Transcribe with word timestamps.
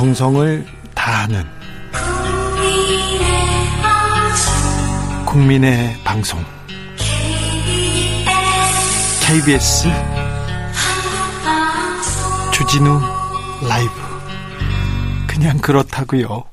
정성을 0.00 0.64
다하는 0.94 1.44
국민의 5.26 5.94
방송 6.02 6.40
KBS 9.20 9.88
주진우 12.50 12.98
라이브 13.68 13.92
그냥 15.26 15.58
그렇다고요. 15.58 16.44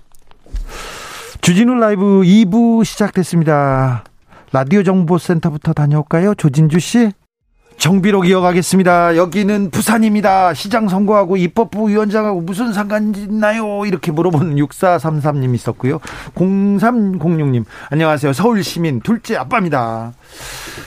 주진우 1.40 1.76
라이브 1.76 2.04
2부 2.24 2.84
시작됐습니다. 2.84 4.04
라디오 4.52 4.84
정보센터부터 4.84 5.72
다녀올까요? 5.72 6.36
조진주 6.36 6.82
씨. 6.82 7.14
정비록 7.78 8.28
이어가겠습니다. 8.28 9.16
여기는 9.18 9.70
부산입니다. 9.70 10.54
시장 10.56 10.88
선거하고 10.88 11.38
입법부 11.38 11.90
위원장하고 11.90 12.42
무슨 12.42 12.74
상관이 12.74 13.18
있나요? 13.20 13.86
이렇게 13.86 14.12
물어보는 14.12 14.56
6433님 14.56 15.54
있었고요. 15.54 16.00
0306님, 16.34 17.66
안녕하세요. 17.92 18.34
서울시민 18.34 19.02
둘째 19.02 19.36
아빠입니다. 19.36 20.14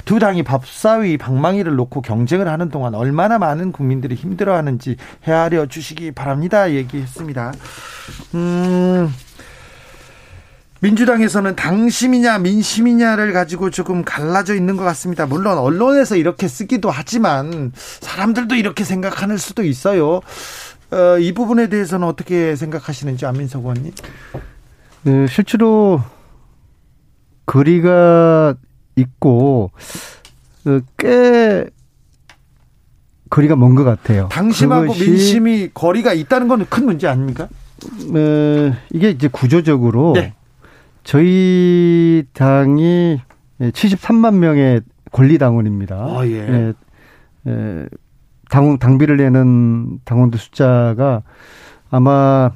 두 0.04 0.18
당이 0.18 0.42
밥사위, 0.42 1.16
방망이를 1.16 1.76
놓고 1.76 2.02
경쟁을 2.02 2.48
하는 2.48 2.70
동안 2.70 2.94
얼마나 2.94 3.38
많은 3.38 3.70
국민들이 3.70 4.16
힘들어하는지 4.16 4.96
헤아려 5.24 5.66
주시기 5.66 6.10
바랍니다. 6.10 6.72
얘기했습니다. 6.72 7.52
음, 8.34 9.14
민주당에서는 10.80 11.56
당심이냐 11.56 12.38
민심이냐를 12.38 13.32
가지고 13.32 13.70
조금 13.70 14.02
갈라져 14.04 14.54
있는 14.54 14.76
것 14.76 14.84
같습니다. 14.84 15.26
물론 15.26 15.58
언론에서 15.58 16.16
이렇게 16.16 16.48
쓰기도 16.48 16.90
하지만 16.90 17.72
사람들도 17.74 18.54
이렇게 18.54 18.84
생각하는 18.84 19.36
수도 19.36 19.62
있어요. 19.62 20.20
어, 20.90 21.18
이 21.20 21.32
부분에 21.32 21.68
대해서는 21.68 22.06
어떻게 22.06 22.56
생각하시는지 22.56 23.26
안민석 23.26 23.60
의원님? 23.60 23.92
네, 25.02 25.26
실제로 25.28 26.02
거리가 27.46 28.54
있고 28.96 29.70
어, 30.66 30.80
꽤 30.96 31.66
거리가 33.28 33.54
먼 33.54 33.74
것 33.74 33.84
같아요. 33.84 34.28
당심하고 34.32 34.94
민심이 34.94 35.70
거리가 35.72 36.14
있다는 36.14 36.48
건 36.48 36.64
큰 36.64 36.86
문제 36.86 37.06
아닙니까? 37.06 37.44
어, 37.44 38.72
이게 38.92 39.10
이제 39.10 39.28
구조적으로 39.28 40.12
네. 40.14 40.34
저희 41.04 42.24
당이 42.32 43.20
73만 43.60 44.34
명의 44.36 44.80
권리당원입니다. 45.12 45.96
어, 46.06 46.24
예. 46.26 46.30
예, 46.36 46.72
예, 47.46 47.86
당, 48.48 48.78
당비를 48.78 49.16
내는 49.16 49.98
당원들 50.04 50.38
숫자가 50.38 51.22
아마 51.90 52.52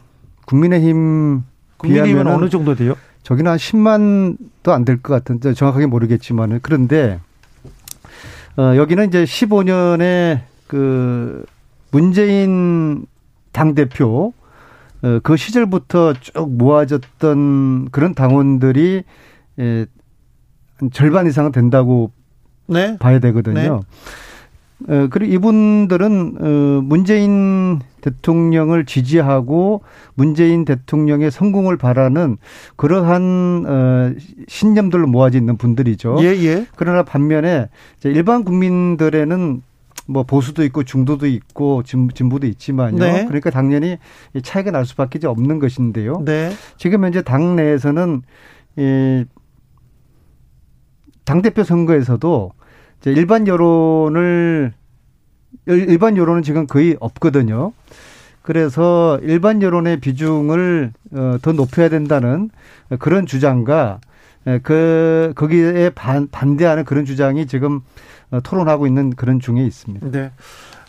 국민의힘 0.46 1.42
국민의힘은 1.78 2.26
어느 2.28 2.48
정도 2.48 2.74
돼요? 2.74 2.94
저기는 3.22 3.50
한 3.50 3.56
10만도 3.58 4.68
안 4.70 4.84
될 4.84 4.98
것 5.02 5.14
같은데 5.14 5.54
정확하게 5.54 5.86
모르겠지만은 5.86 6.60
그런데 6.62 7.18
어, 8.56 8.76
여기는 8.76 9.08
이제 9.08 9.24
15년에 9.24 10.40
그 10.68 11.44
문재인 11.90 13.06
당 13.52 13.74
대표 13.74 14.32
어, 14.36 14.43
그 15.22 15.36
시절부터 15.36 16.14
쭉 16.14 16.50
모아졌던 16.56 17.90
그런 17.90 18.14
당원들이 18.14 19.02
예, 19.58 19.86
절반 20.92 21.26
이상은 21.26 21.52
된다고 21.52 22.10
네. 22.66 22.96
봐야 22.98 23.18
되거든요. 23.18 23.60
네. 23.60 23.68
어, 24.88 25.08
그리고 25.10 25.32
이분들은 25.32 26.36
어, 26.40 26.80
문재인 26.82 27.80
대통령을 28.00 28.84
지지하고 28.84 29.82
문재인 30.14 30.64
대통령의 30.64 31.30
성공을 31.30 31.78
바라는 31.78 32.36
그러한 32.76 33.64
어, 33.66 34.12
신념들로 34.48 35.06
모아져 35.06 35.38
있는 35.38 35.56
분들이죠. 35.56 36.18
예, 36.20 36.26
예. 36.44 36.66
그러나 36.76 37.02
반면에 37.02 37.68
일반 38.04 38.44
국민들에는 38.44 39.62
뭐 40.06 40.22
보수도 40.22 40.62
있고 40.64 40.82
중도도 40.84 41.26
있고 41.26 41.82
진보도 41.82 42.46
있지만요. 42.46 42.98
네. 42.98 43.24
그러니까 43.24 43.50
당연히 43.50 43.98
차이가 44.42 44.70
날 44.70 44.84
수밖에 44.84 45.24
없는 45.26 45.58
것인데요. 45.58 46.22
네. 46.24 46.52
지금 46.76 47.04
현재 47.04 47.22
당 47.22 47.56
내에서는 47.56 48.22
이 48.76 49.24
당 51.24 51.42
대표 51.42 51.62
선거에서도 51.64 52.52
이제 53.00 53.12
일반 53.12 53.46
여론을 53.46 54.72
일반 55.66 56.16
여론은 56.16 56.42
지금 56.42 56.66
거의 56.66 56.96
없거든요. 57.00 57.72
그래서 58.42 59.18
일반 59.22 59.62
여론의 59.62 60.00
비중을 60.00 60.92
어, 61.12 61.36
더 61.40 61.52
높여야 61.52 61.88
된다는 61.88 62.50
그런 62.98 63.24
주장과 63.24 64.00
그 64.62 65.32
거기에 65.36 65.90
반, 65.94 66.28
반대하는 66.30 66.84
그런 66.84 67.06
주장이 67.06 67.46
지금 67.46 67.76
어, 67.76 67.80
토론하고 68.42 68.86
있는 68.86 69.10
그런 69.10 69.40
중에 69.40 69.64
있습니다. 69.64 70.10
네. 70.10 70.32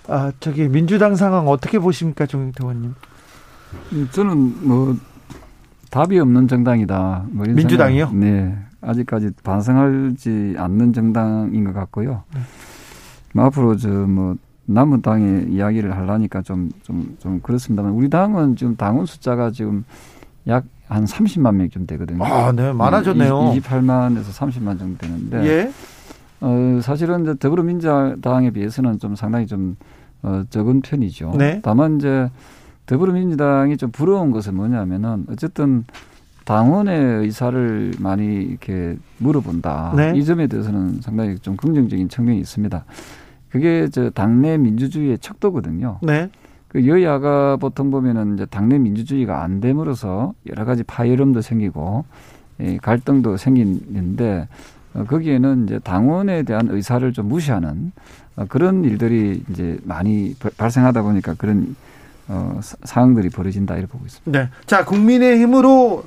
아, 0.07 0.31
저기 0.39 0.67
민주당 0.67 1.15
상황 1.15 1.47
어떻게 1.47 1.79
보십니까, 1.79 2.25
정영태 2.25 2.63
의원님? 2.63 2.93
음, 3.93 4.09
저는 4.11 4.67
뭐 4.67 4.95
답이 5.89 6.19
없는 6.19 6.47
정당이다. 6.47 7.25
뭐 7.31 7.45
민주당이요? 7.47 8.11
네. 8.13 8.57
아직까지 8.81 9.31
반성하지 9.43 10.55
않는 10.57 10.93
정당인 10.93 11.63
것 11.65 11.73
같고요. 11.73 12.23
네. 12.33 12.41
뭐 13.33 13.45
앞으로 13.45 13.75
저 13.77 13.89
뭐 13.89 14.35
남은 14.67 15.01
당의 15.03 15.47
이야기를 15.51 15.95
하려니까 15.95 16.41
좀 16.41 16.69
좀 16.83 17.15
좀 17.19 17.39
그렇습니다만 17.41 17.91
우리 17.91 18.09
당은 18.09 18.55
지금 18.55 18.75
당원 18.75 19.05
숫자가 19.05 19.51
지금 19.51 19.83
약 20.47 20.63
한 20.87 21.03
30만 21.05 21.55
명쯤 21.55 21.87
되거든요. 21.87 22.23
아, 22.23 22.51
네. 22.51 22.71
많아졌네요. 22.71 23.55
28만에서 23.55 24.25
30만 24.25 24.77
정도 24.77 24.97
되는데. 24.99 25.43
예. 25.47 25.71
어, 26.41 26.79
사실은 26.81 27.23
이제 27.23 27.35
더불어민주당에 27.39 28.51
비해서는 28.51 28.99
좀 28.99 29.15
상당히 29.15 29.47
좀 29.47 29.75
어, 30.21 30.43
적은 30.49 30.81
편이죠. 30.81 31.33
네. 31.37 31.59
다만 31.63 31.97
이제 31.97 32.29
더불어민주당이 32.85 33.77
좀 33.77 33.91
부러운 33.91 34.31
것은 34.31 34.55
뭐냐면은 34.55 35.25
어쨌든 35.29 35.85
당원의 36.45 37.21
의사를 37.21 37.93
많이 37.99 38.43
이렇게 38.43 38.97
물어본다. 39.17 39.93
네. 39.95 40.13
이 40.15 40.23
점에 40.23 40.47
대해서는 40.47 41.01
상당히 41.01 41.37
좀 41.39 41.55
긍정적인 41.55 42.09
측면이 42.09 42.39
있습니다. 42.39 42.85
그게 43.49 43.87
저 43.89 44.09
당내 44.09 44.57
민주주의의 44.57 45.17
척도거든요. 45.19 45.99
네. 46.03 46.29
그 46.67 46.85
여야가 46.85 47.57
보통 47.57 47.89
보면은 47.89 48.35
이제 48.35 48.45
당내 48.45 48.77
민주주의가 48.77 49.43
안 49.43 49.61
됨으로써 49.61 50.33
여러 50.49 50.65
가지 50.65 50.83
파열음도 50.83 51.41
생기고 51.41 52.05
예, 52.59 52.77
갈등도 52.77 53.37
생기는데 53.37 54.41
어, 54.41 54.47
거기에는 55.03 55.65
이제 55.65 55.79
당원에 55.79 56.43
대한 56.43 56.69
의사를 56.69 57.11
좀 57.13 57.27
무시하는 57.27 57.91
어, 58.35 58.45
그런 58.47 58.83
일들이 58.83 59.43
이제 59.49 59.77
많이 59.83 60.35
발생하다 60.57 61.01
보니까 61.01 61.35
그런 61.37 61.75
어, 62.27 62.59
상황들이 62.61 63.29
벌어진다 63.29 63.75
이렇게 63.75 63.91
보고 63.91 64.05
있습니다. 64.05 64.39
네. 64.39 64.49
자, 64.65 64.85
국민의힘으로 64.85 66.03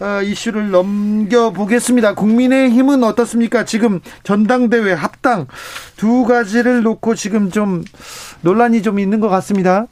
어, 0.00 0.22
이슈를 0.22 0.70
넘겨보겠습니다. 0.70 2.14
국민의힘은 2.14 3.04
어떻습니까? 3.04 3.64
지금 3.64 4.00
전당대회 4.24 4.92
합당 4.92 5.46
두 5.96 6.24
가지를 6.24 6.82
놓고 6.82 7.14
지금 7.14 7.50
좀 7.50 7.84
논란이 8.40 8.82
좀 8.82 8.98
있는 8.98 9.20
것 9.20 9.28
같습니다. 9.28 9.86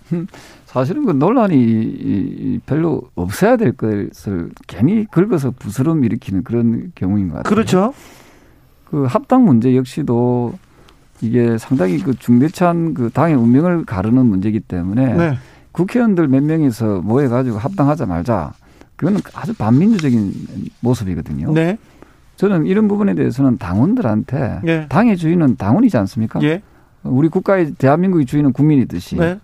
사실은 0.66 1.04
그 1.04 1.12
논란이 1.12 2.60
별로 2.66 3.02
없어야 3.14 3.56
될 3.56 3.72
것을 3.72 4.50
괜히 4.66 5.04
긁어서 5.10 5.52
부스럼 5.52 6.04
일으키는 6.04 6.42
그런 6.44 6.92
경우인 6.94 7.28
것 7.28 7.36
같아요. 7.38 7.54
그렇죠. 7.54 7.94
그 8.90 9.04
합당 9.04 9.44
문제 9.44 9.76
역시도 9.76 10.54
이게 11.20 11.58
상당히 11.58 11.98
그 11.98 12.14
중대찬 12.14 12.94
그 12.94 13.10
당의 13.10 13.36
운명을 13.36 13.84
가르는 13.84 14.26
문제이기 14.26 14.60
때문에 14.60 15.14
네. 15.14 15.38
국회의원들 15.72 16.28
몇 16.28 16.42
명이서 16.42 17.02
모여 17.02 17.28
가지고 17.28 17.58
합당하자 17.58 18.06
말자. 18.06 18.52
그거는 18.96 19.20
아주 19.34 19.54
반민주적인 19.54 20.32
모습이거든요. 20.80 21.52
네. 21.52 21.78
저는 22.36 22.66
이런 22.66 22.88
부분에 22.88 23.14
대해서는 23.14 23.58
당원들한테 23.58 24.60
네. 24.64 24.86
당의 24.88 25.16
주인은 25.16 25.56
당원이지 25.56 25.96
않습니까? 25.98 26.42
예. 26.42 26.62
우리 27.02 27.28
국가의 27.28 27.72
대한민국의 27.74 28.26
주인은 28.26 28.52
국민이듯이 28.52 29.16
네. 29.16 29.38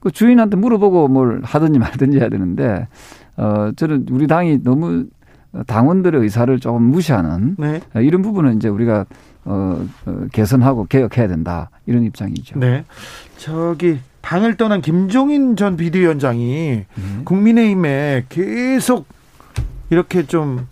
그 0.00 0.10
주인한테 0.10 0.56
물어보고 0.56 1.08
뭘 1.08 1.40
하든지 1.44 1.78
말든지 1.78 2.18
해야 2.18 2.28
되는데 2.28 2.88
어 3.36 3.70
저는 3.76 4.06
우리 4.10 4.26
당이 4.26 4.62
너무 4.62 5.06
당원들의 5.66 6.20
의사를 6.20 6.58
조금 6.60 6.82
무시하는 6.82 7.56
네. 7.58 7.80
이런 7.96 8.22
부분은 8.22 8.56
이제 8.56 8.68
우리가 8.68 9.06
어, 9.44 9.86
어, 10.06 10.26
개선하고 10.32 10.86
개혁해야 10.86 11.28
된다 11.28 11.70
이런 11.86 12.04
입장이죠. 12.04 12.58
네. 12.58 12.84
저기 13.36 13.98
방을 14.22 14.56
떠난 14.56 14.80
김종인 14.80 15.56
전 15.56 15.76
비대위원장이 15.76 16.46
네. 16.48 16.86
국민의힘에 17.24 18.26
계속 18.28 19.06
이렇게 19.90 20.26
좀 20.26 20.68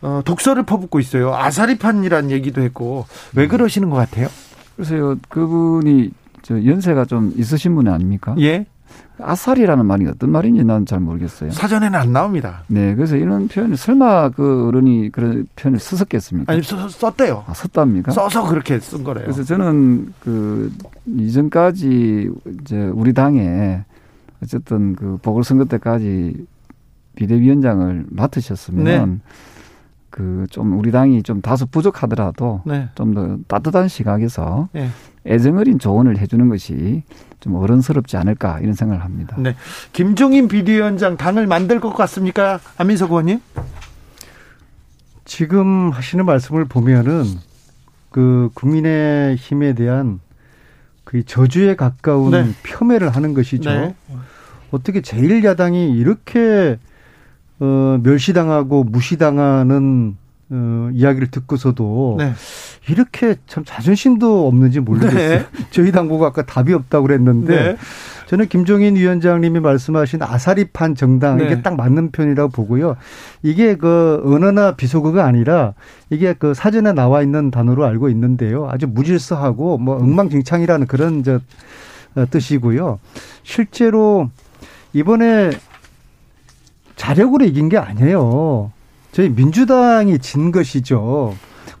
어, 0.00 0.22
독서를 0.24 0.64
퍼붓고 0.64 0.98
있어요. 0.98 1.34
아사리판이란 1.34 2.30
얘기도 2.30 2.62
했고 2.62 3.06
왜 3.34 3.44
음. 3.44 3.48
그러시는 3.48 3.90
것 3.90 3.96
같아요? 3.96 4.28
글쎄요, 4.76 5.16
그분이 5.28 6.10
저 6.42 6.62
연세가 6.64 7.04
좀 7.04 7.32
있으신 7.36 7.74
분 7.74 7.88
아닙니까? 7.88 8.34
예. 8.40 8.66
아살이라는 9.20 9.86
말이 9.86 10.06
어떤 10.06 10.30
말인지 10.30 10.64
나는 10.64 10.86
잘 10.86 10.98
모르겠어요. 10.98 11.50
사전에는 11.52 11.98
안 11.98 12.12
나옵니다. 12.12 12.62
네, 12.66 12.94
그래서 12.94 13.16
이런 13.16 13.46
표현을 13.46 13.76
설마 13.76 14.30
그 14.30 14.66
어른이 14.66 15.10
그런 15.10 15.46
표현을 15.54 15.78
썼겠습니까? 15.78 16.52
아니 16.52 16.62
써, 16.62 16.88
썼대요. 16.88 17.44
아, 17.46 17.54
썼답니까? 17.54 18.10
써서 18.10 18.48
그렇게 18.48 18.80
쓴 18.80 19.04
거래요. 19.04 19.24
그래서 19.24 19.44
저는 19.44 20.12
그 20.20 20.72
이전까지 21.06 22.30
이제 22.60 22.90
우리 22.92 23.12
당에 23.12 23.84
어쨌든 24.42 24.96
그 24.96 25.18
보궐선거 25.22 25.64
때까지 25.66 26.46
비대위원장을 27.14 28.06
맡으셨으면 28.10 29.10
네. 29.10 29.18
그좀 30.10 30.78
우리 30.78 30.90
당이 30.92 31.22
좀 31.22 31.40
다소 31.40 31.66
부족하더라도 31.66 32.62
네. 32.64 32.88
좀더 32.94 33.38
따뜻한 33.48 33.88
시각에서 33.88 34.68
네. 34.72 34.88
애정 35.26 35.58
어린 35.58 35.78
조언을 35.78 36.18
해주는 36.18 36.48
것이 36.48 37.02
좀 37.40 37.54
어른스럽지 37.56 38.16
않을까 38.16 38.60
이런 38.60 38.74
생각을 38.74 39.04
합니다. 39.04 39.36
네. 39.38 39.54
김종인 39.92 40.48
비대위원장 40.48 41.16
당을 41.16 41.46
만들 41.46 41.80
것 41.80 41.92
같습니까? 41.94 42.60
안민석 42.76 43.10
의원님? 43.10 43.40
지금 45.24 45.90
하시는 45.90 46.24
말씀을 46.24 46.66
보면은 46.66 47.24
그 48.10 48.50
국민의 48.54 49.36
힘에 49.36 49.74
대한 49.74 50.20
그 51.04 51.24
저주에 51.24 51.76
가까운 51.76 52.30
네. 52.30 52.50
폄훼를 52.62 53.10
하는 53.10 53.34
것이죠. 53.34 53.70
네. 53.70 53.94
어떻게 54.70 55.00
제1야당이 55.00 55.96
이렇게 55.96 56.78
어, 57.60 57.98
멸시당하고 58.02 58.84
무시당하는 58.84 60.16
어, 60.50 60.90
이야기를 60.92 61.30
듣고서도 61.30 62.16
네. 62.18 62.32
이렇게 62.88 63.36
참 63.46 63.64
자존심도 63.64 64.46
없는지 64.46 64.80
모르겠어요. 64.80 65.38
네. 65.38 65.46
저희 65.70 65.90
당국가 65.90 66.26
아까 66.26 66.44
답이 66.44 66.72
없다고 66.72 67.06
그랬는데 67.06 67.56
네. 67.56 67.76
저는 68.26 68.48
김종인 68.48 68.96
위원장님이 68.96 69.60
말씀하신 69.60 70.22
아사리판 70.22 70.94
정당 70.94 71.40
이게 71.40 71.56
네. 71.56 71.62
딱 71.62 71.76
맞는 71.76 72.10
편이라고 72.10 72.50
보고요. 72.50 72.96
이게 73.42 73.76
그 73.76 74.22
언어나 74.24 74.74
비속어가 74.76 75.24
아니라 75.24 75.74
이게 76.10 76.34
그 76.34 76.52
사전에 76.52 76.92
나와 76.92 77.22
있는 77.22 77.50
단어로 77.50 77.84
알고 77.84 78.08
있는데요. 78.10 78.68
아주 78.70 78.86
무질서하고 78.86 79.78
뭐 79.78 79.96
엉망진창이라는 79.96 80.86
그런 80.86 81.22
저 81.22 81.40
어, 82.16 82.26
뜻이고요. 82.30 82.98
실제로 83.42 84.30
이번에 84.92 85.50
자력으로 86.96 87.44
이긴 87.44 87.68
게 87.68 87.76
아니에요. 87.76 88.70
저희 89.12 89.28
민주당이 89.28 90.18
진 90.18 90.52
것이죠. 90.52 91.34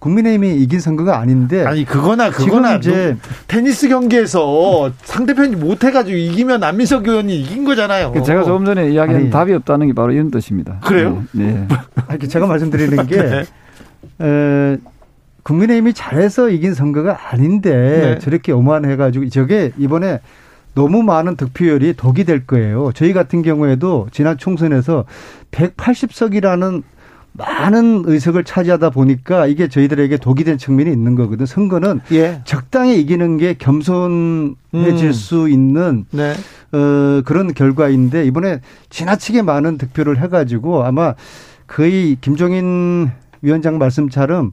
국민의힘이 0.04 0.56
이긴 0.56 0.80
선거가 0.80 1.18
아닌데 1.18 1.64
아니 1.64 1.86
그거나 1.86 2.28
그거나 2.28 2.74
이제 2.74 3.16
테니스 3.48 3.88
경기에서 3.88 4.92
상대편이 5.02 5.56
못해가지고 5.56 6.14
이기면 6.14 6.62
안민석 6.62 7.08
의원이 7.08 7.40
이긴 7.40 7.64
거잖아요. 7.64 8.12
그 8.12 8.22
제가 8.22 8.44
조금 8.44 8.66
전에 8.66 8.90
이야기한 8.90 9.22
아니, 9.22 9.30
답이 9.30 9.54
없다는 9.54 9.86
게 9.86 9.94
바로 9.94 10.12
이런 10.12 10.30
뜻입니다. 10.30 10.78
그래요? 10.84 11.24
네. 11.32 11.66
네. 12.10 12.18
제가 12.28 12.46
말씀드리는 12.46 13.06
게 13.06 13.16
네. 13.24 13.44
에, 14.20 14.76
국민의힘이 15.42 15.94
잘해서 15.94 16.50
이긴 16.50 16.74
선거가 16.74 17.30
아닌데 17.30 17.70
네. 17.72 18.18
저렇게 18.18 18.52
오만해가지고 18.52 19.30
저게 19.30 19.72
이번에 19.78 20.20
너무 20.74 21.02
많은 21.02 21.36
득표율이 21.36 21.94
독이 21.94 22.24
될 22.24 22.46
거예요. 22.46 22.90
저희 22.92 23.14
같은 23.14 23.40
경우에도 23.40 24.08
지난 24.12 24.36
총선에서 24.36 25.06
180석이라는 25.50 26.82
많은 27.36 28.04
의석을 28.06 28.44
차지하다 28.44 28.90
보니까 28.90 29.46
이게 29.46 29.68
저희들에게 29.68 30.16
독이 30.18 30.44
된 30.44 30.56
측면이 30.56 30.90
있는 30.90 31.16
거거든. 31.16 31.46
선거는 31.46 32.00
예. 32.12 32.40
적당히 32.44 33.00
이기는 33.00 33.38
게 33.38 33.54
겸손해질 33.54 34.56
음. 34.74 35.12
수 35.12 35.48
있는 35.48 36.06
네. 36.10 36.34
어, 36.72 37.22
그런 37.24 37.52
결과인데 37.52 38.24
이번에 38.24 38.60
지나치게 38.88 39.42
많은 39.42 39.78
득표를 39.78 40.20
해가지고 40.22 40.84
아마 40.84 41.14
거의 41.66 42.16
김종인 42.20 43.10
위원장 43.42 43.78
말씀처럼 43.78 44.52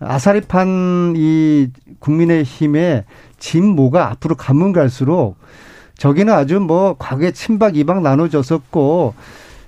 아사리판 0.00 1.14
이 1.16 1.68
국민의힘의 2.00 3.04
진모가 3.38 4.10
앞으로 4.10 4.34
가면 4.34 4.72
갈수록 4.72 5.36
저기는 5.96 6.32
아주 6.32 6.58
뭐 6.60 6.96
과거에 6.98 7.30
친박 7.30 7.76
이박 7.76 8.02
나눠졌었고 8.02 9.14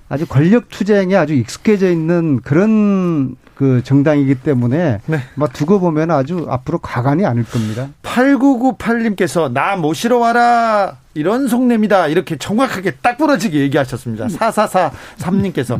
아주 0.09 0.25
권력 0.25 0.69
투쟁에 0.69 1.15
아주 1.15 1.33
익숙해져 1.33 1.89
있는 1.89 2.41
그런 2.41 3.35
그 3.53 3.83
정당이기 3.83 4.35
때문에 4.35 5.01
네. 5.05 5.19
뭐 5.35 5.47
두고 5.47 5.79
보면 5.79 6.11
아주 6.11 6.47
앞으로 6.49 6.79
가관이 6.79 7.25
아닐 7.25 7.43
겁니다. 7.43 7.89
8998님께서 8.03 9.51
나 9.51 9.75
모시러 9.75 10.17
와라 10.17 10.97
이런 11.13 11.47
속내입니다. 11.47 12.07
이렇게 12.07 12.37
정확하게 12.37 12.91
딱 13.01 13.17
부러지게 13.17 13.59
얘기하셨습니다. 13.59 14.27
4443님께서 14.27 15.79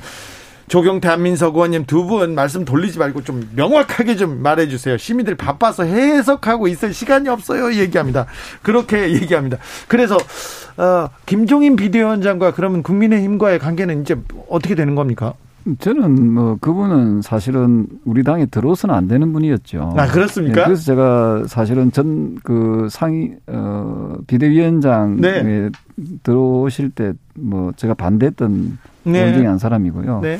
조경태 0.69 1.07
한민석 1.10 1.56
의원님 1.56 1.86
두 1.86 2.06
분 2.10 2.33
말씀 2.33 2.63
돌리지 2.63 2.98
말고 2.98 3.24
좀 3.24 3.50
명확하게 3.56 4.16
좀 4.16 4.42
말해 4.42 4.68
주세요. 4.69 4.98
시민들 4.98 5.36
바빠서 5.36 5.83
해석하고 5.83 6.68
있을 6.68 6.94
시간이 6.94 7.27
없어요. 7.30 7.74
얘기합니다. 7.74 8.25
그렇게 8.63 9.12
얘기합니다. 9.13 9.57
그래서 9.88 10.18
어, 10.77 11.10
김종인 11.25 11.75
비대위원장과 11.75 12.54
그러면 12.54 12.81
국민의힘과의 12.83 13.60
관계는 13.60 14.01
이제 14.01 14.16
어떻게 14.50 14.75
되는 14.75 14.95
겁니까? 14.95 15.33
저는 15.77 16.33
뭐 16.33 16.57
그분은 16.60 17.21
사실은 17.21 17.88
우리 18.06 18.24
당에 18.24 18.45
들어서는 18.45 18.95
안 18.95 19.07
되는 19.07 19.31
분이었죠. 19.33 19.94
아 19.98 20.07
그렇습니까? 20.07 20.62
네, 20.62 20.66
그래서 20.66 20.83
제가 20.83 21.44
사실은 21.48 21.92
전 21.92 22.38
그 22.44 22.88
상위 22.89 23.33
어 23.48 24.16
비대위원장에 24.27 25.16
네. 25.21 25.69
들어오실 26.24 26.89
때 26.92 27.13
뭐 27.42 27.71
제가 27.77 27.94
반대했던 27.94 28.77
네. 29.04 29.33
중에 29.33 29.45
한 29.45 29.57
사람이고요. 29.57 30.19
네. 30.21 30.39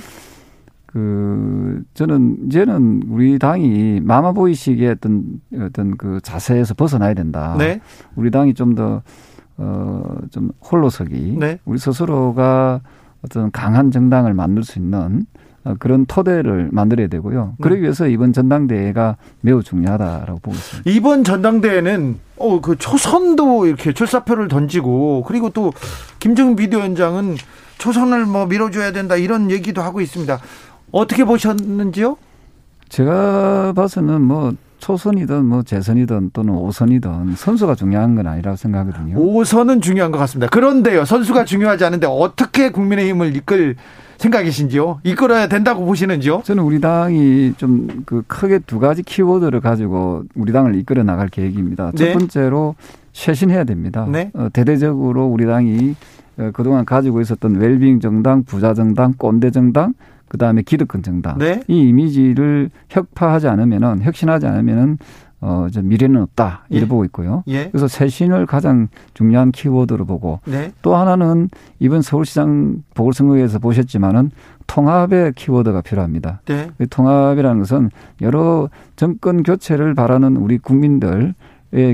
그 0.86 1.82
저는 1.94 2.38
이제는 2.48 3.04
우리 3.10 3.38
당이 3.38 4.02
마마보이식의 4.04 4.90
어떤 4.90 5.40
어떤 5.60 5.96
그 5.98 6.20
자세에서 6.24 6.74
벗어나야 6.74 7.14
된다. 7.14 7.56
네. 7.58 7.80
우리 8.16 8.32
당이 8.32 8.54
좀 8.54 8.76
더 8.76 9.02
어, 9.58 10.04
좀 10.32 10.52
홀로서기. 10.72 11.36
네. 11.38 11.60
우리 11.66 11.78
스스로가 11.78 12.82
어떤 13.24 13.52
강한 13.52 13.92
정당을 13.92 14.34
만들 14.34 14.64
수 14.64 14.80
있는 14.80 15.26
어, 15.64 15.76
그런 15.78 16.06
토대를 16.06 16.70
만들어야 16.72 17.08
되고요. 17.08 17.56
네. 17.58 17.64
그러기 17.64 17.82
위해서 17.82 18.08
이번 18.08 18.32
전당대회가 18.32 19.18
매우 19.42 19.62
중요하다라고 19.62 20.40
보고 20.40 20.56
있습니다. 20.56 20.90
이번 20.90 21.24
전당대회는 21.24 22.20
어, 22.38 22.62
그 22.62 22.78
초선도 22.78 23.66
이렇게 23.66 23.94
출사표를 23.94 24.48
던지고 24.48 25.24
그리고 25.28 25.50
또 25.50 25.74
김정은 26.20 26.56
비대위원장은 26.56 27.36
초선을 27.78 28.26
뭐 28.26 28.46
밀어줘야 28.46 28.92
된다 28.92 29.16
이런 29.16 29.52
얘기도 29.52 29.82
하고 29.82 30.02
있습니다. 30.02 30.40
어떻게 30.92 31.24
보셨는지요? 31.24 32.18
제가 32.90 33.74
봐서는 33.76 34.22
뭐 34.22 34.52
초선이든 34.80 35.46
뭐 35.46 35.62
재선이든 35.64 36.32
또는 36.34 36.54
오선이든 36.54 37.36
선수가 37.36 37.76
중요한 37.76 38.16
건 38.16 38.28
아니라고 38.28 38.56
생각하거든요. 38.58 39.18
오선은 39.18 39.82
중요한 39.82 40.12
것 40.12 40.18
같습니다. 40.20 40.50
그런데요, 40.50 41.06
선수가 41.06 41.46
중요하지 41.46 41.84
않은데 41.86 42.08
어떻게 42.08 42.70
국민의힘을 42.72 43.36
이끌 43.36 43.76
생각이신지요? 44.18 45.00
이끌어야 45.04 45.48
된다고 45.48 45.86
보시는지요? 45.86 46.42
저는 46.44 46.64
우리 46.64 46.82
당이 46.82 47.54
좀 47.58 48.04
그 48.06 48.24
크게 48.28 48.60
두 48.60 48.80
가지 48.80 49.04
키워드를 49.04 49.62
가지고 49.62 50.24
우리 50.36 50.52
당을 50.52 50.76
이끌어 50.76 51.04
나갈 51.04 51.28
계획입니다. 51.30 51.92
네. 51.96 51.98
첫 52.14 52.18
번째로 52.20 52.76
쇄신해야 53.14 53.64
됩니다. 53.66 54.08
네. 54.10 54.32
어, 54.34 54.48
대대적으로 54.52 55.28
우리 55.28 55.46
당이 55.46 55.96
어, 56.38 56.50
그동안 56.54 56.86
가지고 56.86 57.22
있었던 57.22 57.56
웰빙 57.56 58.00
정당, 58.00 58.44
부자 58.44 58.74
정당, 58.74 59.14
꼰대 59.18 59.52
정당 59.52 59.94
그다음에 60.30 60.62
기득권 60.62 61.04
정당 61.04 61.38
네. 61.38 61.62
이 61.68 61.90
이미지를 61.90 62.70
혁파하지 62.90 63.48
않으면은 63.48 64.02
혁신하지 64.02 64.48
않으면은 64.48 64.98
어, 65.42 65.68
저 65.72 65.82
미래는 65.82 66.22
없다. 66.22 66.66
이래 66.70 66.82
예. 66.82 66.88
보고 66.88 67.06
있고요. 67.06 67.44
예. 67.48 67.70
그래서 67.70 67.88
쇄신을 67.88 68.46
가장 68.46 68.90
중요한 69.14 69.52
키워드로 69.52 70.06
보고 70.06 70.42
네. 70.46 70.72
또 70.82 70.96
하나는 70.96 71.50
이번 71.80 72.02
서울시장 72.02 72.84
보궐선거에서 72.94 73.60
보셨지만은 73.60 74.32
통합의 74.68 75.34
키워드가 75.36 75.82
필요합니다. 75.82 76.42
네. 76.46 76.70
통합이라는 76.90 77.60
것은 77.60 77.90
여러 78.22 78.70
정권 78.98 79.44
교체를 79.44 79.96
바라는 79.96 80.36
우리 80.36 80.58
국민들의 80.58 81.34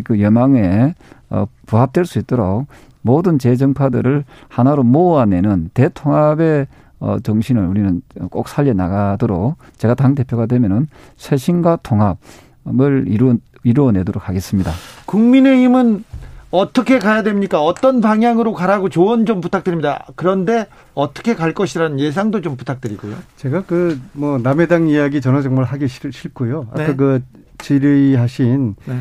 그 0.03 0.21
여망에 0.21 0.95
어, 1.29 1.45
부합될 1.67 2.05
수 2.05 2.19
있도록 2.19 2.65
모든 3.01 3.37
재정파들을 3.37 4.23
하나로 4.49 4.83
모아내는 4.83 5.69
대통합의 5.75 6.65
어, 6.99 7.17
정신을 7.19 7.65
우리는 7.67 8.01
꼭 8.29 8.47
살려 8.47 8.73
나가도록 8.73 9.57
제가 9.77 9.95
당 9.95 10.15
대표가 10.15 10.45
되면은 10.45 10.87
쇄신과 11.17 11.79
통합을 11.83 13.05
이루 13.07 13.37
이루어내도록 13.63 14.29
하겠습니다. 14.29 14.71
국민의힘은 15.05 16.03
어떻게 16.51 16.99
가야 16.99 17.23
됩니까? 17.23 17.61
어떤 17.61 17.99
방향으로 17.99 18.53
가라고 18.53 18.87
조언 18.89 19.25
좀 19.25 19.41
부탁드립니다. 19.41 20.05
그런데 20.15 20.67
어떻게 20.93 21.35
갈 21.35 21.53
것이라는 21.53 21.99
예상도 21.99 22.41
좀 22.41 22.55
부탁드리고요. 22.55 23.15
제가 23.35 23.63
그 23.63 23.99
뭐 24.13 24.37
남의 24.37 24.67
당 24.67 24.87
이야기 24.87 25.19
저는 25.19 25.41
정말 25.41 25.65
하기 25.65 25.87
싫고요. 25.87 26.67
아까 26.71 26.87
네. 26.87 26.95
그 26.95 27.21
질의하신 27.57 28.75
네. 28.85 28.99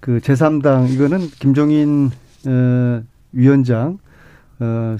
그 0.00 0.18
제3당 0.18 0.90
이거는 0.90 1.20
김종인 1.38 2.10
어, 2.46 3.02
위원장 3.32 3.98
어, 4.58 4.64
의 4.64 4.98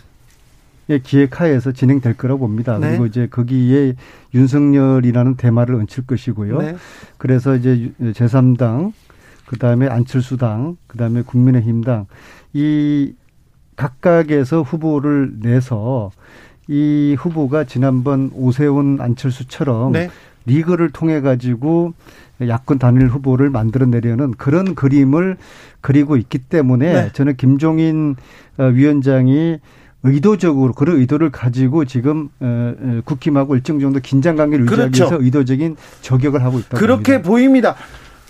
기획하에서 1.02 1.72
진행될 1.72 2.16
거라고 2.16 2.40
봅니다. 2.40 2.78
네. 2.78 2.90
그리고 2.90 3.06
이제 3.06 3.26
거기에 3.26 3.94
윤석열이라는 4.34 5.36
대마를 5.36 5.74
얹힐 5.74 6.06
것이고요. 6.06 6.58
네. 6.58 6.76
그래서 7.18 7.56
이제 7.56 7.92
제3당, 8.00 8.92
그 9.46 9.58
다음에 9.58 9.88
안철수당, 9.88 10.76
그 10.86 10.96
다음에 10.96 11.22
국민의힘당 11.22 12.06
이 12.52 13.14
각각에서 13.76 14.62
후보를 14.62 15.34
내서 15.40 16.10
이 16.68 17.16
후보가 17.18 17.64
지난번 17.64 18.30
오세훈 18.34 18.98
안철수처럼 19.00 19.92
네. 19.92 20.10
리그를 20.46 20.90
통해 20.90 21.20
가지고 21.20 21.94
야권 22.40 22.78
단일 22.78 23.08
후보를 23.08 23.50
만들어내려는 23.50 24.32
그런 24.32 24.74
그림을 24.74 25.36
그리고 25.80 26.16
있기 26.16 26.38
때문에 26.38 26.92
네. 26.92 27.10
저는 27.12 27.36
김종인 27.36 28.16
어, 28.58 28.64
위원장이 28.64 29.58
의도적으로 30.06 30.72
그런 30.72 30.96
의도를 30.98 31.30
가지고 31.30 31.84
지금 31.84 32.28
국힘하고 33.04 33.56
일정 33.56 33.78
정도 33.80 34.00
긴장 34.00 34.36
관계를 34.36 34.64
유지하기 34.66 34.92
그렇죠. 34.92 35.04
위해서 35.04 35.24
의도적인 35.24 35.76
저격을 36.02 36.42
하고 36.44 36.58
있다. 36.58 36.78
그렇게 36.78 37.22
봅니다. 37.22 37.28
보입니다. 37.28 37.74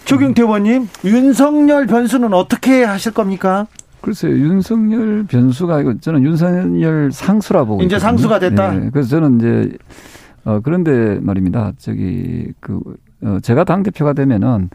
조경태 0.04 0.42
의원님, 0.42 0.88
윤석열 1.04 1.86
변수는 1.86 2.32
어떻게 2.32 2.84
하실 2.84 3.12
겁니까? 3.12 3.66
글쎄요, 4.00 4.36
윤석열 4.36 5.24
변수가 5.24 5.74
아니고 5.74 5.98
저는 5.98 6.22
윤석열 6.22 7.10
상수라 7.10 7.64
보고 7.64 7.82
이제 7.82 7.96
있거든요. 7.96 7.98
상수가 7.98 8.38
됐다. 8.38 8.72
네, 8.72 8.90
그래서 8.92 9.08
저는 9.08 9.38
이제 9.38 9.76
어 10.44 10.60
그런데 10.62 11.18
말입니다. 11.20 11.72
저기 11.78 12.52
그 12.60 12.80
어, 13.22 13.38
제가 13.42 13.64
당 13.64 13.82
대표가 13.82 14.12
되면은 14.12 14.70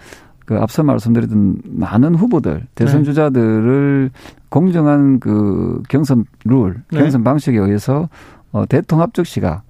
그 0.51 0.57
앞서 0.57 0.83
말씀드렸던 0.83 1.61
많은 1.63 2.13
후보들 2.13 2.67
대선 2.75 2.99
네. 2.99 3.05
주자들을 3.05 4.11
공정한 4.49 5.21
그 5.21 5.81
경선 5.87 6.25
룰, 6.43 6.83
네. 6.91 6.99
경선 6.99 7.23
방식에 7.23 7.57
의해서 7.57 8.09
어 8.51 8.65
대통합적 8.67 9.25
시각 9.25 9.63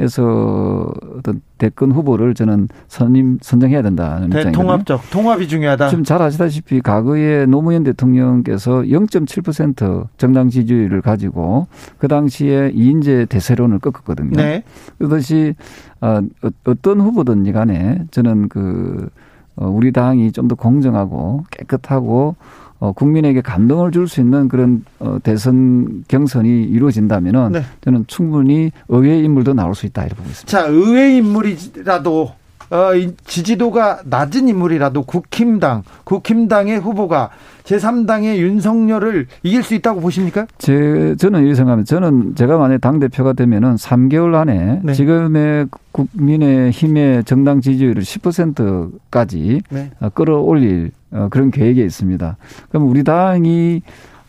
에서 0.00 0.92
어떤 1.16 1.40
대권 1.58 1.90
후보를 1.90 2.34
저는 2.34 2.68
선임 2.86 3.38
선정해야 3.40 3.82
된다는 3.82 4.28
입장이거든요. 4.28 4.52
통합적 4.52 5.10
통합이 5.10 5.48
중요하다. 5.48 5.88
지금 5.88 6.04
잘 6.04 6.22
아시다시피 6.22 6.80
과거에 6.80 7.46
노무현 7.46 7.82
대통령께서 7.82 8.82
0.7% 8.82 10.06
정당 10.16 10.50
지지율을 10.50 11.02
가지고 11.02 11.66
그 11.98 12.06
당시에 12.06 12.70
이인재 12.76 13.26
대세론을 13.28 13.80
꺾었거든요. 13.80 14.36
네. 14.36 14.62
그것이 14.98 15.56
어, 16.00 16.20
어떤 16.62 17.00
후보든지 17.00 17.50
간에 17.50 18.04
저는 18.12 18.48
그 18.48 19.08
어, 19.08 19.27
우리 19.66 19.92
당이 19.92 20.32
좀 20.32 20.48
더 20.48 20.54
공정하고 20.54 21.44
깨끗하고 21.50 22.36
어, 22.80 22.92
국민에게 22.92 23.40
감동을 23.40 23.90
줄 23.90 24.06
수 24.06 24.20
있는 24.20 24.48
그런 24.48 24.84
어, 25.00 25.18
대선 25.22 26.04
경선이 26.06 26.62
이루어진다면은 26.64 27.52
네. 27.52 27.62
저는 27.80 28.04
충분히 28.06 28.70
의회 28.88 29.18
인물도 29.18 29.52
나올 29.54 29.74
수 29.74 29.84
있다 29.86 30.02
이렇게 30.02 30.16
보고 30.16 30.28
있습니다. 30.30 30.50
자, 30.50 30.66
의회 30.68 31.16
인물이라도 31.16 32.32
어, 32.70 32.90
지지도가 33.24 34.00
낮은 34.04 34.48
인물이라도 34.48 35.02
국힘당, 35.02 35.82
국힘당의 36.04 36.78
후보가 36.78 37.30
제3당의 37.64 38.38
윤석열을 38.38 39.26
이길 39.42 39.62
수 39.62 39.74
있다고 39.74 40.00
보십니까? 40.00 40.46
제, 40.58 41.14
저는 41.18 41.40
이렇게 41.40 41.54
생각합니다. 41.54 41.86
저는 41.86 42.34
제가 42.34 42.56
만약 42.56 42.80
당대표가 42.80 43.34
되면은 43.34 43.76
3개월 43.76 44.34
안에 44.34 44.80
네. 44.82 44.92
지금의 44.92 45.66
국민의 45.92 46.70
힘의 46.70 47.24
정당 47.24 47.60
지지율을 47.60 48.02
10%까지 48.02 49.60
네. 49.70 49.90
어, 50.00 50.08
끌어올릴 50.10 50.92
어, 51.10 51.28
그런 51.30 51.50
계획이 51.50 51.82
있습니다. 51.82 52.36
그럼 52.70 52.88
우리 52.88 53.04
당이 53.04 53.82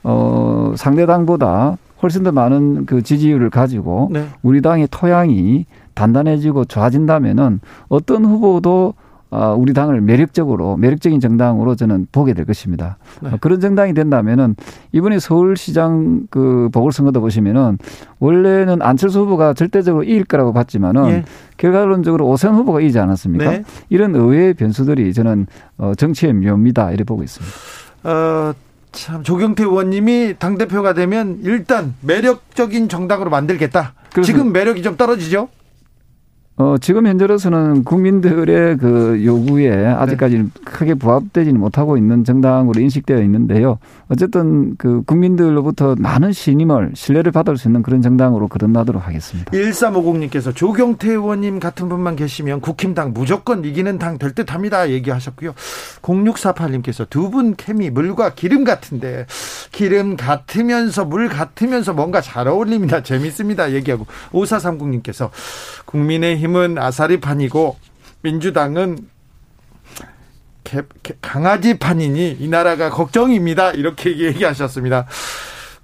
어, 0.04 0.74
상대 0.78 1.06
당보다 1.06 1.78
훨씬 2.02 2.24
더 2.24 2.32
많은 2.32 2.86
그 2.86 3.02
지지율을 3.02 3.50
가지고 3.50 4.10
네. 4.12 4.26
우리 4.42 4.62
당의 4.62 4.88
토양이 4.90 5.66
단단해지고 5.94 6.66
좋아진다면은 6.66 7.60
어떤 7.90 8.26
후보도 8.26 8.94
어, 9.32 9.56
우리 9.56 9.74
당을 9.74 10.02
매력적으로 10.02 10.76
매력적인 10.78 11.20
정당으로 11.20 11.76
저는 11.76 12.08
보게 12.12 12.34
될 12.34 12.46
것입니다. 12.46 12.98
네. 13.22 13.30
어, 13.30 13.38
그런 13.40 13.60
정당이 13.60 13.94
된다면은 13.94 14.56
이번에 14.92 15.20
서울시장 15.20 16.28
그 16.32 16.70
보궐선거도 16.74 17.22
보시면은 17.22 17.78
원래는 18.20 18.82
안철수 18.82 19.20
후보가 19.22 19.54
절대적으로 19.54 20.04
이길 20.04 20.24
거라고 20.24 20.52
봤지만은 20.52 21.10
예. 21.10 21.24
결과론적으로 21.58 22.28
오세훈 22.28 22.56
후보가 22.56 22.82
이기지 22.82 22.98
않았습니까? 22.98 23.52
네. 23.52 23.64
이런 23.90 24.16
의외의 24.16 24.56
변수들이 24.56 25.14
저는 25.14 25.46
어, 25.78 25.94
정치의 25.96 26.34
묘미다 26.34 26.90
이렇게 26.90 27.04
보고 27.04 27.22
있습니다. 27.22 27.56
어. 28.06 28.54
참 28.92 29.24
조경태 29.24 29.64
의원님이 29.64 30.36
당 30.40 30.58
대표가 30.58 30.94
되면 30.94 31.40
일단 31.44 31.96
매력적인 32.02 32.90
정당으로 32.90 33.30
만들겠다. 33.30 33.94
지금 34.24 34.52
매력이 34.52 34.82
좀 34.82 34.98
떨어지죠? 34.98 35.50
어, 36.62 36.76
지금 36.78 37.08
현재로서는 37.08 37.86
국민들의 37.86 38.78
그 38.80 39.24
요구에 39.24 39.86
아직까지는 39.88 40.52
네. 40.54 40.62
크게 40.66 40.94
부합되지는 40.96 41.58
못하고 41.58 41.96
있는 41.96 42.26
정당으로 42.26 42.82
인식되어 42.82 43.22
있는데요. 43.22 43.80
어쨌든 44.10 44.76
그 44.78 45.02
국민들로부터 45.06 45.96
많은 45.98 46.34
신임을, 46.34 46.92
신뢰를 46.96 47.32
받을 47.32 47.56
수 47.56 47.70
있는 47.70 47.82
그런 47.82 48.02
정당으로 48.02 48.50
거듭나도록 48.50 49.08
하겠습니다. 49.08 49.50
1350님께서 49.54 50.54
조경태 50.54 51.12
의원님 51.12 51.62
같은 51.62 51.88
분만 51.88 52.18
계시면 52.18 52.60
국힘당 52.60 53.14
무조건 53.14 53.64
이기는 53.64 53.98
당 53.98 54.18
될 54.18 54.34
듯 54.36 54.54
합니다. 54.54 54.90
얘기하셨고요. 54.90 55.54
0648님께서 56.02 57.10
두 57.10 57.30
분 57.30 57.56
케미 57.56 57.90
물과 57.90 58.34
기름 58.34 58.66
같은데 58.66 59.28
기름 59.72 60.18
같으면서 60.18 61.06
물 61.06 61.30
같으면서 61.30 61.94
뭔가 61.94 62.20
잘 62.20 62.48
어울립니다. 62.50 63.02
재밌습니다. 63.02 63.72
얘기하고 63.72 64.08
5430님께서 64.34 65.30
국민의힘 65.86 66.49
은 66.56 66.78
아사리 66.78 67.20
판이고 67.20 67.78
민주당은 68.22 69.08
개, 70.64 70.82
개, 71.02 71.16
강아지 71.22 71.80
판이니 71.80 72.38
이 72.40 72.48
나라가 72.48 72.90
걱정입니다. 72.90 73.72
이렇게 73.72 74.18
얘기하셨습니다. 74.20 75.08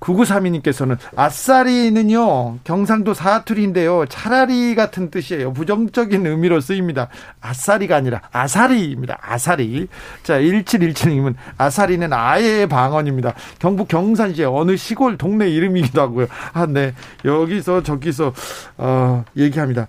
9932님께서는 0.06 0.98
아싸리는요, 1.16 2.60
경상도 2.64 3.14
사투리인데요, 3.14 4.06
차라리 4.08 4.76
같은 4.76 5.10
뜻이에요. 5.10 5.54
부정적인 5.54 6.26
의미로 6.26 6.62
쓰입니다. 6.62 7.08
아싸리가 7.42 7.96
아니라 7.96 8.22
아사리입니다. 8.32 9.18
아사리. 9.22 9.88
자, 10.24 10.40
1717님은 10.40 11.36
아사리는 11.58 12.12
아예의 12.14 12.68
방언입니다. 12.68 13.34
경북 13.60 13.88
경산시의 13.88 14.48
어느 14.48 14.78
시골 14.78 15.18
동네 15.18 15.50
이름이기도 15.50 16.02
하고요. 16.02 16.28
아, 16.54 16.66
네. 16.68 16.94
여기서 17.24 17.84
저기서, 17.84 18.34
어, 18.78 19.26
얘기합니다. 19.36 19.88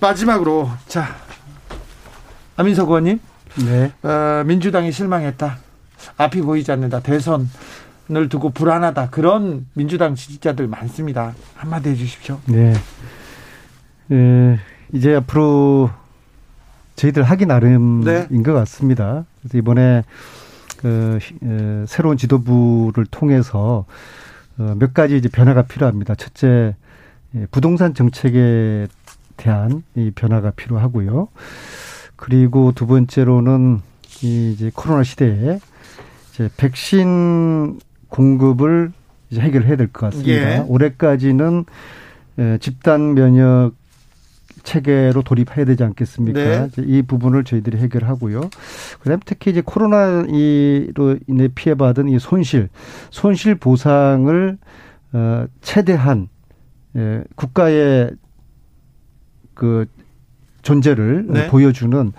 마지막으로, 0.00 0.70
자, 0.88 1.16
아민석 2.56 2.88
의원님. 2.88 3.20
네. 3.64 3.92
어, 4.02 4.42
민주당이 4.44 4.90
실망했다. 4.90 5.58
앞이 6.16 6.40
보이지 6.42 6.70
않는다. 6.72 7.00
대선 7.00 7.48
을 8.10 8.28
두고 8.28 8.50
불안하다 8.50 9.08
그런 9.08 9.66
민주당 9.72 10.14
지지자들 10.14 10.66
많습니다. 10.66 11.34
한마디 11.54 11.88
해주십시오. 11.88 12.38
네. 12.46 12.74
에, 14.12 14.58
이제 14.92 15.14
앞으로 15.14 15.88
저희들 16.96 17.22
하기 17.22 17.46
나름인 17.46 18.04
네. 18.04 18.42
것 18.42 18.52
같습니다. 18.52 19.24
그래서 19.40 19.56
이번에 19.56 20.04
그 20.78 21.18
에, 21.42 21.86
새로운 21.86 22.18
지도부를 22.18 23.06
통해서 23.06 23.86
어, 24.58 24.74
몇 24.78 24.92
가지 24.92 25.16
이제 25.16 25.28
변화가 25.28 25.62
필요합니다. 25.62 26.14
첫째, 26.14 26.76
예, 27.34 27.46
부동산 27.50 27.94
정책에 27.94 28.86
대한 29.36 29.82
이 29.96 30.12
변화가 30.14 30.52
필요하고요. 30.52 31.28
그리고 32.16 32.72
두 32.72 32.86
번째로는 32.86 33.80
이 34.22 34.52
이제 34.52 34.70
코로나 34.74 35.02
시대에 35.02 35.58
이제 36.30 36.48
백신 36.56 37.80
공급을 38.14 38.92
이제 39.30 39.40
해결해야 39.40 39.74
될 39.76 39.88
것 39.88 40.06
같습니다. 40.12 40.30
예. 40.32 40.64
올해까지는 40.68 41.64
집단 42.60 43.14
면역 43.14 43.72
체계로 44.62 45.22
돌입해야 45.22 45.64
되지 45.66 45.82
않겠습니까? 45.84 46.68
네. 46.68 46.70
이 46.78 47.02
부분을 47.02 47.42
저희들이 47.44 47.76
해결하고요. 47.78 48.48
그다음 49.00 49.20
특히 49.26 49.50
이제 49.50 49.60
코로나로 49.64 50.26
인해 51.26 51.48
피해받은 51.54 52.08
이 52.08 52.18
손실, 52.18 52.68
손실 53.10 53.56
보상을 53.56 54.58
어 55.12 55.46
최대한 55.60 56.28
예, 56.96 57.24
국가의 57.34 58.12
그 59.54 59.86
존재를 60.62 61.26
네. 61.28 61.46
보여주는 61.48 62.12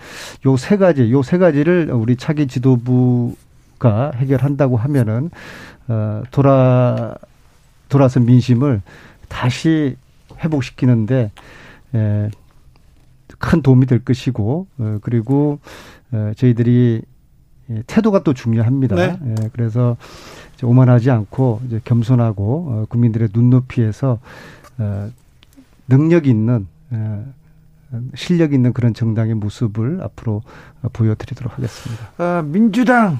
요 0.44 0.56
세 0.56 0.76
가지, 0.76 1.10
요 1.10 1.22
세 1.22 1.38
가지를 1.38 1.90
우리 1.92 2.16
차기 2.16 2.46
지도부 2.46 3.34
가 3.78 4.10
해결한다고 4.14 4.76
하면은 4.76 5.30
어, 5.88 6.22
돌아 6.30 7.14
돌아선 7.88 8.24
민심을 8.24 8.80
다시 9.28 9.96
회복시키는데 10.38 11.30
에, 11.94 12.30
큰 13.38 13.62
도움이 13.62 13.86
될 13.86 14.04
것이고 14.04 14.66
어, 14.78 14.98
그리고 15.02 15.58
어, 16.12 16.32
저희들이 16.36 17.02
예, 17.68 17.82
태도가 17.86 18.22
또 18.22 18.32
중요합니다. 18.32 18.94
네. 18.94 19.18
예, 19.24 19.48
그래서 19.52 19.96
오만하지 20.62 21.10
않고 21.10 21.60
이제 21.66 21.80
겸손하고 21.84 22.66
어, 22.68 22.86
국민들의 22.88 23.30
눈높이에서 23.32 24.20
어, 24.78 25.10
능력 25.88 26.26
있는 26.26 26.66
어, 26.90 27.32
실력 28.14 28.52
있는 28.52 28.72
그런 28.72 28.94
정당의 28.94 29.34
모습을 29.34 30.00
앞으로 30.02 30.42
보여드리도록 30.92 31.56
하겠습니다. 31.56 32.08
어, 32.18 32.42
민주당 32.42 33.18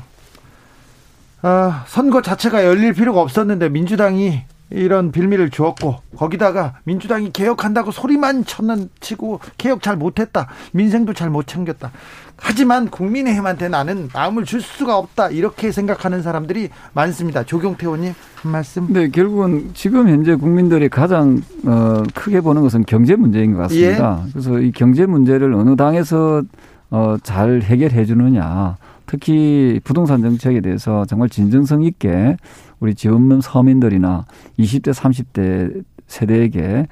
어, 1.42 1.72
선거 1.86 2.22
자체가 2.22 2.64
열릴 2.64 2.92
필요가 2.92 3.20
없었는데 3.20 3.68
민주당이 3.68 4.42
이런 4.70 5.12
빌미를 5.12 5.50
주었고 5.50 5.96
거기다가 6.16 6.74
민주당이 6.84 7.30
개혁한다고 7.32 7.92
소리만 7.92 8.44
쳤는 8.44 8.88
치고 8.98 9.38
개혁 9.58 9.80
잘 9.80 9.96
못했다 9.96 10.48
민생도 10.72 11.12
잘 11.12 11.30
못 11.30 11.46
챙겼다. 11.46 11.92
하지만 12.38 12.88
국민의힘한테 12.90 13.68
나는 13.68 14.08
마음을 14.12 14.44
줄 14.44 14.60
수가 14.60 14.98
없다 14.98 15.28
이렇게 15.30 15.70
생각하는 15.70 16.20
사람들이 16.20 16.70
많습니다. 16.94 17.44
조경태 17.44 17.86
의원님 17.86 18.12
한 18.42 18.52
말씀. 18.52 18.92
네 18.92 19.08
결국은 19.08 19.70
지금 19.72 20.08
현재 20.08 20.34
국민들이 20.34 20.88
가장 20.88 21.40
어, 21.64 22.02
크게 22.14 22.40
보는 22.40 22.62
것은 22.62 22.84
경제 22.86 23.14
문제인 23.14 23.52
것 23.52 23.60
같습니다. 23.62 24.22
예. 24.26 24.30
그래서 24.32 24.58
이 24.58 24.72
경제 24.72 25.06
문제를 25.06 25.54
어느 25.54 25.76
당에서 25.76 26.42
어, 26.90 27.16
잘 27.22 27.62
해결해 27.62 28.04
주느냐 28.04 28.76
특히 29.06 29.80
부동산 29.84 30.20
정책에 30.22 30.60
대해서 30.60 31.04
정말 31.06 31.28
진정성 31.28 31.82
있게 31.82 32.36
우리 32.80 32.94
지원문 32.94 33.40
서민들이나 33.40 34.26
20대, 34.58 34.92
30대 34.92 35.84
세대에게 36.06 36.86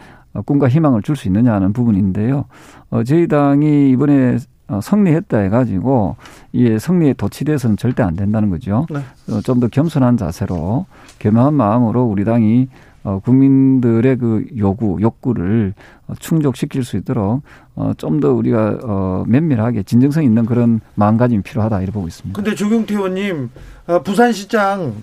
꿈과 0.47 0.69
희망을 0.69 1.03
줄 1.03 1.17
수 1.17 1.29
있느냐 1.29 1.53
하는 1.53 1.73
부분인데요. 1.73 2.47
어, 2.91 3.05
저희 3.05 3.29
당이 3.29 3.91
이번에 3.91 4.39
어, 4.67 4.81
승리했다 4.81 5.39
해가지고 5.39 6.17
이 6.53 6.79
승리에 6.79 7.13
도취돼서는 7.15 7.77
절대 7.77 8.03
안 8.03 8.17
된다는 8.17 8.51
거죠. 8.51 8.87
네. 8.91 8.99
어, 9.33 9.41
좀더 9.43 9.69
겸손한 9.69 10.17
자세로 10.17 10.87
겸허한 11.19 11.55
마음으로 11.55 12.05
우리 12.05 12.25
당이 12.25 12.69
어, 13.05 13.21
국민들의 13.23 14.17
그 14.17 14.45
요구, 14.59 14.99
욕구를 15.01 15.75
충족시킬 16.19 16.85
수 16.85 16.97
있도록 16.97 17.43
어, 17.77 17.93
좀 17.97 18.21
더 18.21 18.33
우리가 18.33 18.79
어, 18.83 19.25
면밀하게 19.27 19.83
진정성 19.83 20.25
있는 20.25 20.47
그런 20.47 20.81
마음가짐이 20.95 21.43
필요하다 21.43 21.79
이렇게 21.79 21.93
보고 21.93 22.07
있습니다. 22.09 22.35
근데 22.37 22.55
조경태 22.57 22.95
의원님, 22.95 23.51
어, 23.87 24.03
부산시장 24.03 24.95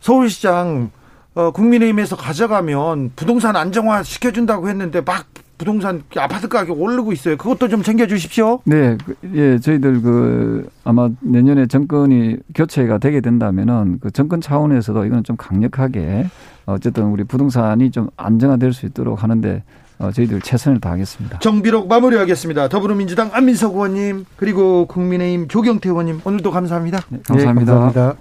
서울시장 0.00 0.90
어, 1.34 1.50
국민의힘에서 1.50 2.16
가져가면 2.16 3.12
부동산 3.16 3.56
안정화 3.56 4.02
시켜준다고 4.02 4.68
했는데 4.68 5.00
막 5.00 5.26
부동산 5.58 6.02
아파트 6.16 6.48
가격 6.48 6.80
오르고 6.80 7.12
있어요. 7.12 7.36
그것도 7.36 7.68
좀 7.68 7.82
챙겨 7.82 8.06
주십시오. 8.06 8.60
네, 8.64 8.96
그, 9.04 9.14
예, 9.34 9.58
저희들 9.58 10.02
그 10.02 10.68
아마 10.84 11.08
내년에 11.20 11.66
정권이 11.66 12.38
교체가 12.54 12.98
되게 12.98 13.20
된다면은 13.20 13.98
그 14.00 14.10
정권 14.10 14.40
차원에서도 14.40 15.04
이거는 15.06 15.22
좀 15.24 15.36
강력하게 15.36 16.26
어쨌든 16.66 17.04
우리 17.04 17.24
부동산이 17.24 17.90
좀 17.90 18.08
안정화될 18.16 18.72
수 18.72 18.86
있도록 18.86 19.22
하는데 19.22 19.62
어, 19.98 20.10
저희들 20.10 20.40
최선을 20.40 20.80
다하겠습니다. 20.80 21.38
정비록 21.38 21.88
마무리하겠습니다. 21.88 22.68
더불어민주당 22.68 23.30
안민석 23.32 23.74
의원님 23.74 24.24
그리고 24.36 24.86
국민의힘 24.86 25.48
조경태 25.48 25.88
의원님 25.88 26.20
오늘도 26.24 26.50
감사합니다. 26.50 27.00
네, 27.08 27.18
감사합니다. 27.26 27.72
네, 27.72 27.80
감사합니다. 27.80 28.14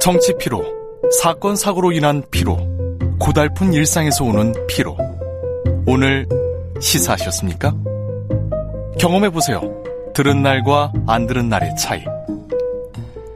정치 0.00 0.34
피로, 0.38 0.62
사건 1.20 1.56
사고로 1.56 1.92
인한 1.92 2.22
피로, 2.30 2.58
고달픈 3.18 3.72
일상에서 3.72 4.24
오는 4.24 4.52
피로. 4.68 4.96
오늘 5.86 6.28
시사하셨습니까? 6.78 7.74
경험해 8.98 9.30
보세요. 9.30 9.62
들은 10.14 10.42
날과 10.42 10.92
안 11.06 11.26
들은 11.26 11.48
날의 11.48 11.74
차이. 11.76 12.04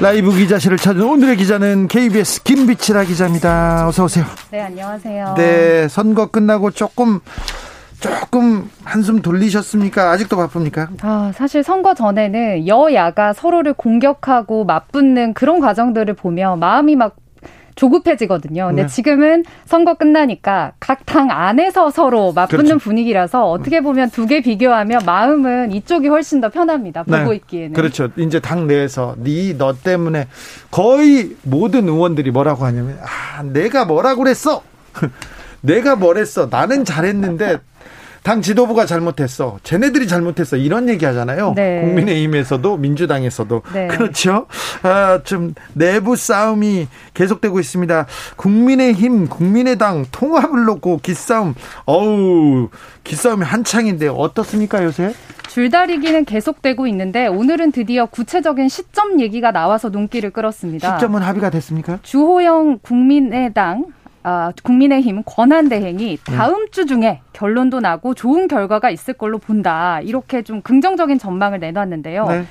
라이브 0.00 0.32
기자실을 0.32 0.78
찾은 0.78 1.02
오늘의 1.02 1.36
기자는 1.36 1.86
KBS 1.88 2.42
김비치라 2.42 3.04
기자입니다. 3.04 3.86
어서 3.86 4.04
오세요. 4.04 4.24
네, 4.50 4.62
안녕하세요. 4.62 5.34
네, 5.36 5.88
선거 5.88 6.26
끝나고 6.26 6.70
조금 6.70 7.20
조금 8.00 8.70
한숨 8.82 9.20
돌리셨습니까? 9.20 10.10
아직도 10.10 10.38
바쁩니까? 10.38 10.88
아, 11.02 11.32
사실 11.34 11.62
선거 11.62 11.92
전에는 11.92 12.66
여야가 12.66 13.34
서로를 13.34 13.74
공격하고 13.74 14.64
맞붙는 14.64 15.34
그런 15.34 15.60
과정들을 15.60 16.14
보며 16.14 16.56
마음이 16.56 16.96
막 16.96 17.16
조급해지거든요. 17.74 18.66
근데 18.68 18.82
네. 18.82 18.88
지금은 18.88 19.44
선거 19.66 19.94
끝나니까 19.94 20.72
각 20.80 21.00
당 21.06 21.30
안에서 21.30 21.90
서로 21.90 22.32
맞붙는 22.32 22.64
그렇죠. 22.66 22.78
분위기라서 22.78 23.50
어떻게 23.50 23.80
보면 23.80 24.10
두 24.10 24.26
개 24.26 24.40
비교하면 24.42 25.00
마음은 25.04 25.72
이쪽이 25.72 26.06
훨씬 26.08 26.40
더 26.40 26.48
편합니다. 26.50 27.02
보고 27.02 27.30
네. 27.30 27.36
있기에는. 27.36 27.72
그렇죠. 27.72 28.08
이제 28.16 28.38
당 28.40 28.66
내에서 28.66 29.14
네 29.18 29.54
너 29.58 29.72
때문에 29.74 30.28
거의 30.70 31.34
모든 31.42 31.88
의원들이 31.88 32.30
뭐라고 32.30 32.64
하냐면 32.64 32.98
아, 33.02 33.42
내가 33.42 33.84
뭐라고 33.84 34.22
그랬어. 34.22 34.62
내가 35.62 35.96
뭐랬어. 35.96 36.48
나는 36.50 36.84
잘했는데 36.84 37.58
당 38.22 38.42
지도부가 38.42 38.86
잘못했어. 38.86 39.58
쟤네들이 39.62 40.06
잘못했어. 40.06 40.56
이런 40.56 40.88
얘기 40.88 41.04
하잖아요. 41.04 41.54
네. 41.56 41.80
국민의힘에서도 41.82 42.76
민주당에서도. 42.76 43.62
네. 43.72 43.86
그렇죠. 43.88 44.46
아, 44.82 45.20
좀 45.24 45.54
내부 45.72 46.16
싸움이 46.16 46.88
계속되고 47.14 47.58
있습니다. 47.60 48.06
국민의힘, 48.36 49.28
국민의당 49.28 50.04
통합을 50.12 50.64
놓고 50.64 51.00
기싸움. 51.02 51.54
어우, 51.86 52.68
기싸움이 53.04 53.44
한창인데 53.44 54.08
어떻습니까, 54.08 54.84
요새? 54.84 55.14
줄다리기는 55.48 56.26
계속되고 56.26 56.86
있는데 56.88 57.26
오늘은 57.26 57.72
드디어 57.72 58.06
구체적인 58.06 58.68
시점 58.68 59.20
얘기가 59.20 59.50
나와서 59.50 59.88
눈길을 59.88 60.30
끌었습니다. 60.30 60.94
시점은 60.96 61.22
합의가 61.22 61.50
됐습니까? 61.50 61.98
주호영 62.02 62.78
국민의당 62.82 63.86
어, 64.22 64.50
국민의힘 64.62 65.22
권한대행이 65.24 66.16
네. 66.16 66.36
다음 66.36 66.70
주 66.70 66.86
중에 66.86 67.20
결론도 67.32 67.80
나고 67.80 68.14
좋은 68.14 68.48
결과가 68.48 68.90
있을 68.90 69.14
걸로 69.14 69.38
본다. 69.38 70.00
이렇게 70.02 70.42
좀 70.42 70.60
긍정적인 70.62 71.18
전망을 71.18 71.60
내놨는데요. 71.60 72.26
네. 72.26 72.44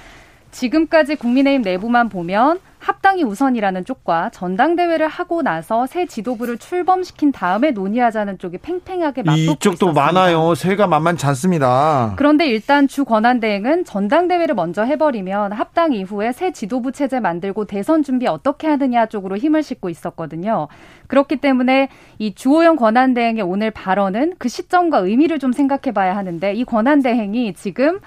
지금까지 0.52 1.16
국민의힘 1.16 1.62
내부만 1.62 2.10
보면 2.10 2.60
합당이 2.80 3.24
우선이라는 3.24 3.86
쪽과 3.86 4.30
전당대회를 4.32 5.08
하고 5.08 5.42
나서 5.42 5.86
새 5.86 6.06
지도부를 6.06 6.58
출범시킨 6.58 7.32
다음에 7.32 7.72
논의하자는 7.72 8.38
쪽이 8.38 8.58
팽팽하게 8.60 9.24
맞붙고 9.24 9.52
이쪽도 9.52 9.70
있었습니다. 9.88 10.02
많아요. 10.02 10.56
세가 10.56 10.88
만만치 10.88 11.26
않습니다. 11.28 12.14
그런데 12.16 12.48
일단 12.48 12.88
주 12.88 13.06
권한 13.06 13.40
대행은 13.40 13.86
전당대회를 13.86 14.56
먼저 14.56 14.84
해버리면 14.84 15.52
합당 15.52 15.94
이후에 15.94 16.32
새 16.32 16.52
지도부 16.52 16.92
체제 16.92 17.20
만들고 17.20 17.66
대선 17.66 18.02
준비 18.02 18.28
어떻게 18.28 18.68
하느냐 18.68 19.06
쪽으로 19.08 19.38
힘을 19.38 19.62
싣고 19.62 19.90
있었거든요. 19.90 20.68
그렇기 21.08 21.38
때문에 21.38 21.90
이 22.18 22.34
주호영 22.34 22.78
권한 22.78 23.14
대행의 23.14 23.44
오늘 23.44 23.72
발언은 23.72 24.36
그 24.38 24.48
시점과 24.48 25.00
의미를 25.00 25.40
좀 25.40 25.52
생각해봐야 25.52 26.16
하는데 26.16 26.54
이 26.54 26.64
권한 26.64 27.02
대행이 27.02 27.54
지금 27.54 28.00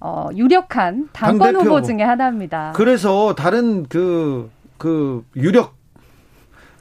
어, 0.00 0.28
유력한 0.34 1.08
당권 1.12 1.54
당대표. 1.54 1.74
후보 1.74 1.82
중에 1.82 2.02
하나입니다. 2.02 2.72
그래서 2.76 3.34
다른 3.34 3.84
그, 3.88 4.50
그, 4.78 5.24
유력, 5.36 5.74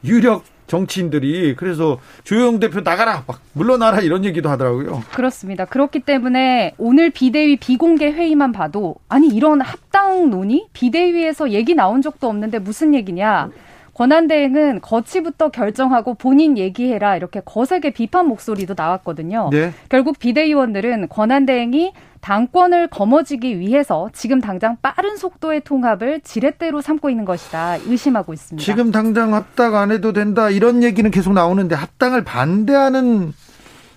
유력 0.04 0.43
정치인들이 0.67 1.56
그래서 1.56 1.99
조영 2.23 2.60
대표 2.60 2.82
나가라 2.82 3.23
막 3.28 3.39
물러나라 3.54 3.99
이런 3.99 4.25
얘기도 4.25 4.49
하더라고요. 4.49 5.04
그렇습니다. 5.13 5.65
그렇기 5.65 5.99
때문에 5.99 6.73
오늘 6.78 7.12
비대위 7.12 7.58
비공개 7.58 8.12
회의만 8.12 8.51
봐도 8.51 8.95
아니 9.08 9.28
이런 9.28 9.62
합당 9.62 10.30
논의 10.32 10.65
비대위에서 10.73 11.51
얘기 11.51 11.75
나온 11.75 12.01
적도 12.01 12.28
없는데 12.28 12.60
무슨 12.60 12.95
얘기냐? 12.95 13.49
권한대행은 13.95 14.81
거치부터 14.81 15.49
결정하고 15.49 16.15
본인 16.15 16.58
얘기해라 16.58 17.15
이렇게 17.15 17.41
거세게 17.43 17.91
비판 17.91 18.27
목소리도 18.27 18.75
나왔거든요. 18.77 19.49
네. 19.51 19.73
결국 19.89 20.19
비대위원들은 20.19 21.08
권한대행이 21.08 21.93
당권을 22.19 22.88
거머쥐기 22.88 23.60
위해서 23.60 24.10
지금 24.12 24.41
당장 24.41 24.77
빠른 24.81 25.15
속도의 25.15 25.62
통합을 25.62 26.21
지렛대로 26.21 26.81
삼고 26.81 27.10
있는 27.10 27.23
것이다 27.23 27.77
의심하고 27.86 28.34
있습니다. 28.34 28.63
지금 28.65 28.91
당장 28.91 29.34
합당 29.34 29.75
안 29.75 29.91
해도 29.91 30.12
된다 30.12 30.49
이런 30.49 30.84
얘기는 30.84 31.10
계속 31.10 31.34
나오는데 31.34 31.75
합당을 31.75 32.23
반대하는 32.23 33.34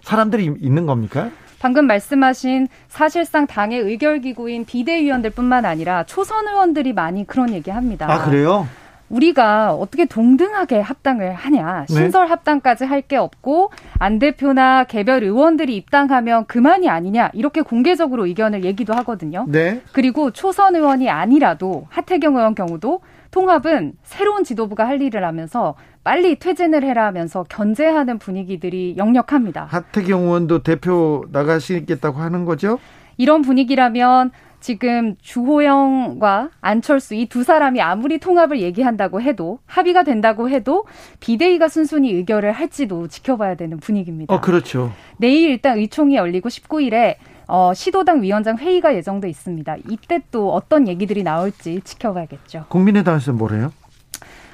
사람들이 0.03 0.55
있는 0.61 0.87
겁니까? 0.87 1.31
방금 1.59 1.87
말씀하신 1.87 2.69
사실상 2.89 3.49
당의 3.49 3.81
의결기구인 3.81 4.65
비대위원들뿐만 4.65 5.65
아니라 5.65 6.05
초선 6.05 6.47
의원들이 6.47 6.93
많이 6.93 7.27
그런 7.27 7.53
얘기합니다. 7.53 8.09
아 8.09 8.25
그래요? 8.25 8.69
우리가 9.09 9.75
어떻게 9.75 10.05
동등하게 10.05 10.81
합당을 10.81 11.33
하냐. 11.35 11.87
네. 11.89 11.95
신설 11.95 12.27
합당까지 12.31 12.85
할 12.85 13.03
게 13.09 13.17
없고 13.17 13.71
안 13.99 14.19
대표나 14.19 14.85
개별 14.85 15.23
의원들이 15.23 15.75
입당하면 15.77 16.45
그만이 16.47 16.91
아니냐. 16.91 17.31
이렇게 17.33 17.63
공개적으로 17.63 18.27
의견을 18.27 18.65
얘기도 18.65 18.93
하거든요. 18.95 19.47
네. 19.49 19.81
그리고 19.93 20.31
초선 20.31 20.77
의원이 20.77 21.09
아니라도 21.09 21.87
하태경 21.89 22.37
의원 22.37 22.55
경우도 22.55 23.01
통합은 23.31 23.95
새로운 24.03 24.45
지도부가 24.45 24.87
할 24.87 25.01
일을 25.01 25.25
하면서 25.25 25.75
빨리 26.05 26.39
퇴진을 26.39 26.83
해라 26.83 27.07
하면서 27.07 27.45
견제하는 27.49 28.19
분위기들이 28.19 28.95
역력합니다. 28.97 29.67
하태경 29.71 30.23
의원도 30.25 30.63
대표 30.63 31.25
나가시겠다고 31.31 32.19
하는 32.19 32.45
거죠? 32.45 32.79
이런 33.17 33.43
분위기라면 33.43 34.31
지금 34.61 35.17
주호영과 35.23 36.51
안철수 36.61 37.15
이 37.15 37.27
두 37.29 37.45
사람이 37.45 37.81
아무리 37.81 38.19
통합을 38.19 38.61
얘기한다고 38.61 39.21
해도 39.21 39.59
합의가 39.67 40.03
된다고 40.03 40.49
해도 40.49 40.85
비대위가 41.21 41.69
순순히 41.69 42.13
의결을 42.13 42.53
할지도 42.53 43.07
지켜봐야 43.07 43.55
되는 43.55 43.79
분위기입니다. 43.79 44.35
어, 44.35 44.41
그렇죠. 44.41 44.93
내일 45.19 45.51
일단 45.51 45.77
의총이 45.79 46.17
열리고 46.17 46.49
19일에 46.49 47.17
어, 47.47 47.73
시도당 47.75 48.23
위원장 48.23 48.57
회의가 48.59 48.95
예정돼 48.95 49.29
있습니다. 49.29 49.77
이때 49.91 50.21
또 50.31 50.53
어떤 50.53 50.89
얘기들이 50.89 51.23
나올지 51.23 51.81
지켜봐야겠죠. 51.85 52.67
국민의당에서 52.69 53.33
뭐래요? 53.33 53.73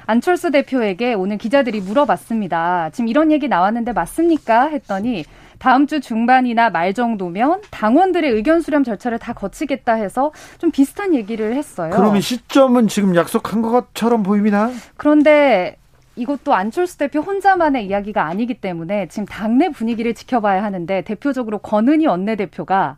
안철수 0.05 0.51
대표에게 0.51 1.13
오늘 1.13 1.37
기자들이 1.37 1.81
물어봤습니다. 1.81 2.91
지금 2.91 3.07
이런 3.07 3.31
얘기 3.31 3.47
나왔는데 3.47 3.93
맞습니까? 3.93 4.67
했더니 4.67 5.25
다음 5.59 5.87
주 5.87 5.99
중반이나 5.99 6.69
말 6.69 6.93
정도면 6.93 7.61
당원들의 7.71 8.31
의견 8.31 8.61
수렴 8.61 8.83
절차를 8.83 9.19
다 9.19 9.33
거치겠다 9.33 9.93
해서 9.93 10.31
좀 10.57 10.71
비슷한 10.71 11.13
얘기를 11.13 11.55
했어요. 11.55 11.91
그러면 11.93 12.21
시점은 12.21 12.87
지금 12.87 13.15
약속한 13.15 13.61
것처럼 13.61 14.23
보입니다. 14.23 14.69
그런데 14.97 15.77
이것도 16.15 16.53
안철수 16.53 16.97
대표 16.97 17.19
혼자만의 17.19 17.85
이야기가 17.87 18.23
아니기 18.23 18.55
때문에 18.55 19.07
지금 19.07 19.25
당내 19.25 19.69
분위기를 19.69 20.13
지켜봐야 20.13 20.63
하는데 20.63 21.01
대표적으로 21.01 21.57
권은희 21.59 22.07
원내대표가 22.07 22.97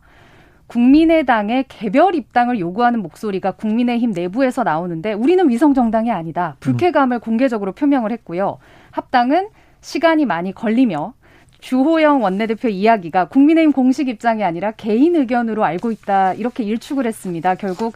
국민의당의 0.68 1.64
개별 1.68 2.14
입당을 2.14 2.60
요구하는 2.60 3.00
목소리가 3.00 3.52
국민의힘 3.52 4.12
내부에서 4.12 4.62
나오는데 4.62 5.14
우리는 5.14 5.48
위성 5.48 5.74
정당이 5.74 6.12
아니다. 6.12 6.56
불쾌감을 6.60 7.18
공개적으로 7.20 7.72
표명을 7.72 8.12
했고요. 8.12 8.58
합당은 8.90 9.48
시간이 9.80 10.26
많이 10.26 10.52
걸리며 10.52 11.14
주호영 11.60 12.22
원내대표 12.22 12.68
이야기가 12.68 13.26
국민의힘 13.26 13.72
공식 13.72 14.08
입장이 14.08 14.44
아니라 14.44 14.72
개인 14.72 15.16
의견으로 15.16 15.64
알고 15.64 15.90
있다. 15.90 16.34
이렇게 16.34 16.62
일축을 16.62 17.06
했습니다. 17.06 17.54
결국 17.56 17.94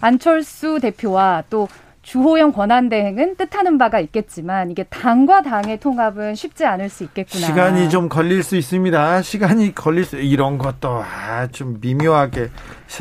안철수 0.00 0.78
대표와 0.80 1.44
또 1.50 1.68
주호영 2.02 2.52
권한대행은 2.52 3.36
뜻하는 3.36 3.78
바가 3.78 4.00
있겠지만 4.00 4.72
이게 4.72 4.82
당과 4.84 5.42
당의 5.42 5.78
통합은 5.78 6.34
쉽지 6.34 6.64
않을 6.66 6.88
수 6.88 7.04
있겠구나. 7.04 7.46
시간이 7.46 7.90
좀 7.90 8.08
걸릴 8.08 8.42
수 8.42 8.56
있습니다. 8.56 9.22
시간이 9.22 9.74
걸릴 9.74 10.04
수 10.04 10.16
이런 10.16 10.58
것도 10.58 11.02
아, 11.04 11.46
좀 11.52 11.78
미묘하게 11.80 12.50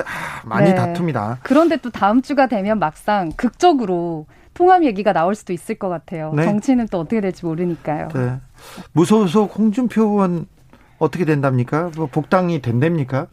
아, 0.05 0.41
많이 0.45 0.69
네. 0.69 0.75
다툽니다. 0.75 1.39
그런데 1.41 1.77
또 1.77 1.89
다음 1.89 2.21
주가 2.21 2.45
되면 2.45 2.77
막상 2.77 3.31
극적으로 3.35 4.27
통합 4.53 4.83
얘기가 4.83 5.13
나올 5.13 5.35
수도 5.35 5.53
있을 5.53 5.75
것 5.75 5.89
같아요. 5.89 6.33
네. 6.35 6.43
정치는 6.43 6.87
또 6.91 6.99
어떻게 6.99 7.21
될지 7.21 7.45
모르니까요. 7.45 8.09
네. 8.09 8.37
무소속 8.93 9.57
홍준표 9.57 10.03
의원 10.03 10.47
어떻게 10.99 11.25
된답니까? 11.25 11.91
뭐 11.95 12.07
복당이 12.07 12.61
된답니까? 12.61 13.27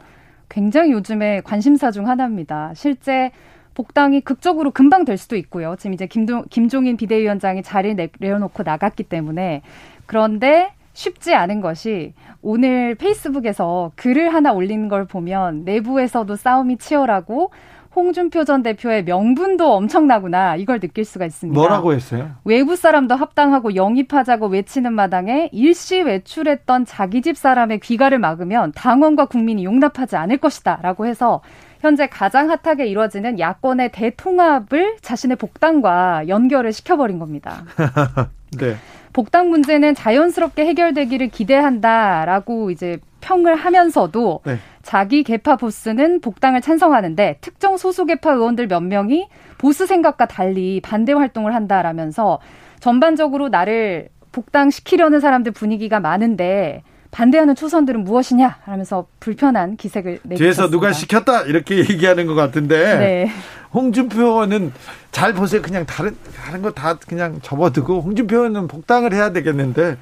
굉장히 0.48 0.92
요즘에 0.92 1.42
관심사 1.42 1.90
중 1.90 2.08
하나입니다. 2.08 2.72
실제 2.74 3.30
복당이 3.74 4.22
극적으로 4.22 4.70
금방 4.70 5.04
될 5.04 5.16
수도 5.16 5.36
있고요. 5.36 5.76
지금 5.78 5.94
이제 5.94 6.06
김동, 6.06 6.44
김종인 6.50 6.96
비대위원장이 6.96 7.62
자리를 7.62 8.08
내려놓고 8.18 8.62
나갔기 8.62 9.04
때문에 9.04 9.62
그런데 10.06 10.72
쉽지 10.94 11.34
않은 11.34 11.60
것이 11.60 12.14
오늘 12.42 12.96
페이스북에서 12.96 13.92
글을 13.94 14.34
하나 14.34 14.52
올린 14.52 14.88
걸 14.88 15.04
보면 15.04 15.64
내부에서도 15.64 16.34
싸움이 16.34 16.78
치열하고 16.78 17.52
홍준표 17.98 18.44
전 18.44 18.62
대표의 18.62 19.04
명분도 19.04 19.72
엄청나구나 19.72 20.56
이걸 20.56 20.78
느낄 20.78 21.04
수가 21.04 21.26
있습니다. 21.26 21.58
뭐라고 21.58 21.92
했어요? 21.92 22.30
외부 22.44 22.76
사람도 22.76 23.16
합당하고 23.16 23.74
영입하자고 23.74 24.46
외치는 24.46 24.92
마당에 24.92 25.48
일시 25.52 26.00
외출했던 26.00 26.86
자기 26.86 27.20
집 27.22 27.36
사람의 27.36 27.80
귀가를 27.80 28.18
막으면 28.18 28.72
당원과 28.72 29.26
국민이 29.26 29.64
용납하지 29.64 30.16
않을 30.16 30.38
것이다라고 30.38 31.06
해서 31.06 31.42
현재 31.80 32.06
가장 32.06 32.50
핫하게 32.50 32.86
이루어지는 32.86 33.38
야권의 33.38 33.92
대통합을 33.92 34.96
자신의 35.00 35.36
복당과 35.36 36.28
연결을 36.28 36.72
시켜버린 36.72 37.18
겁니다. 37.18 37.64
네. 38.58 38.76
복당 39.12 39.50
문제는 39.50 39.94
자연스럽게 39.94 40.64
해결되기를 40.66 41.28
기대한다라고 41.28 42.70
이제 42.70 42.98
평을 43.20 43.56
하면서도 43.56 44.40
네. 44.44 44.58
자기 44.82 45.22
개파 45.22 45.56
보스는 45.56 46.20
복당을 46.20 46.60
찬성하는데 46.60 47.38
특정 47.40 47.76
소수 47.76 48.06
개파 48.06 48.32
의원들 48.32 48.68
몇 48.68 48.80
명이 48.80 49.28
보수 49.58 49.86
생각과 49.86 50.26
달리 50.26 50.80
반대 50.80 51.12
활동을 51.12 51.54
한다라면서 51.54 52.38
전반적으로 52.80 53.48
나를 53.48 54.08
복당시키려는 54.32 55.20
사람들 55.20 55.52
분위기가 55.52 56.00
많은데 56.00 56.82
반대하는 57.10 57.54
초선들은 57.54 58.04
무엇이냐 58.04 58.58
하면서 58.64 59.06
불편한 59.18 59.76
기색을 59.76 60.20
내비쳤습니다. 60.22 60.36
뒤에서 60.44 60.70
누가 60.70 60.92
시켰다 60.92 61.42
이렇게 61.42 61.78
얘기하는 61.90 62.26
것 62.26 62.34
같은데 62.34 62.98
네. 62.98 63.30
홍준표 63.72 64.20
의원은 64.22 64.72
잘 65.10 65.32
보세요. 65.32 65.60
그냥 65.62 65.84
다른 65.86 66.16
다른 66.36 66.62
거 66.62 66.70
다 66.70 66.94
그냥 67.08 67.40
접어두고 67.42 68.00
홍준표 68.02 68.36
의원은 68.36 68.68
복당을 68.68 69.12
해야 69.12 69.32
되겠는데 69.32 69.96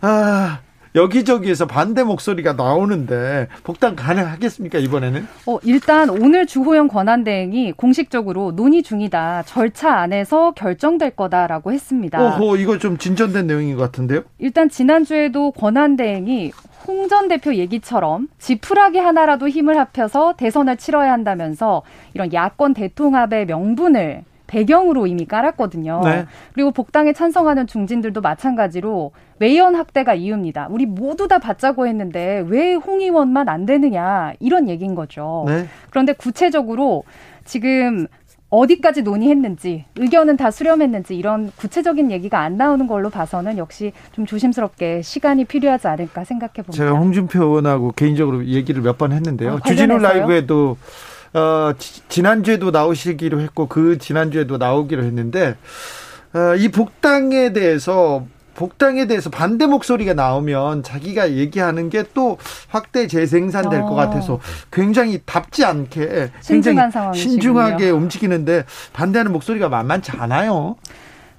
아 0.00 0.58
여기저기에서 0.98 1.66
반대 1.66 2.02
목소리가 2.02 2.54
나오는데 2.54 3.46
복당 3.62 3.94
가능하겠습니까 3.94 4.78
이번에는? 4.78 5.26
어, 5.46 5.58
일단 5.62 6.10
오늘 6.10 6.46
주호영 6.46 6.88
권한대행이 6.88 7.72
공식적으로 7.72 8.52
논의 8.54 8.82
중이다. 8.82 9.44
절차 9.46 9.94
안에서 9.94 10.52
결정될 10.52 11.10
거다라고 11.12 11.72
했습니다. 11.72 12.20
오호 12.20 12.56
이거 12.56 12.78
좀 12.78 12.98
진전된 12.98 13.46
내용인 13.46 13.76
것 13.76 13.82
같은데요? 13.82 14.22
일단 14.38 14.68
지난주에도 14.68 15.52
권한대행이 15.52 16.52
홍전 16.86 17.28
대표 17.28 17.54
얘기처럼 17.54 18.28
지푸라기 18.38 18.98
하나라도 18.98 19.48
힘을 19.48 19.78
합해서 19.78 20.34
대선을 20.36 20.78
치러야 20.78 21.12
한다면서 21.12 21.82
이런 22.14 22.32
야권 22.32 22.74
대통합의 22.74 23.46
명분을 23.46 24.24
배경으로 24.48 25.06
이미 25.06 25.24
깔았거든요. 25.26 26.00
네. 26.02 26.26
그리고 26.54 26.72
복당에 26.72 27.12
찬성하는 27.12 27.68
중진들도 27.68 28.20
마찬가지로 28.20 29.12
외연 29.38 29.76
확대가 29.76 30.14
이유입니다. 30.14 30.66
우리 30.70 30.86
모두 30.86 31.28
다 31.28 31.38
받자고 31.38 31.86
했는데 31.86 32.44
왜 32.48 32.74
홍 32.74 33.00
의원만 33.00 33.48
안 33.48 33.64
되느냐 33.66 34.32
이런 34.40 34.68
얘기인 34.68 34.96
거죠. 34.96 35.44
네. 35.46 35.66
그런데 35.90 36.12
구체적으로 36.12 37.04
지금 37.44 38.06
어디까지 38.50 39.02
논의했는지 39.02 39.84
의견은 39.96 40.38
다 40.38 40.50
수렴했는지 40.50 41.14
이런 41.14 41.52
구체적인 41.56 42.10
얘기가 42.10 42.40
안 42.40 42.56
나오는 42.56 42.86
걸로 42.86 43.10
봐서는 43.10 43.58
역시 43.58 43.92
좀 44.12 44.24
조심스럽게 44.24 45.02
시간이 45.02 45.44
필요하지 45.44 45.86
않을까 45.86 46.24
생각해 46.24 46.52
봅니다. 46.54 46.72
제가 46.72 46.92
홍준표 46.92 47.44
의원하고 47.44 47.92
개인적으로 47.92 48.46
얘기를 48.46 48.80
몇 48.80 48.96
번 48.96 49.12
했는데요. 49.12 49.56
아, 49.62 49.68
주진우? 49.68 49.98
라이브에도 49.98 50.78
어, 51.34 51.72
지, 51.78 52.02
지난주에도 52.08 52.70
나오시기로 52.70 53.40
했고 53.40 53.66
그 53.66 53.98
지난주에도 53.98 54.56
나오기로 54.56 55.04
했는데 55.04 55.56
어, 56.34 56.54
이 56.56 56.68
복당에 56.68 57.52
대해서 57.52 58.24
복당에 58.54 59.06
대해서 59.06 59.30
반대 59.30 59.66
목소리가 59.66 60.14
나오면 60.14 60.82
자기가 60.82 61.30
얘기하는 61.32 61.90
게 61.90 62.02
또 62.12 62.38
확대 62.68 63.06
재생산될 63.06 63.82
것 63.82 63.92
어. 63.92 63.94
같아서 63.94 64.40
굉장히 64.72 65.20
답지 65.24 65.64
않게 65.64 66.30
굉장히. 66.44 66.78
신중하게 67.14 67.90
움직이는데 67.90 68.64
반대하는 68.92 69.30
목소리가 69.32 69.68
만만치 69.68 70.10
않아요. 70.18 70.76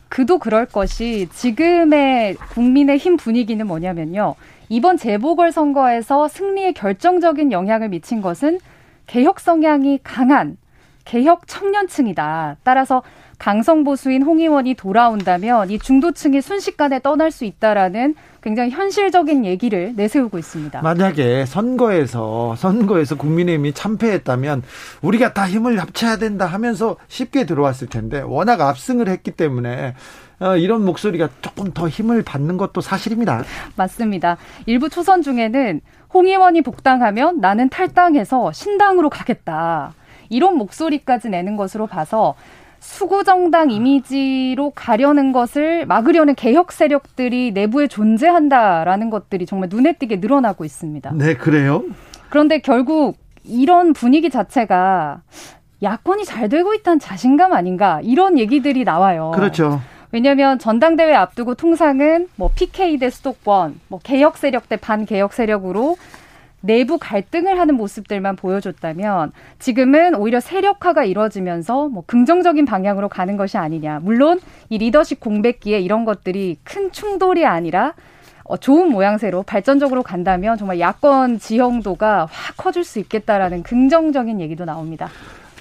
그도 0.07 0.39
그럴 0.39 0.65
것이 0.65 1.27
지금의 1.33 2.35
국민의 2.35 2.97
힘 2.97 3.17
분위기는 3.17 3.65
뭐냐면요. 3.67 4.35
이번 4.69 4.97
재보궐 4.97 5.51
선거에서 5.51 6.27
승리에 6.29 6.71
결정적인 6.71 7.51
영향을 7.51 7.89
미친 7.89 8.21
것은 8.21 8.59
개혁 9.09 9.39
성향이 9.39 9.99
강한 10.03 10.57
개혁 11.03 11.47
청년층이다. 11.47 12.57
따라서 12.61 13.01
강성 13.39 13.83
보수인 13.83 14.21
홍 14.21 14.39
의원이 14.39 14.75
돌아온다면 14.75 15.71
이 15.71 15.79
중도층이 15.79 16.41
순식간에 16.41 16.99
떠날 16.99 17.31
수 17.31 17.43
있다라는 17.43 18.13
굉장히 18.43 18.69
현실적인 18.69 19.45
얘기를 19.45 19.93
내세우고 19.95 20.37
있습니다. 20.37 20.81
만약에 20.83 21.47
선거에서 21.47 22.55
선거에서 22.57 23.15
국민의힘이 23.15 23.73
참패했다면 23.73 24.61
우리가 25.01 25.33
다 25.33 25.47
힘을 25.47 25.79
합쳐야 25.79 26.17
된다 26.17 26.45
하면서 26.45 26.95
쉽게 27.07 27.47
들어왔을 27.47 27.87
텐데 27.87 28.21
워낙 28.21 28.61
압승을 28.61 29.07
했기 29.07 29.31
때문에 29.31 29.95
어, 30.39 30.55
이런 30.55 30.85
목소리가 30.85 31.29
조금 31.41 31.73
더 31.73 31.89
힘을 31.89 32.21
받는 32.23 32.57
것도 32.57 32.81
사실입니다. 32.81 33.43
맞습니다. 33.75 34.37
일부 34.67 34.87
초선 34.89 35.21
중에는 35.21 35.81
홍 36.13 36.27
의원이 36.27 36.61
복당하면 36.61 37.39
나는 37.39 37.69
탈당해서 37.69 38.51
신당으로 38.51 39.09
가겠다. 39.09 39.93
이런 40.29 40.57
목소리까지 40.57 41.29
내는 41.29 41.55
것으로 41.55 41.87
봐서 41.87 42.35
수구정당 42.79 43.71
이미지로 43.71 44.71
가려는 44.71 45.31
것을 45.31 45.85
막으려는 45.85 46.35
개혁 46.35 46.71
세력들이 46.71 47.51
내부에 47.51 47.87
존재한다라는 47.87 49.09
것들이 49.09 49.45
정말 49.45 49.69
눈에 49.69 49.93
띄게 49.93 50.17
늘어나고 50.17 50.65
있습니다. 50.65 51.11
네, 51.15 51.35
그래요. 51.35 51.83
그런데 52.29 52.59
결국 52.59 53.17
이런 53.43 53.93
분위기 53.93 54.29
자체가 54.29 55.21
야권이 55.81 56.25
잘 56.25 56.49
되고 56.49 56.73
있다는 56.73 56.99
자신감 56.99 57.53
아닌가 57.53 57.99
이런 58.03 58.37
얘기들이 58.37 58.83
나와요. 58.83 59.31
그렇죠. 59.33 59.81
왜냐하면 60.11 60.57
전당대회 60.57 61.13
앞두고 61.13 61.55
통상은 61.55 62.27
뭐 62.35 62.49
PK 62.53 62.97
대 62.97 63.09
수도권, 63.09 63.79
뭐 63.87 63.99
개혁 64.03 64.37
세력 64.37 64.67
대 64.67 64.75
반개혁 64.75 65.33
세력으로 65.33 65.97
내부 66.61 66.97
갈등을 66.97 67.57
하는 67.59 67.75
모습들만 67.75 68.35
보여줬다면 68.35 69.31
지금은 69.59 70.15
오히려 70.15 70.39
세력화가 70.39 71.05
이루어지면서 71.05 71.87
뭐 71.87 72.03
긍정적인 72.05 72.65
방향으로 72.65 73.07
가는 73.07 73.37
것이 73.37 73.57
아니냐. 73.57 73.99
물론 74.01 74.41
이 74.67 74.77
리더십 74.77 75.19
공백기에 75.19 75.79
이런 75.79 76.03
것들이 76.05 76.57
큰 76.63 76.91
충돌이 76.91 77.45
아니라 77.45 77.93
어, 78.43 78.57
좋은 78.57 78.89
모양새로 78.89 79.43
발전적으로 79.43 80.01
간다면 80.01 80.57
정말 80.57 80.79
야권 80.79 81.37
지형도가 81.37 82.27
확 82.29 82.57
커질 82.57 82.83
수 82.83 82.99
있겠다라는 82.99 83.61
긍정적인 83.63 84.41
얘기도 84.41 84.65
나옵니다. 84.65 85.07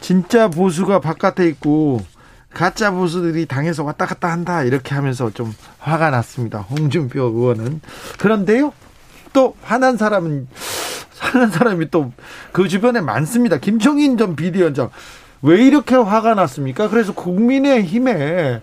진짜 0.01 0.49
보수가 0.49 1.01
바깥에 1.01 1.47
있고 1.49 2.01
가짜 2.53 2.91
보수들이 2.91 3.47
당에서 3.47 3.85
왔다 3.85 4.07
갔다 4.07 4.31
한다 4.31 4.63
이렇게 4.63 4.95
하면서 4.95 5.31
좀 5.31 5.55
화가 5.79 6.11
났습니다. 6.11 6.61
홍준표 6.61 7.23
의원은 7.23 7.81
그런데요. 8.19 8.73
또 9.33 9.55
화난 9.63 9.97
사람은 9.97 10.49
화난 11.19 11.51
사람이 11.51 11.91
또 11.91 12.13
그 12.53 12.69
주변에 12.69 13.01
많습니다. 13.01 13.59
김종인 13.59 14.17
전 14.17 14.35
비대위원장 14.35 14.91
왜 15.43 15.65
이렇게 15.65 15.95
화가 15.95 16.35
났습니까? 16.35 16.89
그래서 16.89 17.13
국민의 17.15 17.85
힘에 17.85 18.61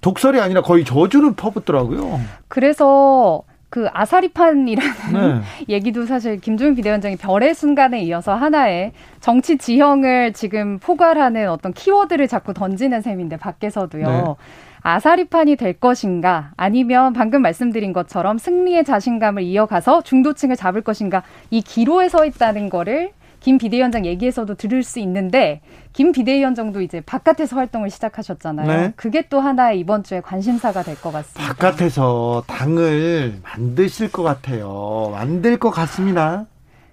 독설이 0.00 0.38
아니라 0.40 0.60
거의 0.62 0.84
저주를 0.84 1.34
퍼붓더라고요. 1.34 2.20
그래서 2.48 3.42
그 3.74 3.88
아사리판이라는 3.92 4.92
네. 5.12 5.42
얘기도 5.68 6.06
사실 6.06 6.38
김종인 6.38 6.76
비대위원장이 6.76 7.16
별의 7.16 7.56
순간에 7.56 8.02
이어서 8.02 8.32
하나의 8.32 8.92
정치 9.18 9.58
지형을 9.58 10.32
지금 10.32 10.78
포괄하는 10.78 11.50
어떤 11.50 11.72
키워드를 11.72 12.28
자꾸 12.28 12.54
던지는 12.54 13.00
셈인데 13.00 13.36
밖에서도요. 13.36 14.06
네. 14.06 14.34
아사리판이 14.82 15.56
될 15.56 15.72
것인가 15.72 16.52
아니면 16.56 17.14
방금 17.14 17.42
말씀드린 17.42 17.92
것처럼 17.92 18.38
승리의 18.38 18.84
자신감을 18.84 19.42
이어가서 19.42 20.02
중도층을 20.02 20.54
잡을 20.54 20.82
것인가 20.82 21.24
이 21.50 21.60
기로에 21.60 22.08
서 22.08 22.24
있다는 22.24 22.70
거를 22.70 23.10
김 23.44 23.58
비대위원장 23.58 24.06
얘기에서도 24.06 24.54
들을 24.54 24.82
수 24.82 24.98
있는데 25.00 25.60
김 25.92 26.12
비대위원장도 26.12 26.80
이제 26.80 27.02
바깥에서 27.02 27.56
활동을 27.56 27.90
시작하셨잖아요. 27.90 28.66
네. 28.66 28.92
그게 28.96 29.26
또 29.28 29.38
하나의 29.38 29.78
이번 29.80 30.02
주에 30.02 30.22
관심사가 30.22 30.82
될 30.82 30.94
것 30.96 31.12
같습니다. 31.12 31.52
바깥에서 31.52 32.44
당을 32.46 33.34
만드실 33.42 34.10
것 34.12 34.22
같아요. 34.22 35.10
만들 35.12 35.58
것 35.58 35.68
같습니다. 35.72 36.46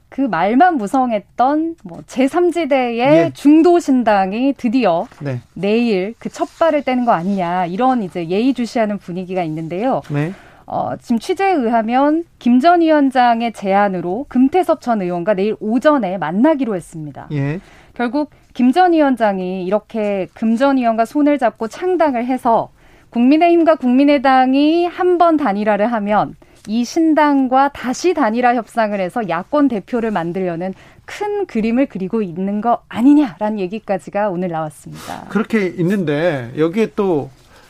그 0.10 0.20
말만 0.20 0.76
무성했던 0.76 1.76
뭐 1.86 2.02
제3지대의 2.06 2.98
예. 2.98 3.32
중도신당이 3.34 4.56
드디어 4.58 5.08
네. 5.22 5.40
내일 5.54 6.16
그 6.20 6.28
첫 6.30 6.50
발을 6.60 6.84
떼는 6.84 7.06
거 7.06 7.14
아니냐 7.14 7.68
이런 7.68 8.04
이제 8.04 8.28
예의주시하는 8.28 8.98
분위기가 8.98 9.42
있는데요. 9.44 10.02
네. 10.10 10.34
어, 10.73 10.95
지금 11.01 11.19
취재에 11.19 11.51
의하면 11.51 12.23
김 12.39 12.62
전 12.62 12.79
위원장의 12.79 13.51
제안으로 13.51 14.25
금태섭 14.29 14.79
전 14.79 15.01
의원과 15.01 15.34
내일 15.34 15.55
오전에 15.60 16.17
만나기로 16.17 16.75
했습니다. 16.75 17.27
예. 17.34 17.60
결국 17.93 18.29
김 18.53 18.71
전 18.71 18.93
위원장이 18.93 19.65
이렇게 19.65 20.27
금 20.34 20.55
전 20.55 20.77
의원과 20.77 21.03
손을 21.05 21.38
잡고 21.38 21.67
창당을 21.67 22.25
해서 22.25 22.69
국민의힘과 23.10 23.75
국민의당이 23.75 24.86
한 24.86 25.17
번 25.17 25.36
단일화를 25.36 25.91
하면 25.91 26.36
이 26.67 26.86
신당과 26.86 27.69
다시 27.73 28.13
단일화 28.13 28.55
협상을 28.55 28.97
해서 28.97 29.27
야권 29.27 29.67
대표를 29.67 30.12
만들려는 30.12 30.73
큰 31.05 31.45
그림을 31.47 31.88
그리고 31.88 32.21
있는 32.21 32.62
거 32.62 32.84
아니냐라는 32.88 33.60
얘기까지가 33.60 34.29
오늘 34.29 34.47
나왔습니다. 34.49 35.25
그렇게 35.27 35.65
있는데 35.67 36.51
여기에 36.57 36.91
또 36.95 37.29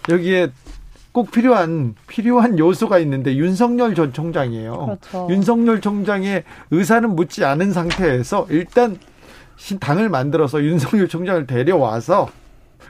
여기에 0.09 0.49
꼭 1.12 1.32
필요한 1.32 1.95
필요한 2.08 2.58
요소가 2.58 3.00
있는데 3.00 3.36
윤석열 3.36 3.95
전 3.95 4.13
총장이에요. 4.13 4.97
그렇죠. 5.02 5.28
윤석열 5.30 5.82
총장의 5.82 6.43
의사는 6.71 7.10
묻지 7.15 7.43
않은 7.43 7.74
상태에서 7.74 8.47
일단 8.50 8.97
당을 9.80 10.10
만들어서 10.10 10.63
윤석열 10.63 11.08
총장을 11.08 11.45
데려와서 11.47 12.30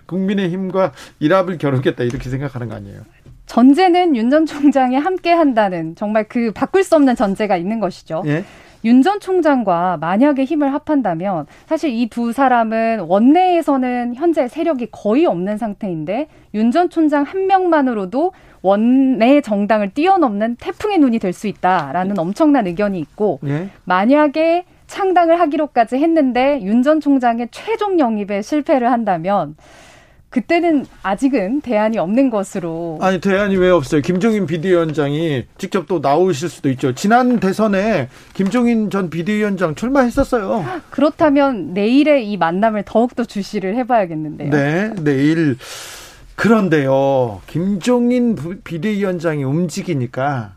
국민의힘과 0.06 0.92
일합을 1.20 1.58
겨루겠다 1.58 2.04
이렇게 2.04 2.30
생각하는 2.30 2.70
거 2.70 2.76
아니에요? 2.76 3.02
전제는 3.48 4.16
윤 4.16 4.30
전 4.30 4.46
총장이 4.46 4.96
함께 4.96 5.32
한다는 5.34 5.96
정말 5.96 6.26
그 6.30 6.52
바꿀 6.54 6.84
수 6.84 6.96
없는 6.96 7.16
전제가 7.16 7.58
있는 7.58 7.80
것이죠. 7.80 8.24
예? 8.26 8.46
윤 8.84 9.02
전 9.04 9.20
총장과 9.20 9.98
만약에 10.02 10.44
힘을 10.44 10.74
합한다면 10.74 11.46
사실 11.68 11.92
이 11.92 12.08
두 12.10 12.32
사람은 12.34 13.02
원내에서는 13.02 14.16
현재 14.16 14.48
세력이 14.48 14.88
거의 14.92 15.26
없는 15.26 15.58
상태인데 15.58 16.28
윤 16.54 16.72
전 16.72 16.90
총장 16.90 17.24
한 17.24 17.48
명만으로도 17.48 18.32
원내 18.64 19.42
정당을 19.42 19.92
뛰어넘는 19.94 20.58
태풍의 20.60 20.98
눈이 21.00 21.20
될 21.20 21.34
수 21.34 21.48
있다라는 21.48 22.18
엄청난 22.20 22.68
의견이 22.68 23.00
있고 23.00 23.40
예? 23.46 23.70
만약에 23.86 24.66
창당을 24.88 25.40
하기로까지 25.40 25.96
했는데 25.98 26.60
윤 26.62 26.84
전 26.84 27.00
총장의 27.00 27.48
최종 27.52 28.00
영입에 28.00 28.42
실패를 28.42 28.92
한다면 28.92 29.56
그때는 30.32 30.86
아직은 31.04 31.60
대안이 31.60 31.98
없는 32.00 32.30
것으로. 32.30 32.98
아니 33.02 33.20
대안이 33.20 33.58
왜 33.58 33.70
없어요? 33.70 34.02
김종인 34.02 34.48
비대위원장이 34.48 35.46
직접 35.58 35.88
또 35.88 36.00
나오실 36.00 36.50
수도 36.50 36.70
있죠. 36.70 36.96
지난 36.96 37.40
대선에 37.40 38.08
김종인 38.34 38.90
전 38.90 39.10
비대위원장 39.10 39.76
출마했었어요. 39.76 40.66
그렇다면 40.90 41.74
내일의 41.74 42.32
이 42.32 42.38
만남을 42.38 42.84
더욱더 42.86 43.26
주시를 43.26 43.76
해봐야겠는데요. 43.76 44.50
네, 44.50 44.94
내일. 45.04 45.58
그런데요, 46.36 47.42
김종인 47.46 48.36
비대위원장이 48.64 49.44
움직이니까 49.44 50.54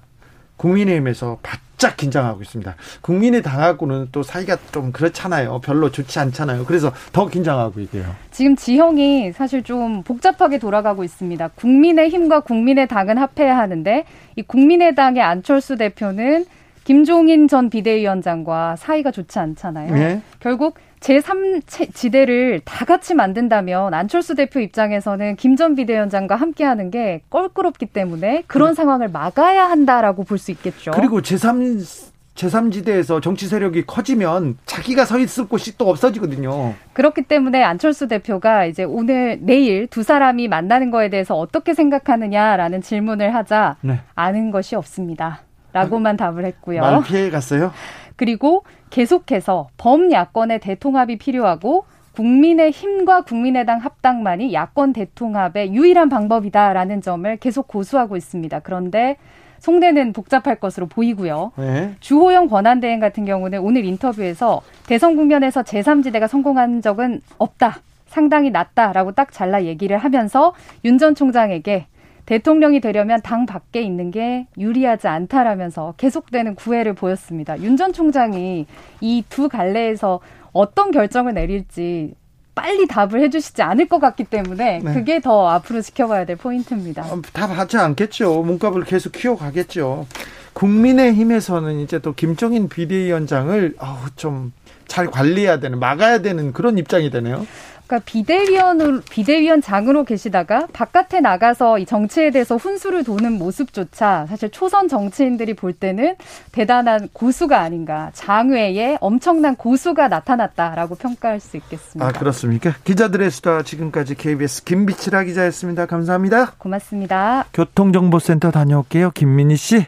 국민의힘에서 0.56 1.40
바 1.42 1.58
짝 1.84 1.98
긴장하고 1.98 2.40
있습니다. 2.40 2.76
국민의당하고는 3.02 4.08
또 4.10 4.22
사이가 4.22 4.56
좀 4.72 4.90
그렇잖아요. 4.90 5.60
별로 5.62 5.90
좋지 5.90 6.18
않잖아요. 6.18 6.64
그래서 6.64 6.90
더 7.12 7.26
긴장하고 7.26 7.78
있대요. 7.80 8.06
지금 8.30 8.56
지형이 8.56 9.32
사실 9.32 9.62
좀 9.62 10.02
복잡하게 10.02 10.58
돌아가고 10.58 11.04
있습니다. 11.04 11.48
국민의힘과 11.48 12.40
국민의당은 12.40 13.18
합해야 13.18 13.58
하는데 13.58 14.06
이 14.34 14.42
국민의당의 14.42 15.22
안철수 15.22 15.76
대표는 15.76 16.46
김종인 16.84 17.48
전 17.48 17.68
비대위원장과 17.68 18.76
사이가 18.76 19.10
좋지 19.10 19.38
않잖아요. 19.38 19.92
네. 19.92 20.22
결국 20.40 20.78
제3지대를 21.04 22.62
다 22.64 22.84
같이 22.84 23.14
만든다면 23.14 23.92
안철수 23.92 24.34
대표 24.34 24.60
입장에서는 24.60 25.36
김전 25.36 25.74
비대위원장과 25.74 26.34
함께하는 26.36 26.90
게 26.90 27.20
껄끄럽기 27.30 27.86
때문에 27.86 28.42
그런 28.46 28.70
음. 28.70 28.74
상황을 28.74 29.08
막아야 29.08 29.68
한다라고 29.68 30.24
볼 30.24 30.38
수 30.38 30.50
있겠죠. 30.50 30.90
그리고 30.92 31.20
제3 31.20 32.12
제3지대에서 32.34 33.22
정치 33.22 33.46
세력이 33.46 33.86
커지면 33.86 34.58
자기가 34.66 35.04
서 35.04 35.18
있을 35.20 35.46
곳이 35.46 35.78
또 35.78 35.88
없어지거든요. 35.88 36.74
그렇기 36.92 37.22
때문에 37.22 37.62
안철수 37.62 38.08
대표가 38.08 38.64
이제 38.64 38.82
오늘 38.82 39.38
내일 39.40 39.86
두 39.86 40.02
사람이 40.02 40.48
만나는 40.48 40.90
거에 40.90 41.08
대해서 41.10 41.36
어떻게 41.36 41.74
생각하느냐라는 41.74 42.82
질문을 42.82 43.32
하자 43.34 43.76
네. 43.82 44.00
아는 44.16 44.50
것이 44.50 44.74
없습니다. 44.74 45.42
라고만 45.72 46.16
답을 46.16 46.44
했고요. 46.46 46.80
말 46.80 47.02
피해 47.04 47.30
갔어요? 47.30 47.72
그리고 48.16 48.64
계속해서 48.94 49.70
범야권의 49.76 50.60
대통합이 50.60 51.18
필요하고 51.18 51.84
국민의 52.12 52.70
힘과 52.70 53.22
국민의당 53.22 53.80
합당만이 53.80 54.54
야권 54.54 54.92
대통합의 54.92 55.74
유일한 55.74 56.08
방법이다라는 56.08 57.02
점을 57.02 57.36
계속 57.38 57.66
고수하고 57.66 58.16
있습니다. 58.16 58.60
그런데 58.60 59.16
송대는 59.58 60.12
복잡할 60.12 60.60
것으로 60.60 60.86
보이고요. 60.86 61.50
네. 61.56 61.94
주호영 61.98 62.46
권한대행 62.46 63.00
같은 63.00 63.24
경우는 63.24 63.58
오늘 63.58 63.84
인터뷰에서 63.84 64.62
대선 64.86 65.16
국면에서 65.16 65.62
제3지대가 65.64 66.28
성공한 66.28 66.80
적은 66.80 67.20
없다. 67.38 67.78
상당히 68.06 68.50
낮다라고 68.52 69.10
딱 69.10 69.32
잘라 69.32 69.64
얘기를 69.64 69.98
하면서 69.98 70.54
윤 70.84 70.98
전 70.98 71.16
총장에게 71.16 71.86
대통령이 72.26 72.80
되려면 72.80 73.20
당 73.22 73.46
밖에 73.46 73.82
있는 73.82 74.10
게 74.10 74.46
유리하지 74.58 75.08
않다라면서 75.08 75.94
계속되는 75.96 76.54
구애를 76.54 76.94
보였습니다. 76.94 77.60
윤 77.60 77.76
전 77.76 77.92
총장이 77.92 78.66
이 79.00 79.24
두 79.28 79.48
갈래에서 79.48 80.20
어떤 80.52 80.90
결정을 80.90 81.34
내릴지 81.34 82.14
빨리 82.54 82.86
답을 82.86 83.20
해주시지 83.20 83.62
않을 83.62 83.88
것 83.88 83.98
같기 83.98 84.24
때문에 84.24 84.78
네. 84.78 84.94
그게 84.94 85.20
더 85.20 85.48
앞으로 85.48 85.80
지켜봐야 85.82 86.24
될 86.24 86.36
포인트입니다. 86.36 87.02
어, 87.12 87.20
다 87.32 87.48
받지 87.48 87.76
않겠죠. 87.76 88.42
문값을 88.42 88.84
계속 88.84 89.10
키워가겠죠. 89.12 90.06
국민의힘에서는 90.52 91.80
이제 91.80 91.98
또 91.98 92.12
김종인 92.14 92.68
비대위원장을 92.68 93.74
좀 94.16 94.52
잘 94.86 95.06
관리해야 95.06 95.60
되는 95.60 95.78
막아야 95.80 96.18
되는 96.20 96.52
그런 96.52 96.76
입장이 96.76 97.10
되네요. 97.10 97.46
그러니까 97.94 98.00
비대위원으로 98.04 99.00
비대위원장으로 99.08 100.04
계시다가 100.04 100.66
바깥에 100.72 101.20
나가서 101.20 101.78
이 101.78 101.86
정치에 101.86 102.30
대해서 102.30 102.56
훈수를 102.56 103.04
도는 103.04 103.32
모습조차 103.32 104.26
사실 104.28 104.50
초선 104.50 104.88
정치인들이 104.88 105.54
볼 105.54 105.72
때는 105.72 106.16
대단한 106.52 107.08
고수가 107.12 107.58
아닌가 107.60 108.10
장외에 108.14 108.98
엄청난 109.00 109.54
고수가 109.54 110.08
나타났다라고 110.08 110.96
평가할 110.96 111.40
수 111.40 111.56
있겠습니다. 111.56 112.06
아 112.06 112.12
그렇습니까? 112.12 112.74
기자들의 112.84 113.30
수다 113.30 113.62
지금까지 113.62 114.14
KBS 114.16 114.64
김비치라 114.64 115.24
기자였습니다. 115.24 115.86
감사합니다. 115.86 116.52
고맙습니다. 116.58 117.44
교통정보센터 117.52 118.50
다녀올게요. 118.50 119.12
김민희 119.12 119.56
씨. 119.56 119.86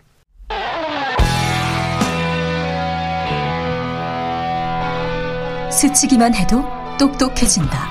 스치기만 5.71 6.35
해도 6.35 6.65
똑똑해진다. 6.99 7.89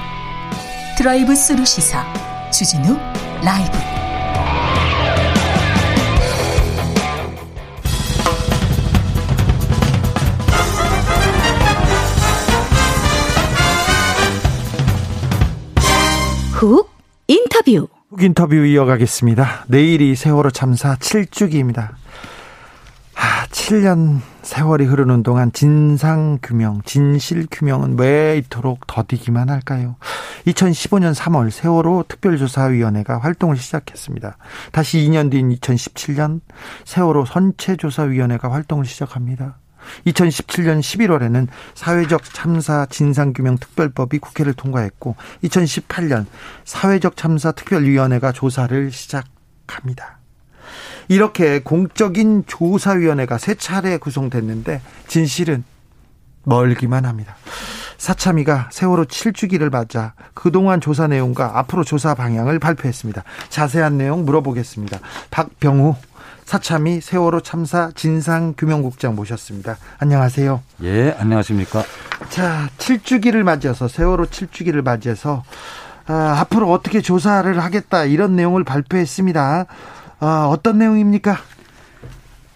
드라이브 0.97 1.35
스루 1.35 1.65
시사 1.65 2.03
주진우 2.51 2.97
라이브. 3.43 3.77
훅 16.53 16.89
인터뷰. 17.27 17.87
훅 18.09 18.23
인터뷰 18.23 18.55
이어가겠습니다. 18.55 19.65
내일이 19.67 20.15
세월호 20.15 20.49
참사 20.51 20.95
7주기입니다. 20.95 21.91
아, 23.15 23.47
7년 23.47 24.19
세월이 24.41 24.85
흐르는 24.85 25.23
동안 25.23 25.51
진상 25.51 26.37
규명, 26.43 26.81
진실 26.85 27.47
규명은 27.49 27.97
왜 27.97 28.37
이토록 28.37 28.85
더디기만 28.87 29.49
할까요? 29.49 29.95
2015년 30.45 31.15
3월 31.15 31.49
세월호 31.49 32.05
특별조사위원회가 32.07 33.19
활동을 33.19 33.57
시작했습니다. 33.57 34.37
다시 34.71 34.99
2년 34.99 35.31
뒤인 35.31 35.49
2017년 35.49 36.41
세월호 36.83 37.25
선체조사위원회가 37.25 38.51
활동을 38.51 38.85
시작합니다. 38.85 39.57
2017년 40.05 40.79
11월에는 40.79 41.47
사회적 41.73 42.23
참사 42.23 42.85
진상규명 42.87 43.57
특별법이 43.57 44.19
국회를 44.19 44.53
통과했고 44.53 45.15
2018년 45.43 46.25
사회적 46.63 47.17
참사 47.17 47.51
특별위원회가 47.51 48.31
조사를 48.31 48.91
시작합니다. 48.91 50.14
이렇게 51.07 51.59
공적인 51.59 52.43
조사위원회가 52.47 53.37
세 53.37 53.55
차례 53.55 53.97
구성됐는데 53.97 54.81
진실은 55.07 55.63
멀기만 56.43 57.05
합니다. 57.05 57.35
사참위가 57.97 58.69
세월호 58.71 59.05
7주기를 59.05 59.71
맞아 59.71 60.13
그동안 60.33 60.81
조사 60.81 61.07
내용과 61.07 61.57
앞으로 61.59 61.83
조사 61.83 62.13
방향을 62.13 62.59
발표했습니다. 62.59 63.23
자세한 63.49 63.97
내용 63.97 64.25
물어보겠습니다. 64.25 64.99
박병우 65.31 65.95
사참위 66.45 67.01
세월호 67.01 67.41
참사 67.41 67.89
진상규명국장 67.95 69.15
모셨습니다. 69.15 69.77
안녕하세요. 69.97 70.61
예, 70.83 71.15
안녕하십니까. 71.17 71.83
자, 72.29 72.69
7주기를 72.77 73.41
맞이해서 73.43 73.87
세월호 73.87 74.25
7주기를 74.25 74.83
맞이해서 74.83 75.43
아, 76.07 76.37
앞으로 76.41 76.71
어떻게 76.71 77.01
조사를 77.01 77.59
하겠다 77.59 78.05
이런 78.05 78.35
내용을 78.35 78.63
발표했습니다. 78.63 79.65
아, 80.19 80.47
어떤 80.49 80.77
내용입니까? 80.79 81.37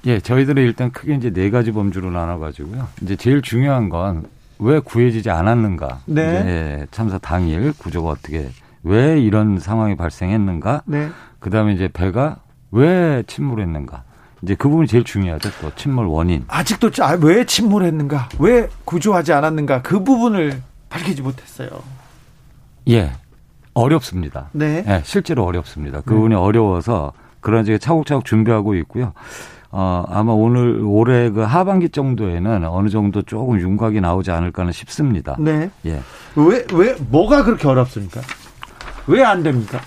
예, 0.06 0.20
저희들은 0.20 0.64
일단 0.64 0.92
크게 0.92 1.16
이제 1.16 1.30
네 1.32 1.50
가지 1.50 1.72
범주로 1.72 2.10
나눠가지고요. 2.12 2.88
이제 3.02 3.16
제일 3.16 3.42
중요한 3.42 3.90
건 3.90 4.26
왜 4.60 4.80
구해지지 4.80 5.30
않았는가. 5.30 6.02
네. 6.06 6.22
예, 6.22 6.88
참사 6.92 7.18
당일 7.18 7.74
구조가 7.78 8.10
어떻게 8.10 8.50
왜 8.84 9.20
이런 9.20 9.58
상황이 9.60 9.96
발생했는가. 9.96 10.84
네. 10.86 11.10
그다음에 11.40 11.74
이제 11.74 11.88
배가 11.92 12.38
왜 12.72 13.24
침몰했는가. 13.26 14.04
이제 14.42 14.56
그 14.56 14.70
부분이 14.70 14.88
제일 14.88 15.04
중요하죠. 15.04 15.50
또 15.62 15.72
침몰 15.76 16.06
원인. 16.08 16.44
아직도 16.48 16.92
아, 17.02 17.18
왜 17.22 17.46
침몰했는가? 17.46 18.30
왜 18.40 18.70
구조하지 18.86 19.34
않았는가? 19.34 19.82
그 19.82 20.04
부분을 20.04 20.62
밝히지 20.90 21.22
못했어요. 21.22 21.70
예, 22.90 23.12
어렵습니다. 23.74 24.50
네. 24.52 24.84
예, 24.88 25.02
실제로 25.06 25.46
어렵습니다. 25.46 26.02
그 26.02 26.14
부분이 26.16 26.36
어려워서 26.36 27.14
그런 27.42 27.64
이제 27.64 27.78
차곡차곡 27.78 28.26
준비하고 28.26 28.76
있고요. 28.76 29.14
어, 29.72 30.04
아마 30.10 30.32
오늘 30.32 30.82
올해 30.84 31.30
그 31.30 31.42
하반기 31.42 31.90
정도에는 31.90 32.66
어느 32.66 32.90
정도 32.90 33.22
조금 33.22 33.60
윤곽이 33.60 34.02
나오지 34.02 34.32
않을까는 34.32 34.72
싶습니다. 34.72 35.36
네. 35.40 35.70
예. 35.86 36.02
왜, 36.36 36.66
왜, 36.74 36.96
뭐가 37.10 37.44
그렇게 37.44 37.68
어렵습니까? 37.68 38.22
왜 39.08 39.24
안 39.24 39.44
됩니까? 39.44 39.80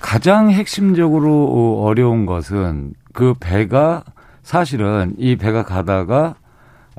가장 0.00 0.50
핵심적으로 0.50 1.82
어려운 1.82 2.26
것은 2.26 2.92
그 3.12 3.34
배가 3.40 4.04
사실은 4.42 5.14
이 5.18 5.36
배가 5.36 5.64
가다가 5.64 6.36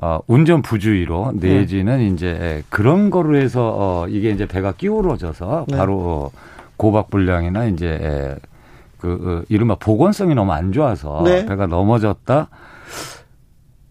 어, 0.00 0.20
운전 0.28 0.62
부주의로 0.62 1.32
내지는 1.34 2.12
이제 2.14 2.62
그런 2.68 3.10
거로 3.10 3.36
해서 3.36 3.74
어, 3.76 4.06
이게 4.08 4.30
이제 4.30 4.46
배가 4.46 4.72
끼우러져서 4.72 5.66
네. 5.68 5.76
바로 5.76 6.30
고박 6.76 7.10
불량이나 7.10 7.64
이제 7.66 8.36
그 8.98 9.42
어, 9.42 9.44
이른바 9.48 9.76
보건성이 9.76 10.34
너무 10.34 10.52
안 10.52 10.72
좋아서 10.72 11.22
네. 11.24 11.46
배가 11.46 11.66
넘어졌다. 11.66 12.48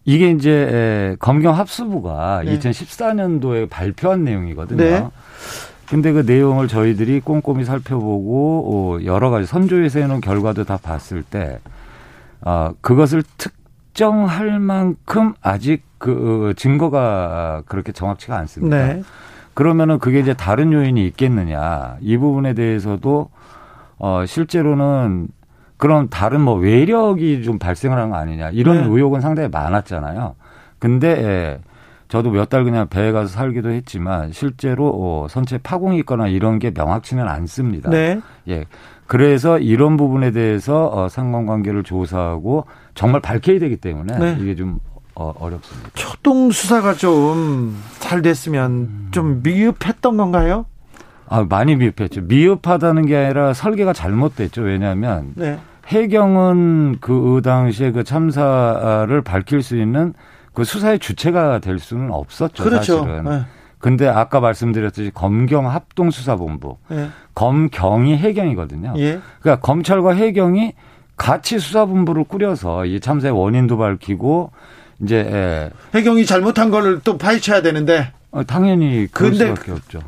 이게 0.06 0.32
이제 0.32 0.52
에, 0.52 1.16
검경 1.20 1.56
합수부가 1.56 2.44
네. 2.46 2.58
2014년도에 2.58 3.70
발표한 3.70 4.24
내용이거든요. 4.24 4.78
네. 4.78 5.08
근데 5.90 6.12
그 6.12 6.20
내용을 6.20 6.68
저희들이 6.68 7.22
꼼꼼히 7.22 7.64
살펴보고 7.64 8.98
어, 9.00 9.06
여러 9.06 9.30
가지 9.30 9.46
선조에서 9.46 10.00
해놓은 10.00 10.22
결과도 10.22 10.66
다 10.66 10.78
봤을 10.82 11.24
때 11.24 11.60
아, 12.42 12.74
그것을 12.82 13.24
특정할 13.38 14.60
만큼 14.60 15.34
아직 15.42 15.84
그 15.98 16.50
어, 16.52 16.54
증거가 16.54 17.64
그렇게 17.68 17.92
정확치가 17.92 18.38
않습니다. 18.38 18.88
네. 18.88 19.04
그러면은 19.54 19.98
그게 19.98 20.20
이제 20.20 20.34
다른 20.34 20.72
요인이 20.72 21.04
있겠느냐 21.08 21.98
이 22.02 22.18
부분에 22.18 22.54
대해서도 22.54 23.30
어 24.00 24.26
실제로는 24.26 25.28
그런 25.78 26.10
다른 26.10 26.42
뭐 26.42 26.56
외력이 26.56 27.44
좀 27.44 27.60
발생을 27.60 27.98
한 27.98 28.10
거 28.10 28.16
아니냐 28.18 28.50
이런 28.52 28.78
네. 28.78 28.84
의혹은 28.90 29.22
상당히 29.22 29.50
많았잖아요. 29.50 30.36
근데 30.80 31.08
예, 31.10 31.60
저도 32.08 32.32
몇 32.32 32.50
달 32.50 32.64
그냥 32.64 32.88
배에 32.88 33.12
가서 33.12 33.28
살기도 33.28 33.70
했지만 33.70 34.32
실제로 34.32 34.88
어, 34.94 35.28
선체 35.30 35.58
파공이 35.58 35.98
있거나 36.00 36.28
이런 36.28 36.58
게 36.60 36.72
명확치는 36.74 37.28
않습니다. 37.28 37.90
네. 37.90 38.20
예. 38.48 38.66
그래서 39.08 39.58
이런 39.60 39.98
부분에 39.98 40.32
대해서 40.32 40.88
어, 40.92 41.10
상관관계를 41.10 41.84
조사하고 41.84 42.66
정말 42.94 43.22
밝혀야 43.22 43.60
되기 43.60 43.78
때문에 43.78 44.18
네. 44.18 44.38
이게 44.40 44.56
좀 44.56 44.80
어, 45.16 45.34
어렵습니다. 45.40 45.90
초동 45.96 46.52
수사가 46.52 46.94
좀 46.94 47.76
잘 48.00 48.22
됐으면 48.22 48.72
음. 48.72 49.08
좀 49.12 49.42
미흡했던 49.44 50.16
건가요? 50.18 50.66
아, 51.30 51.46
많이 51.48 51.76
미흡했죠. 51.76 52.22
미흡하다는 52.22 53.06
게 53.06 53.18
아니라 53.18 53.54
설계가 53.54 53.94
잘못됐죠. 53.94 54.62
왜냐하면 54.62 55.34
네. 55.36 55.60
해경은 55.88 56.98
그 57.00 57.42
당시에 57.44 57.92
그 57.92 58.04
참사를 58.04 59.22
밝힐 59.22 59.62
수 59.62 59.78
있는 59.78 60.14
그 60.54 60.64
수사의 60.64 61.00
주체가 61.00 61.60
될 61.60 61.80
수는 61.80 62.12
없었죠. 62.12 62.64
그렇죠. 62.64 63.00
사실은. 63.00 63.24
네. 63.26 63.42
근데 63.80 64.08
아까 64.08 64.40
말씀드렸듯이 64.40 65.12
검경 65.14 65.70
합동 65.70 66.10
수사본부, 66.10 66.78
네. 66.90 67.10
검경이 67.36 68.18
해경이거든요. 68.18 68.94
예. 68.98 69.20
그러니까 69.40 69.62
검찰과 69.62 70.14
해경이 70.14 70.74
같이 71.16 71.60
수사본부를 71.60 72.24
꾸려서 72.24 72.86
이 72.86 73.00
참사의 73.00 73.38
원인도 73.38 73.78
밝히고 73.78 74.52
이제 75.04 75.18
예, 75.32 75.70
해경이 75.98 76.26
잘못한 76.26 76.72
걸또 76.72 77.18
파헤쳐야 77.20 77.62
되는데 77.62 78.12
어, 78.32 78.44
당연히 78.44 79.08
그럴 79.12 79.32
근데 79.32 79.48
수밖에 79.48 79.72
없죠. 79.72 80.00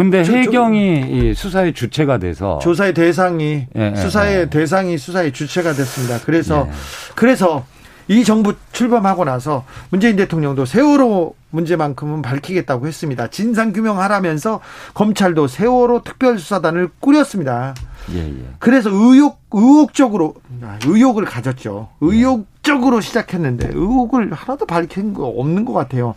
근데 0.00 0.24
저- 0.24 0.32
해경이 0.32 1.04
이 1.10 1.34
수사의 1.34 1.74
주체가 1.74 2.16
돼서 2.16 2.58
조사의 2.62 2.94
대상이 2.94 3.66
예, 3.76 3.92
예, 3.94 3.94
수사의 3.94 4.34
예. 4.34 4.46
대상이 4.48 4.96
수사의 4.96 5.30
주체가 5.30 5.74
됐습니다. 5.74 6.18
그래서 6.24 6.66
예. 6.66 6.72
그래서 7.14 7.66
이 8.08 8.24
정부 8.24 8.54
출범하고 8.72 9.26
나서 9.26 9.66
문재인 9.90 10.16
대통령도 10.16 10.64
세월호 10.64 11.34
문제만큼은 11.50 12.22
밝히겠다고 12.22 12.86
했습니다. 12.86 13.26
진상 13.26 13.74
규명하라면서 13.74 14.60
검찰도 14.94 15.48
세월호 15.48 16.02
특별수사단을 16.02 16.88
꾸렸습니다. 16.98 17.74
예, 18.14 18.20
예. 18.26 18.44
그래서 18.58 18.88
의혹 18.88 19.42
의혹적으로 19.52 20.36
아, 20.62 20.78
의혹을 20.86 21.26
가졌죠. 21.26 21.88
의혹적으로 22.00 23.02
시작했는데 23.02 23.68
의혹을 23.74 24.32
하나도 24.32 24.64
밝힌 24.64 25.12
거 25.12 25.26
없는 25.26 25.66
것 25.66 25.74
같아요. 25.74 26.14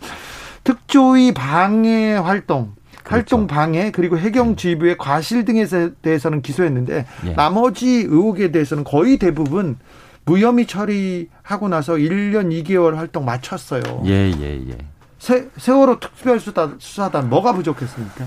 특조위 0.64 1.34
방해 1.34 2.14
활동, 2.14 2.72
활동 3.04 3.46
방해 3.46 3.90
그리고 3.90 4.18
해경 4.18 4.56
지휘부의 4.56 4.96
과실 4.98 5.44
등에 5.44 5.66
대해서는 6.02 6.42
기소했는데 6.42 7.06
예. 7.26 7.32
나머지 7.34 7.86
의혹에 7.86 8.50
대해서는 8.50 8.84
거의 8.84 9.18
대부분 9.18 9.76
무혐의 10.24 10.66
처리하고 10.66 11.68
나서 11.68 11.94
1년 11.94 12.50
2개월 12.64 12.94
활동 12.94 13.24
마쳤어요. 13.24 13.82
예, 14.06 14.32
예, 14.38 14.62
예. 14.68 14.78
세, 15.18 15.48
세월호 15.56 16.00
특별수사단 16.00 16.76
수사단 16.78 17.28
뭐가 17.28 17.52
부족했습니까? 17.52 18.26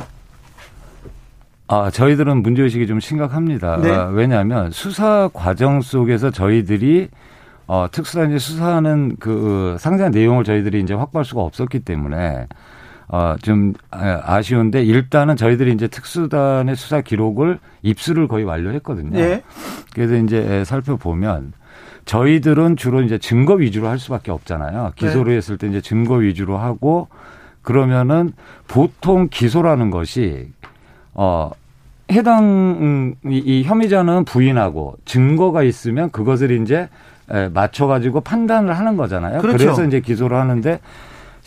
아, 1.69 1.91
저희들은 1.91 2.43
문제의식이 2.43 2.87
좀 2.87 2.99
심각합니다. 2.99 3.77
네. 3.77 3.91
아, 3.91 4.05
왜냐하면 4.05 4.71
수사 4.71 5.29
과정 5.33 5.81
속에서 5.81 6.31
저희들이 6.31 7.09
어, 7.67 7.87
특수단이 7.91 8.39
수사하는 8.39 9.17
그 9.19 9.75
상세한 9.79 10.11
내용을 10.11 10.45
저희들이 10.45 10.79
이제 10.79 10.93
확보할 10.93 11.25
수가 11.25 11.41
없었기 11.41 11.81
때문에 11.81 12.47
어, 13.09 13.35
좀 13.41 13.73
아, 13.89 14.21
아쉬운데 14.25 14.83
일단은 14.83 15.37
저희들이 15.37 15.71
이제 15.73 15.87
특수단의 15.87 16.75
수사 16.75 17.01
기록을 17.01 17.59
입수를 17.81 18.27
거의 18.27 18.43
완료했거든요. 18.43 19.17
예. 19.17 19.43
그래서 19.93 20.15
이제 20.17 20.63
살펴보면 20.65 21.53
저희들은 22.05 22.75
주로 22.75 23.01
이제 23.01 23.17
증거 23.17 23.53
위주로 23.55 23.87
할 23.87 23.99
수밖에 23.99 24.31
없잖아요. 24.31 24.93
기소를 24.95 25.35
했을 25.35 25.57
때 25.57 25.67
이제 25.67 25.81
증거 25.81 26.15
위주로 26.15 26.57
하고 26.57 27.07
그러면은 27.61 28.33
보통 28.67 29.27
기소라는 29.29 29.89
것이 29.91 30.49
어 31.13 31.51
해당 32.11 32.43
음, 32.43 33.15
이, 33.25 33.37
이 33.37 33.63
혐의자는 33.63 34.23
부인하고 34.23 34.95
증거가 35.03 35.63
있으면 35.63 36.09
그것을 36.11 36.51
이제 36.61 36.87
에, 37.29 37.49
맞춰 37.49 37.87
가지고 37.87 38.21
판단을 38.21 38.77
하는 38.77 38.95
거잖아요. 38.95 39.41
그렇죠. 39.41 39.65
래서 39.67 39.83
이제 39.83 39.99
기소를 39.99 40.37
하는데 40.37 40.79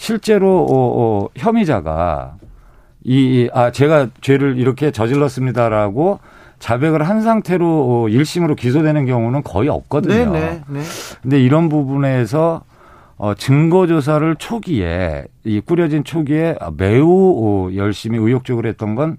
실제로 0.01 0.65
어, 0.65 0.67
어, 0.71 1.29
혐의자가 1.37 2.37
이, 3.05 3.51
아, 3.53 3.71
제가 3.71 4.09
죄를 4.23 4.59
이렇게 4.59 4.93
저질렀습니다라고 4.93 6.21
자백을 6.59 7.07
한 7.07 7.21
상태로 7.21 7.67
어, 7.67 8.07
1심으로 8.09 8.57
기소되는 8.57 9.05
경우는 9.05 9.43
거의 9.43 9.69
없거든요. 9.69 10.33
네, 10.33 10.41
네, 10.41 10.63
네. 10.69 10.81
근데 11.21 11.39
이런 11.39 11.69
부분에서 11.69 12.63
어, 13.19 13.35
증거 13.35 13.87
조사를 13.87 14.37
초기에 14.37 15.27
이 15.45 15.61
꾸려진 15.61 16.03
초기에 16.03 16.57
매우 16.79 17.69
어, 17.69 17.77
열심히 17.77 18.19
의욕적으로 18.19 18.71
했던 18.71 18.95
건 18.95 19.19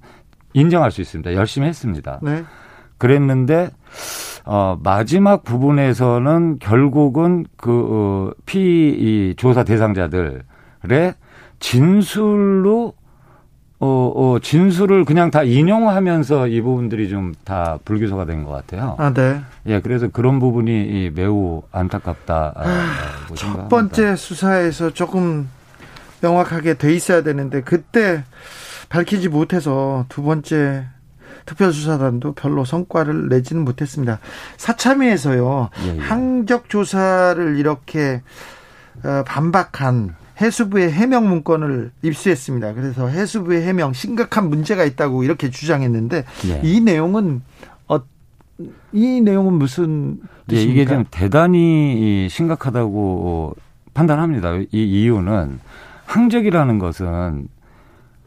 인정할 0.53 0.89
수 0.89 1.01
있습니다. 1.01 1.36
열심히 1.36 1.67
했습니다. 1.67 2.19
네. 2.23 2.43
그랬는데 2.97 3.69
어, 4.45 4.79
마지막 4.82 5.43
부분에서는 5.43 6.57
결국은 6.57 7.45
그, 7.55 7.69
어, 7.71 8.32
피, 8.47 8.59
이 8.59 9.36
조사 9.38 9.63
대상자들 9.63 10.41
의 10.89 11.13
진술로 11.59 12.93
어, 13.79 13.88
어, 14.15 14.39
진술을 14.39 15.05
그냥 15.05 15.32
다 15.32 15.41
인용하면서 15.43 16.47
이 16.47 16.61
부분들이 16.61 17.09
좀 17.09 17.34
다 17.43 17.79
불기소가 17.84 18.25
된 18.25 18.45
것 18.45 18.51
같아요. 18.51 18.95
아, 18.99 19.11
네. 19.11 19.41
예, 19.65 19.79
그래서 19.82 20.07
그런 20.07 20.39
부분이 20.39 20.71
이 20.71 21.11
매우 21.13 21.63
안타깝다. 21.71 22.53
첫 23.36 23.67
번째 23.69 24.15
수사에서 24.15 24.91
조금 24.91 25.49
명확하게 26.21 26.75
돼 26.75 26.93
있어야 26.93 27.23
되는데 27.23 27.61
그때 27.61 28.23
밝히지 28.89 29.29
못해서 29.29 30.05
두 30.09 30.21
번째 30.21 30.86
특별수사단도 31.47 32.34
별로 32.34 32.63
성과를 32.65 33.29
내지는 33.29 33.65
못했습니다. 33.65 34.19
사참위에서요 34.57 35.69
예, 35.86 35.95
예. 35.95 35.99
항적 35.99 36.69
조사를 36.69 37.57
이렇게 37.57 38.21
어, 39.03 39.23
반박한 39.25 40.15
해수부의 40.41 40.91
해명 40.91 41.29
문건을 41.29 41.91
입수했습니다. 42.01 42.73
그래서 42.73 43.07
해수부의 43.07 43.61
해명 43.63 43.93
심각한 43.93 44.49
문제가 44.49 44.83
있다고 44.83 45.23
이렇게 45.23 45.49
주장했는데 45.49 46.25
예. 46.47 46.61
이 46.63 46.81
내용은 46.81 47.41
어, 47.87 47.99
이 48.91 49.21
내용은 49.21 49.53
무슨 49.53 50.17
예, 50.49 50.55
뜻입니까? 50.55 50.81
이게 50.81 50.85
좀 50.85 51.05
대단히 51.11 52.27
심각하다고 52.29 53.55
판단합니다. 53.93 54.55
이 54.57 54.67
이유는 54.71 55.59
항적이라는 56.05 56.79
것은 56.79 57.47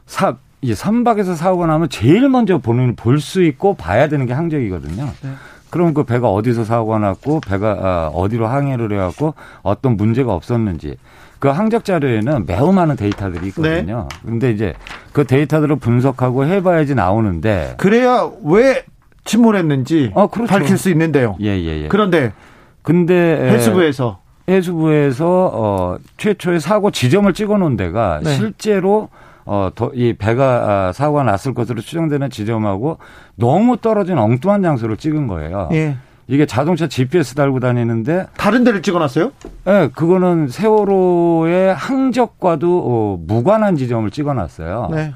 사, 0.06 0.36
이 0.60 0.74
선박에서 0.74 1.34
사고가 1.34 1.66
나면 1.66 1.88
제일 1.90 2.28
먼저 2.28 2.58
보는 2.58 2.96
볼 2.96 3.18
수 3.20 3.42
있고 3.42 3.74
봐야 3.74 4.08
되는 4.08 4.24
게 4.26 4.32
항적이거든요. 4.32 5.04
네. 5.22 5.30
그럼 5.70 5.92
그 5.92 6.04
배가 6.04 6.30
어디서 6.30 6.64
사고가 6.64 6.98
났고 7.00 7.40
배가 7.40 7.72
아, 7.72 8.10
어디로 8.14 8.46
항해를 8.46 8.92
해갖고 8.92 9.34
어떤 9.62 9.96
문제가 9.96 10.32
없었는지 10.32 10.96
그 11.45 11.49
항적 11.49 11.84
자료에는 11.84 12.47
매우 12.47 12.72
많은 12.72 12.97
데이터들이 12.97 13.49
있거든요. 13.49 14.09
네. 14.11 14.18
근데 14.24 14.51
이제 14.51 14.72
그 15.12 15.26
데이터들을 15.26 15.76
분석하고 15.76 16.47
해봐야지 16.47 16.95
나오는데 16.95 17.74
그래야 17.76 18.30
왜 18.45 18.82
침몰했는지 19.26 20.12
어, 20.14 20.28
그렇죠. 20.28 20.49
밝힐 20.49 20.78
수 20.78 20.88
있는데요. 20.88 21.36
예, 21.42 21.49
예, 21.49 21.82
예. 21.82 21.88
그런데 21.88 22.32
근데 22.80 23.14
해수부에서 23.53 24.20
해수부에서 24.49 25.51
어 25.53 25.97
최초의 26.16 26.61
사고 26.61 26.90
지점을 26.90 27.30
찍어 27.34 27.59
놓은 27.59 27.76
데가 27.76 28.20
네. 28.24 28.36
실제로 28.36 29.11
어이 29.45 30.14
배가 30.14 30.45
아, 30.88 30.92
사고가 30.95 31.24
났을 31.24 31.53
것으로 31.53 31.82
추정되는 31.82 32.30
지점하고 32.30 32.97
너무 33.34 33.76
떨어진 33.76 34.16
엉뚱한 34.16 34.62
장소를 34.62 34.97
찍은 34.97 35.26
거예요. 35.26 35.68
예. 35.72 35.99
이게 36.26 36.46
자동차 36.46 36.88
GPS 36.88 37.34
달고 37.34 37.60
다니는데 37.60 38.26
다른 38.36 38.64
데를 38.64 38.82
찍어놨어요? 38.82 39.32
예, 39.66 39.90
그거는 39.94 40.48
세월호의 40.48 41.74
항적과도 41.74 42.82
어, 42.84 43.18
무관한 43.26 43.76
지점을 43.76 44.10
찍어 44.10 44.32
놨어요. 44.32 44.88
네. 44.90 45.12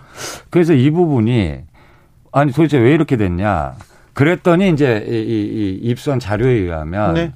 그래서 0.51 0.75
이 0.75 0.91
부분이 0.91 1.61
아니 2.33 2.53
도대체 2.53 2.79
왜 2.79 2.93
이렇게 2.93 3.17
됐냐? 3.17 3.75
그랬더니 4.13 4.71
이제 4.71 5.05
이, 5.09 5.13
이, 5.13 5.79
이 5.83 5.91
입수한 5.91 6.19
자료에 6.19 6.51
의하면 6.53 7.15
네. 7.15 7.33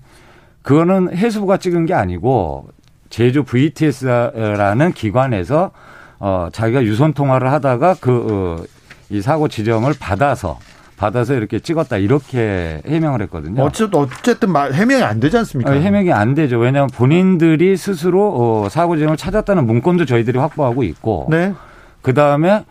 그거는 0.62 1.16
해수부가 1.16 1.56
찍은 1.56 1.86
게 1.86 1.94
아니고 1.94 2.68
제주 3.08 3.44
VTS라는 3.44 4.92
기관에서 4.92 5.70
어 6.18 6.48
자기가 6.52 6.84
유선 6.84 7.14
통화를 7.14 7.50
하다가 7.50 7.94
그이 8.00 9.22
사고 9.22 9.48
지점을 9.48 9.92
받아서 9.98 10.58
받아서 11.02 11.34
이렇게 11.34 11.58
찍었다 11.58 11.96
이렇게 11.96 12.80
해명을 12.86 13.22
했거든요. 13.22 13.62
어쨌든 13.64 13.98
어쨌든 13.98 14.52
말- 14.52 14.72
해명이 14.72 15.02
안 15.02 15.18
되지 15.18 15.36
않습니까? 15.38 15.72
아, 15.72 15.74
해명이 15.74 16.12
안 16.12 16.34
되죠. 16.34 16.58
왜냐하면 16.60 16.88
본인들이 16.94 17.76
스스로 17.76 18.32
어, 18.62 18.68
사고 18.68 18.94
지점을 18.96 19.16
찾았다는 19.16 19.66
문건도 19.66 20.04
저희들이 20.04 20.38
확보하고 20.38 20.84
있고 20.84 21.26
네. 21.28 21.54
그 22.02 22.14
다음에 22.14 22.64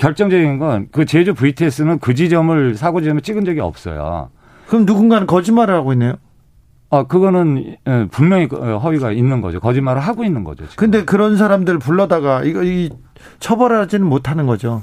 결정적인 0.00 0.58
건 0.58 0.88
그 0.90 1.04
제주 1.04 1.32
VTS는 1.34 2.00
그 2.00 2.14
지점을 2.14 2.74
사고 2.74 3.00
지점을 3.00 3.22
찍은 3.22 3.44
적이 3.44 3.60
없어요. 3.60 4.30
그럼 4.66 4.84
누군가는 4.84 5.24
거짓말을 5.28 5.74
하고 5.76 5.92
있네요. 5.92 6.14
아 6.90 7.04
그거는 7.04 7.76
예, 7.86 8.08
분명히 8.10 8.48
그, 8.48 8.56
허위가 8.78 9.12
있는 9.12 9.40
거죠. 9.40 9.60
거짓말을 9.60 10.00
하고 10.00 10.24
있는 10.24 10.42
거죠. 10.42 10.64
지금. 10.68 10.76
근데 10.90 11.04
그런 11.04 11.36
사람들 11.36 11.78
불러다가 11.78 12.42
이거 12.42 12.64
이 12.64 12.90
처벌하지는 13.38 14.04
못하는 14.06 14.46
거죠. 14.46 14.82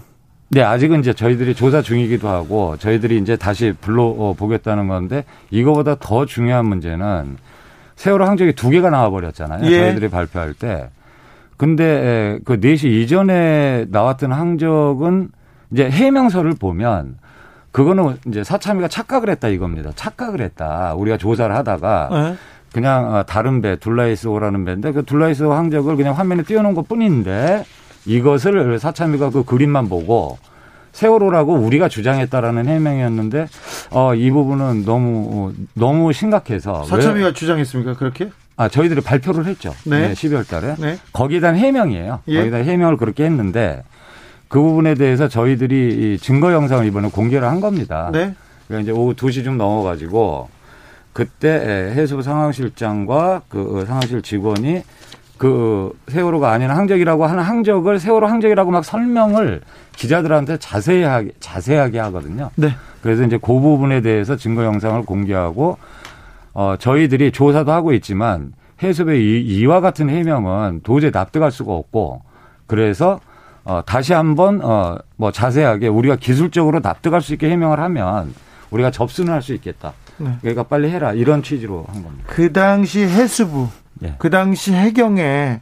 네 0.54 0.62
아직은 0.64 1.00
이제 1.00 1.14
저희들이 1.14 1.56
조사 1.56 1.82
중이기도 1.82 2.28
하고 2.28 2.76
저희들이 2.78 3.18
이제 3.20 3.38
다시 3.38 3.74
불러 3.80 4.04
어, 4.04 4.34
보겠다는 4.38 4.90
건데 4.90 5.24
이거보다 5.50 5.96
더 5.96 6.26
중요한 6.26 6.66
문제는 6.66 7.38
세월호 7.96 8.26
항적이 8.26 8.54
두 8.54 8.70
개가 8.70 8.90
나와 8.90 9.10
버렸잖아요. 9.10 9.66
예. 9.72 9.78
저희들이 9.80 10.10
발표할 10.10 10.54
때. 10.54 10.90
근데 11.56 11.84
에, 11.86 12.40
그 12.44 12.60
4시 12.60 12.86
이전에 12.90 13.86
나왔던 13.90 14.34
항적은 14.34 15.30
이제 15.72 15.90
해명서를 15.90 16.56
보면 16.60 17.18
그거는 17.72 18.18
이제 18.28 18.44
사참위가 18.44 18.90
착각을 18.90 19.30
했다 19.30 19.48
이겁니다. 19.48 19.92
착각을 19.96 20.42
했다. 20.42 20.96
우리가 20.96 21.16
조사를 21.16 21.56
하다가 21.56 22.10
네. 22.12 22.36
그냥 22.74 23.14
어, 23.16 23.24
다른 23.24 23.62
배 23.62 23.78
둘라이스호라는 23.78 24.66
배인데 24.66 24.92
그 24.92 25.04
둘라이스호 25.06 25.54
항적을 25.54 25.96
그냥 25.96 26.18
화면에 26.18 26.44
띄워놓은 26.44 26.74
것 26.74 26.90
뿐인데 26.90 27.64
이것을 28.06 28.80
사참위가 28.80 29.30
그 29.30 29.44
그림만 29.44 29.90
보고 29.90 30.38
세월호라고 30.94 31.54
우리가 31.54 31.88
주장했다라는 31.88 32.68
해명이었는데 32.68 33.48
어, 33.92 34.14
이 34.16 34.30
부분은 34.32 34.84
너무 34.86 35.30
어, 35.32 35.64
너무 35.74 36.12
심각해서 36.14 36.82
왜- 36.82 36.88
사참위가 36.88 37.34
주장했습니까? 37.34 37.94
그렇게? 37.96 38.30
아 38.58 38.68
저희들이 38.68 39.02
발표를 39.02 39.46
했죠. 39.46 39.74
네. 39.86 40.10
네. 40.10 40.14
12월달에 40.14 40.80
네. 40.80 40.98
거기에 41.14 41.40
대한 41.40 41.56
해명이에요. 41.56 42.20
예. 42.28 42.38
거기다 42.40 42.58
해명을 42.58 42.98
그렇게 42.98 43.24
했는데 43.24 43.84
그 44.50 44.60
부분에 44.60 44.96
대해서 44.96 45.30
저희들이 45.30 46.14
이 46.16 46.18
증거 46.20 46.52
영상을 46.52 46.86
이번에 46.86 47.10
공개를 47.10 47.48
한 47.48 47.62
겁니다. 47.62 48.10
네. 48.12 48.36
그러니까 48.68 48.84
이제 48.84 48.92
오후 49.00 49.14
2시 49.16 49.44
좀 49.46 49.58
넘어가지고 49.58 50.50
그때 51.14 51.94
해수부 51.96 52.22
상황실장과 52.22 53.44
그 53.48 53.86
상황실 53.88 54.22
직원이 54.22 54.84
그 55.42 55.92
세월호가 56.08 56.52
아닌 56.52 56.70
항적이라고 56.70 57.26
하는 57.26 57.44
항적을 57.44 58.00
세월호 58.00 58.28
항적이라고 58.28 58.70
막 58.70 58.86
설명을 58.86 59.62
기자들한테 59.96 60.58
자세하게 60.58 61.32
자세하게 61.40 61.98
하거든요. 61.98 62.52
네. 62.54 62.76
그래서 63.02 63.24
이제 63.24 63.40
그 63.42 63.48
부분에 63.60 64.02
대해서 64.02 64.36
증거 64.36 64.64
영상을 64.64 65.02
공개하고 65.02 65.80
어 66.54 66.76
저희들이 66.78 67.32
조사도 67.32 67.72
하고 67.72 67.92
있지만 67.94 68.54
해수부의 68.84 69.20
이, 69.20 69.62
이와 69.62 69.82
같은 69.82 70.12
해명은 70.12 70.82
도저히 70.84 71.10
납득할 71.12 71.50
수가 71.50 71.74
없고 71.74 72.22
그래서 72.68 73.20
어 73.64 73.82
다시 73.84 74.14
한번 74.14 74.62
어뭐 74.62 75.32
자세하게 75.34 75.88
우리가 75.88 76.18
기술적으로 76.18 76.82
납득할 76.84 77.20
수 77.24 77.34
있게 77.34 77.50
해명을 77.50 77.80
하면 77.80 78.36
우리가 78.70 78.92
접수는 78.92 79.34
할 79.34 79.42
수 79.42 79.56
있겠다. 79.56 79.94
네. 80.18 80.38
그러니까 80.42 80.62
빨리 80.62 80.92
해라 80.92 81.14
이런 81.14 81.42
취지로 81.42 81.88
한 81.92 82.04
겁니다. 82.04 82.26
그 82.28 82.54
당시 82.54 83.00
해수부, 83.00 83.70
예. 84.04 84.16
그 84.18 84.30
당시 84.30 84.74
해경에 84.74 85.62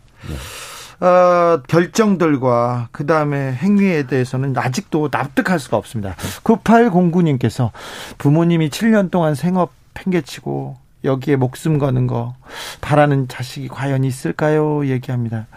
어, 1.01 1.61
결정들과 1.67 2.89
그 2.91 3.05
다음에 3.05 3.53
행위에 3.53 4.03
대해서는 4.03 4.57
아직도 4.57 5.09
납득할 5.11 5.59
수가 5.59 5.77
없습니다. 5.77 6.15
9809님께서 6.43 7.71
부모님이 8.17 8.69
7년 8.69 9.09
동안 9.09 9.35
생업 9.35 9.71
팽개치고 9.93 10.77
여기에 11.05 11.37
목숨 11.37 11.77
거는 11.77 12.07
거 12.07 12.35
바라는 12.81 13.29
자식이 13.29 13.69
과연 13.69 14.03
있을까요? 14.03 14.85
얘기합니다. 14.85 15.47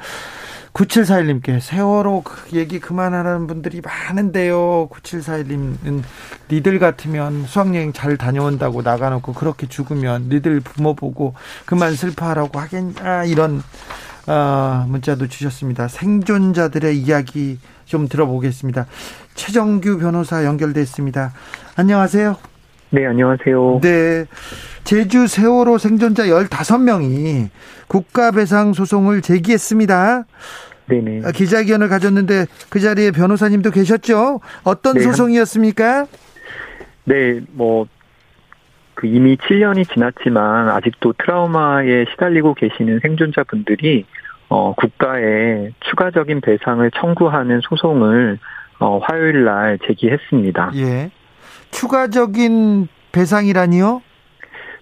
9741님께 0.73 1.61
세월호 1.61 2.23
그 2.23 2.57
얘기 2.57 2.81
그만하라는 2.81 3.47
분들이 3.47 3.81
많은데요. 3.81 4.89
9741님은 4.89 6.03
니들 6.51 6.79
같으면 6.79 7.45
수학여행 7.47 7.93
잘 7.93 8.17
다녀온다고 8.17 8.83
나가놓고 8.83 9.35
그렇게 9.35 9.69
죽으면 9.69 10.29
니들 10.29 10.61
부모 10.61 10.95
보고 10.95 11.35
그만 11.67 11.95
슬퍼하라고 11.95 12.59
하겠냐 12.59 13.25
이런 13.25 13.63
아, 14.27 14.87
문자도 14.89 15.29
주셨습니다. 15.29 15.89
생존자들의 15.89 16.97
이야기 16.99 17.59
좀 17.85 18.09
들어보겠습니다. 18.09 18.87
최정규 19.35 19.99
변호사 19.99 20.45
연결됐습니다. 20.45 21.33
안녕하세요. 21.77 22.52
네, 22.95 23.07
안녕하세요. 23.07 23.81
네. 23.83 24.27
제주 24.85 25.27
세월호 25.27 25.79
생존자 25.79 26.25
15명이 26.25 27.49
국가배상 27.89 28.75
소송을 28.75 29.23
제기했습니다. 29.23 30.25
네네. 30.89 31.23
아, 31.25 31.31
기자회견을 31.31 31.89
가졌는데 31.89 32.45
그 32.69 32.81
자리에 32.81 33.11
변호사님도 33.13 33.71
계셨죠? 33.71 34.41
어떤 34.65 34.95
네, 34.97 35.01
소송이었습니까? 35.01 36.05
네, 37.05 37.41
뭐, 37.53 37.87
그 38.93 39.07
이미 39.07 39.39
7년이 39.39 39.91
지났지만 39.91 40.69
아직도 40.69 41.15
트라우마에 41.15 42.05
시달리고 42.11 42.53
계시는 42.53 43.01
생존자분들이 43.01 44.05
어, 44.51 44.75
국가에 44.75 45.71
추가적인 45.81 46.43
배상을 46.43 46.91
청구하는 46.91 47.61
소송을 47.63 48.39
어, 48.81 48.99
화요일 48.99 49.45
날 49.45 49.79
제기했습니다. 49.87 50.73
예. 50.75 51.11
추가적인 51.73 52.87
배상이라니요? 53.11 54.03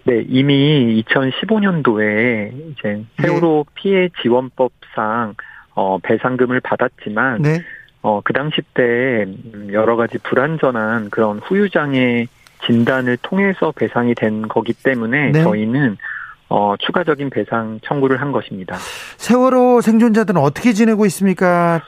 네, 0.05 0.24
이미 0.28 1.03
2015년도에 1.07 2.72
이제 2.72 3.05
세월호 3.22 3.66
피해 3.74 4.09
지원법상 4.22 5.34
어, 5.74 5.99
배상금을 5.99 6.61
받았지만 6.61 7.43
네. 7.43 7.62
어, 8.03 8.20
그 8.22 8.32
당시 8.32 8.62
때 8.74 9.26
여러 9.72 9.97
가지 9.97 10.18
불완전한 10.18 11.11
그런 11.11 11.38
후유장애 11.38 12.26
진단을 12.66 13.18
통해서 13.18 13.72
배상이 13.72 14.14
된 14.14 14.49
거기 14.49 14.72
때문에 14.72 15.32
네. 15.32 15.43
저희는 15.43 15.97
어, 16.49 16.74
추가적인 16.78 17.30
배상 17.30 17.78
청구를 17.84 18.20
한 18.20 18.32
것입니다. 18.32 18.76
세월호 19.16 19.80
생존자들은 19.80 20.41
어떻게 20.41 20.72
지내고 20.72 21.07
있습니까? 21.07 21.82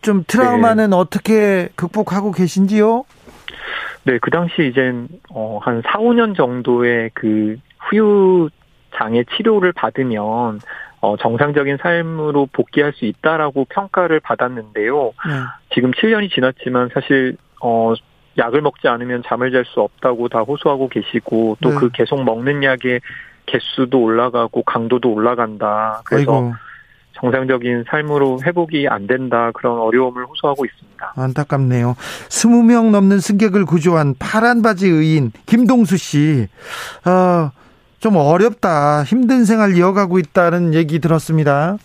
좀 0.00 0.24
트라우마는 0.26 0.90
네. 0.90 0.96
어떻게 0.96 1.68
극복하고 1.76 2.32
계신지요? 2.32 3.04
네, 4.04 4.18
그 4.18 4.30
당시 4.30 4.66
이젠 4.66 5.08
어, 5.30 5.58
한 5.62 5.82
4, 5.84 5.98
5년 5.98 6.36
정도의 6.36 7.10
그 7.14 7.56
후유 7.78 8.48
장애 8.94 9.24
치료를 9.36 9.72
받으면 9.72 10.60
어, 11.00 11.16
정상적인 11.16 11.78
삶으로 11.78 12.46
복귀할 12.52 12.92
수 12.92 13.04
있다라고 13.04 13.66
평가를 13.66 14.20
받았는데요. 14.20 15.04
네. 15.04 15.32
지금 15.74 15.90
7년이 15.90 16.32
지났지만 16.32 16.90
사실 16.94 17.36
어 17.60 17.94
약을 18.38 18.60
먹지 18.60 18.88
않으면 18.88 19.22
잠을 19.26 19.50
잘 19.52 19.64
수 19.64 19.80
없다고 19.80 20.28
다 20.28 20.40
호소하고 20.40 20.88
계시고 20.88 21.58
또 21.60 21.70
네. 21.70 21.76
그 21.76 21.90
계속 21.90 22.22
먹는 22.24 22.62
약의 22.62 23.00
개수도 23.46 24.00
올라가고 24.00 24.62
강도도 24.62 25.12
올라간다. 25.12 26.02
그래서 26.04 26.32
아이고, 26.32 26.54
정상적인 27.14 27.84
삶으로 27.88 28.38
회복이 28.44 28.88
안 28.88 29.06
된다. 29.06 29.50
그런 29.54 29.78
어려움을 29.78 30.26
호소하고 30.26 30.64
있습니다. 30.64 31.12
안타깝네요. 31.16 31.94
20명 32.28 32.90
넘는 32.90 33.20
승객을 33.20 33.64
구조한 33.66 34.14
파란 34.18 34.62
바지 34.62 34.88
의인 34.88 35.32
김동수 35.46 35.96
씨. 35.96 36.48
어, 37.04 37.50
좀 38.00 38.16
어렵다. 38.16 39.04
힘든 39.04 39.44
생활 39.44 39.76
이어가고 39.76 40.18
있다는 40.18 40.74
얘기 40.74 40.98
들었습니다. 40.98 41.76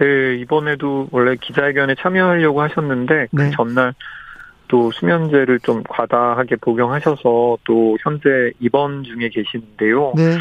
네, 0.00 0.36
이번에도 0.36 1.08
원래 1.10 1.36
기자회견에 1.36 1.94
참여하려고 1.98 2.60
하셨는데 2.62 3.28
네. 3.30 3.50
그 3.50 3.50
전날 3.52 3.94
또 4.68 4.90
수면제를 4.90 5.60
좀 5.60 5.82
과다하게 5.88 6.56
복용하셔서 6.56 7.58
또 7.64 7.96
현재 8.02 8.28
입원 8.60 9.04
중에 9.04 9.28
계시는데요. 9.28 10.12
네. 10.16 10.38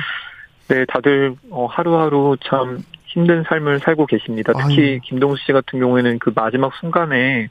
네, 0.68 0.86
다들 0.86 1.36
어, 1.51 1.68
하루하루 1.68 2.38
참 2.43 2.80
힘든 3.16 3.43
삶을 3.47 3.80
살고 3.80 4.07
계십니다. 4.07 4.51
특히 4.53 4.82
아유. 4.82 4.99
김동수 5.01 5.41
씨 5.45 5.53
같은 5.53 5.80
경우에는 5.80 6.20
그 6.20 6.34
마지막 6.36 6.74
순간에 6.76 7.47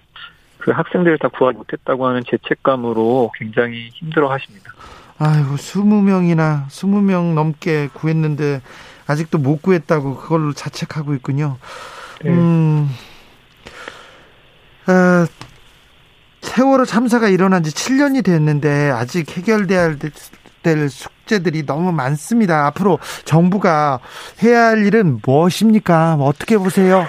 그 0.58 0.70
학생들을 0.70 1.18
다 1.18 1.28
구하지 1.28 1.56
못했다고 1.56 2.06
하는 2.06 2.22
죄책감으로 2.26 3.32
굉장히 3.38 3.88
힘들어 3.94 4.30
하십니다. 4.30 4.72
아이고, 5.18 5.54
20명이나, 5.54 6.66
20명 6.68 7.32
넘게 7.32 7.88
구했는데, 7.94 8.60
아직도 9.06 9.38
못 9.38 9.62
구했다고 9.62 10.16
그걸로 10.16 10.52
자책하고 10.52 11.14
있군요. 11.14 11.56
네. 12.22 12.30
음, 12.30 12.90
아, 14.86 15.26
세월호 16.42 16.84
참사가 16.84 17.28
일어난 17.28 17.62
지 17.62 17.70
7년이 17.70 18.22
됐는데, 18.22 18.90
아직 18.90 19.34
해결돼야 19.34 19.96
될 20.62 20.90
숙제들이 21.24 21.66
너무 21.66 21.92
많습니다. 21.92 22.66
앞으로 22.66 22.98
정부가 23.24 24.00
해야 24.42 24.68
할 24.68 24.86
일은 24.86 25.20
무엇입니까? 25.24 26.14
어떻게 26.20 26.56
보세요? 26.56 27.06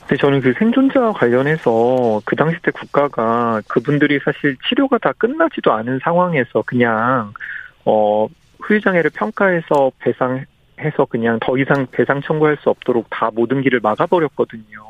근데 0.00 0.16
저는 0.16 0.40
그 0.40 0.52
생존자와 0.58 1.12
관련해서 1.12 2.20
그 2.24 2.34
당시 2.36 2.56
때 2.62 2.70
국가가 2.70 3.62
그분들이 3.68 4.18
사실 4.24 4.56
치료가 4.68 4.98
다 4.98 5.12
끝나지도 5.16 5.72
않은 5.72 6.00
상황에서 6.02 6.62
그냥 6.66 7.32
어 7.84 8.26
후유장애를 8.60 9.10
평가해서 9.14 9.92
배상해서 10.00 11.04
그냥 11.08 11.38
더 11.40 11.56
이상 11.56 11.86
배상 11.90 12.20
청구할 12.20 12.56
수 12.60 12.70
없도록 12.70 13.06
다 13.10 13.30
모든 13.32 13.62
길을 13.62 13.80
막아버렸거든요. 13.80 14.82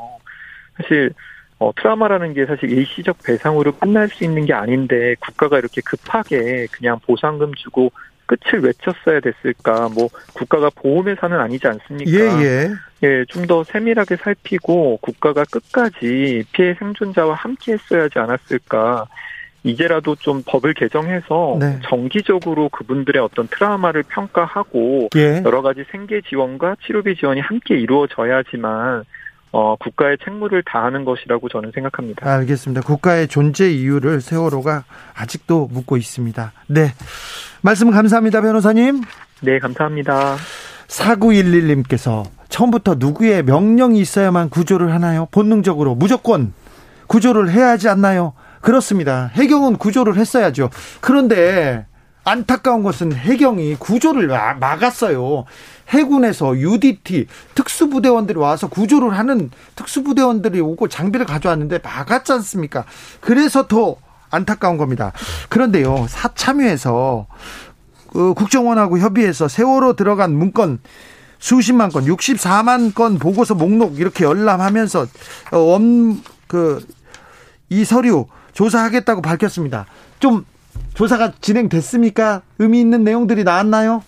사실 0.77 1.13
어 1.59 1.71
트라우마라는 1.77 2.35
게 2.35 2.47
사실 2.47 2.71
일시적 2.71 3.19
배상으로 3.25 3.73
끝날 3.73 4.09
수 4.09 4.25
있는 4.25 4.47
게 4.47 4.55
아닌데 4.55 5.15
국가가 5.21 5.59
이렇게 5.59 5.81
급하게 5.85 6.67
그냥 6.73 6.99
보상금 7.07 7.55
주고 7.55 7.93
끝을 8.33 8.65
외쳤어야 8.65 9.21
됐을까? 9.21 9.89
뭐 9.95 10.09
국가가 10.35 10.71
보험회사는 10.75 11.39
아니지 11.39 11.67
않습니까? 11.67 12.11
예, 12.11 12.45
예. 12.45 12.71
예, 13.03 13.25
좀 13.29 13.43
더 13.47 13.65
세밀하게 13.65 14.17
살피고 14.17 14.99
국가가 15.03 15.45
끝까지 15.45 16.45
피해 16.53 16.75
생존자와 16.79 17.35
함께 17.35 17.73
했어야지 17.73 18.19
않았을까. 18.21 19.07
이제라도 19.65 20.15
좀 20.17 20.43
법을 20.47 20.75
개정해서 20.75 21.57
네. 21.61 21.79
정기적으로 21.85 22.69
그분들의 22.69 23.21
어떤 23.23 23.47
트라우마를 23.49 24.05
평가하고 24.05 25.09
예. 25.17 25.43
여러 25.45 25.63
가지 25.63 25.85
생계 25.91 26.21
지원과 26.21 26.77
치료비 26.85 27.17
지원이 27.17 27.41
함께 27.41 27.77
이루어져야지만 27.77 29.05
어, 29.53 29.77
국가의 29.77 30.17
책무를 30.25 30.63
다하는 30.67 31.05
것이라고 31.05 31.49
저는 31.51 31.73
생각합니다. 31.75 32.31
알겠습니다. 32.31 32.81
국가의 32.81 33.29
존재 33.29 33.71
이유를 33.71 34.23
세월호가 34.23 34.85
아직도 35.15 35.69
묻고 35.71 35.99
있습니다. 35.99 36.53
네. 36.69 36.89
말씀 37.61 37.91
감사합니다, 37.91 38.41
변호사님. 38.41 39.03
네, 39.43 39.59
감사합니다. 39.59 40.37
4911님께서 40.89 42.25
처음부터 42.49 42.97
누구의 42.99 43.45
명령이 43.45 44.01
있어야만 44.01 44.49
구조를 44.49 44.93
하나요? 44.93 45.29
본능적으로 45.31 45.95
무조건 45.95 46.53
구조를 47.07 47.51
해야 47.51 47.69
하지 47.69 47.89
않나요? 47.89 48.33
그렇습니다. 48.63 49.31
해경은 49.35 49.77
구조를 49.77 50.17
했어야죠. 50.17 50.71
그런데 51.01 51.87
안타까운 52.25 52.83
것은 52.83 53.13
해경이 53.13 53.77
구조를 53.77 54.29
마- 54.29 54.55
막았어요. 54.55 55.45
해군에서 55.89 56.57
UDT 56.57 57.27
특수부대원들이 57.55 58.39
와서 58.39 58.69
구조를 58.69 59.17
하는 59.19 59.51
특수부대원들이 59.77 60.61
오고 60.61 60.89
장비를 60.89 61.27
가져왔는데 61.27 61.81
막았지 61.83 62.33
않습니까? 62.33 62.85
그래서 63.21 63.67
더 63.67 63.97
안타까운 64.31 64.79
겁니다. 64.79 65.13
그런데요, 65.49 66.07
사참위에서 66.09 67.27
그 68.13 68.35
국정원하고 68.35 68.99
협의해서 68.99 69.49
세월호 69.49 69.95
들어간 69.97 70.33
문건 70.33 70.81
수십만 71.39 71.91
건, 71.91 72.05
64만 72.05 72.95
건 72.95 73.19
보고서 73.19 73.55
목록 73.55 73.99
이렇게 73.99 74.25
열람하면서 74.25 75.07
어, 75.53 75.59
원그 75.59 76.87
이 77.69 77.85
서류 77.85 78.27
조사하겠다고 78.53 79.23
밝혔습니다. 79.23 79.87
좀 80.21 80.45
조사가 80.95 81.33
진행됐습니까? 81.41 82.43
의미 82.59 82.81
있는 82.81 83.05
내용들이 83.05 83.45
나왔나요? 83.45 84.03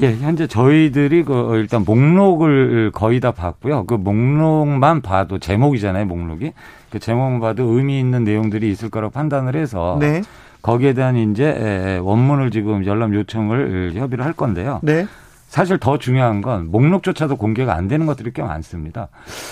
예, 0.00 0.14
현재 0.14 0.46
저희들이 0.46 1.24
그 1.24 1.56
일단 1.56 1.84
목록을 1.84 2.92
거의 2.92 3.18
다 3.18 3.32
봤고요. 3.32 3.84
그 3.86 3.94
목록만 3.94 5.02
봐도 5.02 5.38
제목이잖아요, 5.38 6.06
목록이. 6.06 6.52
그 6.90 6.98
제목만 7.00 7.40
봐도 7.40 7.64
의미 7.64 7.98
있는 7.98 8.22
내용들이 8.24 8.70
있을 8.70 8.90
거라고 8.90 9.10
판단을 9.12 9.56
해서 9.56 9.96
네, 10.00 10.22
거기에 10.62 10.92
대한 10.94 11.16
이제 11.16 11.44
에, 11.48 11.98
원문을 11.98 12.50
지금 12.50 12.86
열람 12.86 13.12
요청을 13.14 13.92
협의를 13.94 14.24
할 14.24 14.32
건데요. 14.32 14.80
네. 14.82 15.06
사실 15.48 15.78
더 15.78 15.98
중요한 15.98 16.42
건 16.42 16.70
목록조차도 16.70 17.36
공개가 17.36 17.74
안 17.74 17.88
되는 17.88 18.06
것들이 18.06 18.32
꽤 18.32 18.42
많습니다. 18.42 19.08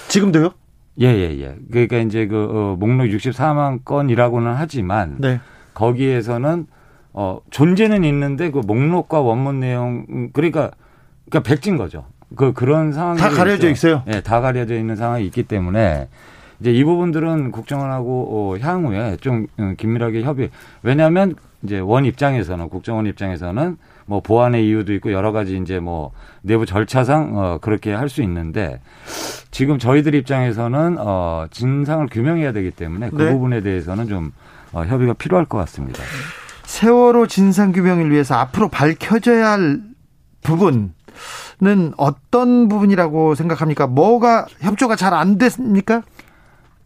지금도요? 0.09 0.51
예, 1.01 1.07
예, 1.09 1.39
예. 1.41 1.57
그러니까 1.71 1.99
이제 1.99 2.27
그 2.27 2.49
어, 2.51 2.77
목록 2.79 3.09
64만 3.09 3.85
건이라고는 3.85 4.55
하지만 4.55 5.17
네. 5.19 5.41
거기에서는 5.77 6.67
어 7.13 7.41
존재는 7.51 8.05
있는데 8.05 8.51
그 8.51 8.59
목록과 8.59 9.21
원문 9.21 9.61
내용 9.61 10.07
음, 10.11 10.31
그러니까 10.33 10.71
그러니까 11.29 11.49
백진 11.49 11.77
거죠. 11.77 12.05
그 12.35 12.53
그런 12.53 12.93
상황이 12.93 13.19
다 13.21 13.31
가려져 13.31 13.71
있어요? 13.71 14.03
예, 14.09 14.21
다 14.21 14.41
가려져 14.41 14.75
있는 14.75 14.97
상황이 14.97 15.25
있기 15.27 15.45
때문에 15.45 16.09
이제 16.61 16.73
이 16.73 16.83
부분들은 16.83 17.53
국정원하고 17.53 18.55
어, 18.55 18.59
향후에 18.59 19.19
좀 19.21 19.47
어, 19.59 19.75
긴밀하게 19.77 20.23
협의. 20.23 20.51
왜냐하면 20.83 21.35
이제 21.63 21.79
원 21.79 22.05
입장에서는 22.05 22.69
국정원 22.69 23.07
입장에서는 23.07 23.77
뭐 24.07 24.21
보안의 24.21 24.67
이유도 24.67 24.93
있고 24.95 25.13
여러 25.13 25.33
가지 25.33 25.57
이제 25.59 25.79
뭐 25.81 26.13
내부 26.43 26.65
절차상 26.65 27.37
어 27.37 27.59
그렇게 27.61 27.93
할 27.93 28.09
수 28.09 28.23
있는데 28.23 28.81
지금 29.51 29.79
저희들 29.79 30.15
입장에서는 30.15 30.97
어 30.99 31.47
진상을 31.51 32.07
규명해야 32.09 32.53
되기 32.53 32.71
때문에 32.71 33.11
그 33.11 33.23
네. 33.23 33.33
부분에 33.33 33.61
대해서는 33.63 34.07
좀 34.09 34.27
어, 34.27 34.31
협의가 34.85 35.13
필요할 35.15 35.47
것 35.47 35.59
같습니다. 35.59 36.03
세월호 36.65 37.27
진상규명을 37.29 38.11
위해서 38.11 38.35
앞으로 38.35 38.69
밝혀져야 38.69 39.51
할 39.53 39.81
부분은 40.43 40.93
어떤 41.97 42.69
부분이라고 42.69 43.35
생각합니까? 43.35 43.87
뭐가 43.87 44.47
협조가 44.61 44.97
잘 44.97 45.15
안 45.15 45.39
됐습니까? 45.39 46.03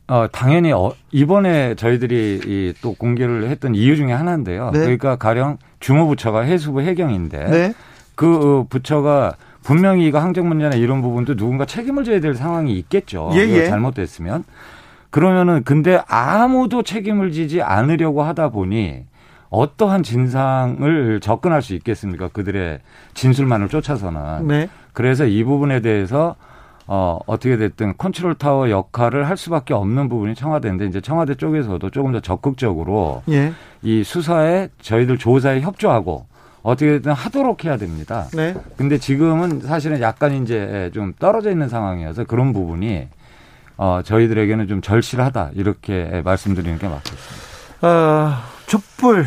어, 0.07 0.27
당연히 0.33 0.73
어, 0.73 0.93
이번에 1.13 1.75
저희들이 1.77 2.41
이 2.45 2.75
또 2.83 2.95
공개를 2.95 3.49
했던 3.49 3.75
이유 3.75 3.97
중에 3.97 4.13
하나인데요. 4.13 4.71
네. 4.73 4.81
그러니까 4.81 5.17
가령 5.17 5.59
주무 5.81 6.07
부처가 6.09 6.41
해수부 6.41 6.81
해경인데 6.83 7.45
네. 7.51 7.75
그 8.15 8.35
어, 8.61 8.67
부처가 8.69 9.35
분명히 9.63 10.07
이거 10.07 10.19
항적 10.19 10.47
문제나 10.47 10.77
이런 10.77 11.01
부분도 11.03 11.37
누군가 11.37 11.65
책임을 11.67 12.05
져야 12.05 12.21
될 12.21 12.35
상황이 12.35 12.73
있겠죠. 12.79 13.31
예, 13.35 13.41
예. 13.41 13.67
잘못됐으면. 13.67 14.45
그러면은 15.11 15.63
근데 15.65 16.01
아무도 16.09 16.83
책임을 16.83 17.33
지지 17.33 17.63
않으려고 17.63 18.23
하다 18.23 18.51
보니 18.51 19.05
어떠한 19.51 20.05
진상을 20.05 21.21
접근할 21.21 21.61
수 21.63 21.75
있겠습니까? 21.75 22.29
그들의 22.29 22.79
진술만을 23.15 23.69
쫓아서는. 23.69 24.47
네. 24.47 24.69
그래서 24.93 25.27
이 25.27 25.43
부분에 25.43 25.81
대해서 25.81 26.37
어, 26.87 27.19
어떻게 27.27 27.57
됐든 27.57 27.95
컨트롤 27.99 28.35
타워 28.35 28.71
역할을 28.71 29.29
할 29.29 29.37
수밖에 29.37 29.75
없는 29.75 30.09
부분이 30.09 30.35
청와대인데 30.35 30.87
이제 30.87 31.01
청와대 31.01 31.35
쪽에서도 31.37 31.91
조금 31.91 32.13
더 32.13 32.21
적극적으로 32.21 33.23
예. 33.29 33.53
이 33.83 34.03
수사에 34.03 34.69
저희들 34.81 35.19
조사에 35.19 35.61
협조하고 35.61 36.27
어떻게 36.63 36.93
됐든 36.93 37.13
하도록 37.13 37.65
해야 37.65 37.77
됩니다. 37.77 38.27
네. 38.35 38.55
근데 38.77 38.99
지금은 38.99 39.61
사실은 39.61 40.01
약간 40.01 40.43
이제 40.43 40.91
좀 40.93 41.13
떨어져 41.19 41.51
있는 41.51 41.69
상황이어서 41.69 42.25
그런 42.25 42.53
부분이 42.53 43.09
어, 43.83 44.03
저희들에게는 44.05 44.69
좀 44.69 44.83
절실하다 44.83 45.53
이렇게 45.55 46.21
말씀드리는 46.23 46.79
게 46.79 46.87
맞겠습니다. 46.87 47.87
어, 47.89 48.37
촛불 48.67 49.27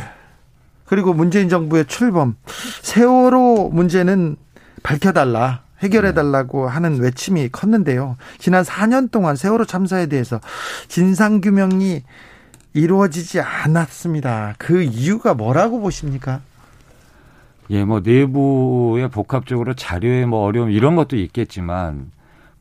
그리고 0.85 1.11
문재인 1.11 1.49
정부의 1.49 1.85
출범 1.87 2.35
세월호 2.83 3.71
문제는 3.73 4.35
밝혀달라 4.83 5.63
해결해달라고 5.79 6.67
하는 6.67 6.99
외침이 6.99 7.49
컸는데요. 7.49 8.15
지난 8.37 8.63
4년 8.63 9.09
동안 9.09 9.35
세월호 9.35 9.65
참사에 9.65 10.05
대해서 10.05 10.39
진상규명이 10.87 12.03
이루어지지 12.75 13.41
않았습니다. 13.41 14.53
그 14.59 14.83
이유가 14.83 15.33
뭐라고 15.33 15.81
보십니까? 15.81 16.41
예, 17.71 17.83
뭐 17.83 18.01
내부에 18.01 19.07
복합적으로 19.07 19.73
자료에 19.73 20.27
뭐 20.27 20.43
어려움 20.43 20.69
이런 20.69 20.95
것도 20.95 21.15
있겠지만 21.15 22.11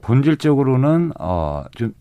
본질적으로는 0.03 1.13
어좀 1.19 1.95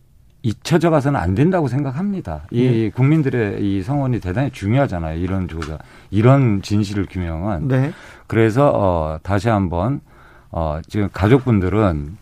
잊혀져 0.43 0.89
가서는 0.89 1.19
안 1.19 1.35
된다고 1.35 1.67
생각합니다. 1.67 2.43
이 2.51 2.89
국민들의 2.93 3.61
이 3.61 3.83
성원이 3.83 4.19
대단히 4.19 4.49
중요하잖아요. 4.51 5.19
이런 5.19 5.47
조사, 5.47 5.77
이런 6.09 6.61
진실을 6.63 7.05
규명은. 7.09 7.67
네. 7.67 7.91
그래서 8.27 8.71
어 8.73 9.19
다시 9.21 9.49
한번 9.49 10.01
어 10.51 10.79
지금 10.87 11.09
가족분들은 11.13 12.17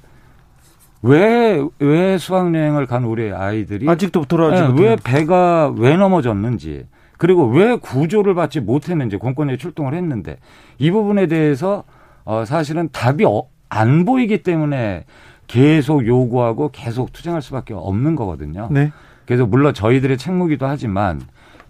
왜 1.02 1.66
왜 1.80 2.18
수학여행을 2.18 2.86
간 2.86 3.06
우리 3.06 3.32
아이들이 3.32 3.90
아직도 3.90 4.26
돌아오지 4.26 4.62
예, 4.62 4.68
못해요. 4.68 4.90
왜 4.90 4.96
배가 5.02 5.74
왜 5.78 5.96
넘어졌는지 5.96 6.88
그리고 7.18 7.48
왜 7.48 7.78
구조를 7.78 8.34
받지 8.36 8.60
못했는지 8.60 9.16
공권력이 9.16 9.58
출동을 9.60 9.94
했는데 9.94 10.38
이 10.78 10.92
부분에 10.92 11.28
대해서 11.28 11.86
어 12.26 12.44
사실은 12.46 12.90
답이 12.92 13.24
어, 13.24 13.44
안 13.70 14.04
보이기 14.04 14.44
때문에 14.44 15.06
계속 15.50 16.08
요구하고 16.08 16.70
계속 16.72 17.12
투쟁할 17.12 17.42
수밖에 17.42 17.74
없는 17.74 18.16
거거든요. 18.16 18.70
네. 18.72 18.94
그래서 19.26 19.46
물론 19.46 19.74
저희들의 19.74 20.18
책무기도 20.18 20.66
하지만 20.66 21.22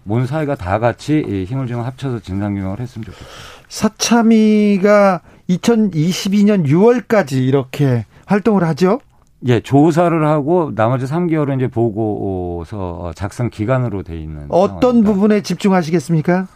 온 0.06 0.26
사회가 0.26 0.54
다 0.54 0.78
같이 0.78 1.24
이 1.26 1.44
힘을 1.44 1.66
좀 1.66 1.80
합쳐서 1.80 2.20
진상규명을 2.20 2.78
했으면 2.78 3.04
좋겠습니다. 3.04 3.30
사참위가 3.68 5.20
2022년 5.48 6.66
6월까지 6.66 7.46
이렇게 7.46 8.06
활동을 8.26 8.64
하죠. 8.64 9.00
예, 9.46 9.60
조사를 9.60 10.26
하고 10.26 10.72
나머지 10.74 11.06
3개월은 11.06 11.56
이제 11.56 11.68
보고서 11.68 13.12
작성 13.14 13.48
기간으로 13.48 14.02
돼 14.02 14.18
있는 14.20 14.46
어떤 14.50 14.80
상황입니다. 14.80 15.12
부분에 15.12 15.40
집중하시겠습니까? 15.42 16.46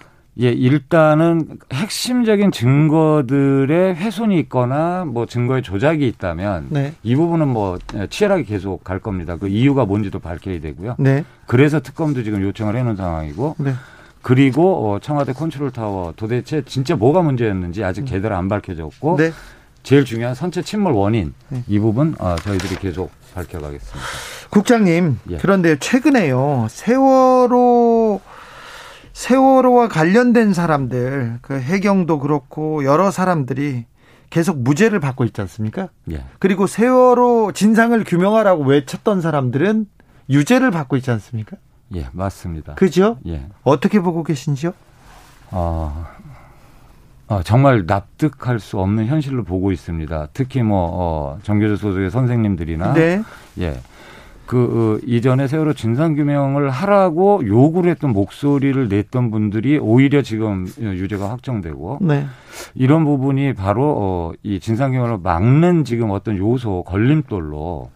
예, 0.40 0.50
일단은 0.50 1.58
핵심적인 1.72 2.50
증거들의 2.50 3.94
훼손이 3.94 4.38
있거나 4.40 5.04
뭐 5.04 5.26
증거의 5.26 5.62
조작이 5.62 6.06
있다면 6.08 6.66
네. 6.70 6.92
이 7.04 7.14
부분은 7.14 7.46
뭐 7.46 7.78
치열하게 8.10 8.42
계속 8.42 8.82
갈 8.82 8.98
겁니다. 8.98 9.36
그 9.36 9.46
이유가 9.46 9.84
뭔지도 9.84 10.18
밝혀야 10.18 10.60
되고요. 10.60 10.96
네. 10.98 11.24
그래서 11.46 11.80
특검도 11.80 12.24
지금 12.24 12.42
요청을 12.42 12.76
해놓은 12.76 12.96
상황이고 12.96 13.56
네. 13.58 13.74
그리고 14.22 14.90
어, 14.90 14.98
청와대 14.98 15.32
컨트롤 15.32 15.70
타워 15.70 16.12
도대체 16.16 16.62
진짜 16.64 16.96
뭐가 16.96 17.22
문제였는지 17.22 17.84
아직 17.84 18.06
제대로 18.06 18.34
안 18.34 18.48
밝혀졌고 18.48 19.16
네. 19.18 19.30
제일 19.84 20.04
중요한 20.04 20.34
선체 20.34 20.62
침몰 20.62 20.94
원인 20.94 21.34
네. 21.48 21.62
이 21.68 21.78
부분 21.78 22.16
어, 22.18 22.34
저희들이 22.36 22.76
계속 22.76 23.10
밝혀가겠습니다. 23.34 24.00
국장님, 24.50 25.18
예. 25.30 25.36
그런데 25.38 25.76
최근에요. 25.78 26.68
세월호 26.70 27.93
세월호와 29.14 29.88
관련된 29.88 30.52
사람들, 30.52 31.38
그 31.40 31.58
해경도 31.58 32.18
그렇고 32.18 32.84
여러 32.84 33.10
사람들이 33.10 33.86
계속 34.28 34.58
무죄를 34.58 34.98
받고 34.98 35.24
있지 35.24 35.40
않습니까? 35.40 35.88
예. 36.10 36.24
그리고 36.40 36.66
세월호 36.66 37.52
진상을 37.52 38.02
규명하라고 38.04 38.64
외쳤던 38.64 39.20
사람들은 39.20 39.86
유죄를 40.28 40.72
받고 40.72 40.96
있지 40.96 41.12
않습니까? 41.12 41.56
예, 41.94 42.08
맞습니다. 42.12 42.74
그죠? 42.74 43.18
예. 43.26 43.46
어떻게 43.62 44.00
보고 44.00 44.24
계신지요? 44.24 44.74
어, 45.52 46.06
어, 47.28 47.42
정말 47.44 47.84
납득할 47.86 48.58
수 48.58 48.80
없는 48.80 49.06
현실로 49.06 49.44
보고 49.44 49.70
있습니다. 49.70 50.28
특히 50.32 50.62
뭐, 50.62 50.88
어, 50.92 51.38
정교조 51.44 51.76
소속의 51.76 52.10
선생님들이나. 52.10 52.94
네. 52.94 53.22
예. 53.60 53.80
그, 54.46 54.98
어, 55.02 55.04
이전에 55.06 55.48
세월호 55.48 55.72
진상 55.72 56.14
규명을 56.14 56.68
하라고 56.68 57.42
요구를 57.46 57.90
했던 57.90 58.10
목소리를 58.12 58.88
냈던 58.88 59.30
분들이 59.30 59.78
오히려 59.78 60.20
지금 60.22 60.66
유죄가 60.78 61.30
확정되고 61.30 61.98
네. 62.02 62.26
이런 62.74 63.04
부분이 63.04 63.54
바로, 63.54 63.94
어, 63.98 64.32
이 64.42 64.60
진상 64.60 64.92
규명을 64.92 65.18
막는 65.22 65.84
지금 65.84 66.10
어떤 66.10 66.36
요소, 66.36 66.84
걸림돌로 66.84 67.90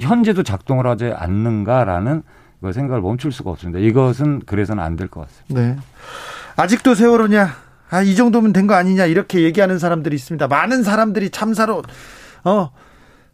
현재도 0.00 0.42
작동을 0.42 0.86
하지 0.86 1.12
않는가라는 1.16 2.22
그 2.60 2.72
생각을 2.72 3.00
멈출 3.00 3.32
수가 3.32 3.50
없습니다. 3.50 3.78
이것은 3.78 4.40
그래서는 4.44 4.82
안 4.82 4.96
될 4.96 5.08
것 5.08 5.26
같습니다. 5.26 5.60
네. 5.60 5.76
아직도 6.56 6.94
세월호냐? 6.94 7.48
아, 7.90 8.02
이 8.02 8.14
정도면 8.14 8.52
된 8.52 8.66
거 8.66 8.74
아니냐? 8.74 9.06
이렇게 9.06 9.40
얘기하는 9.42 9.78
사람들이 9.78 10.14
있습니다. 10.14 10.46
많은 10.46 10.82
사람들이 10.82 11.30
참사로, 11.30 11.82
어, 12.44 12.70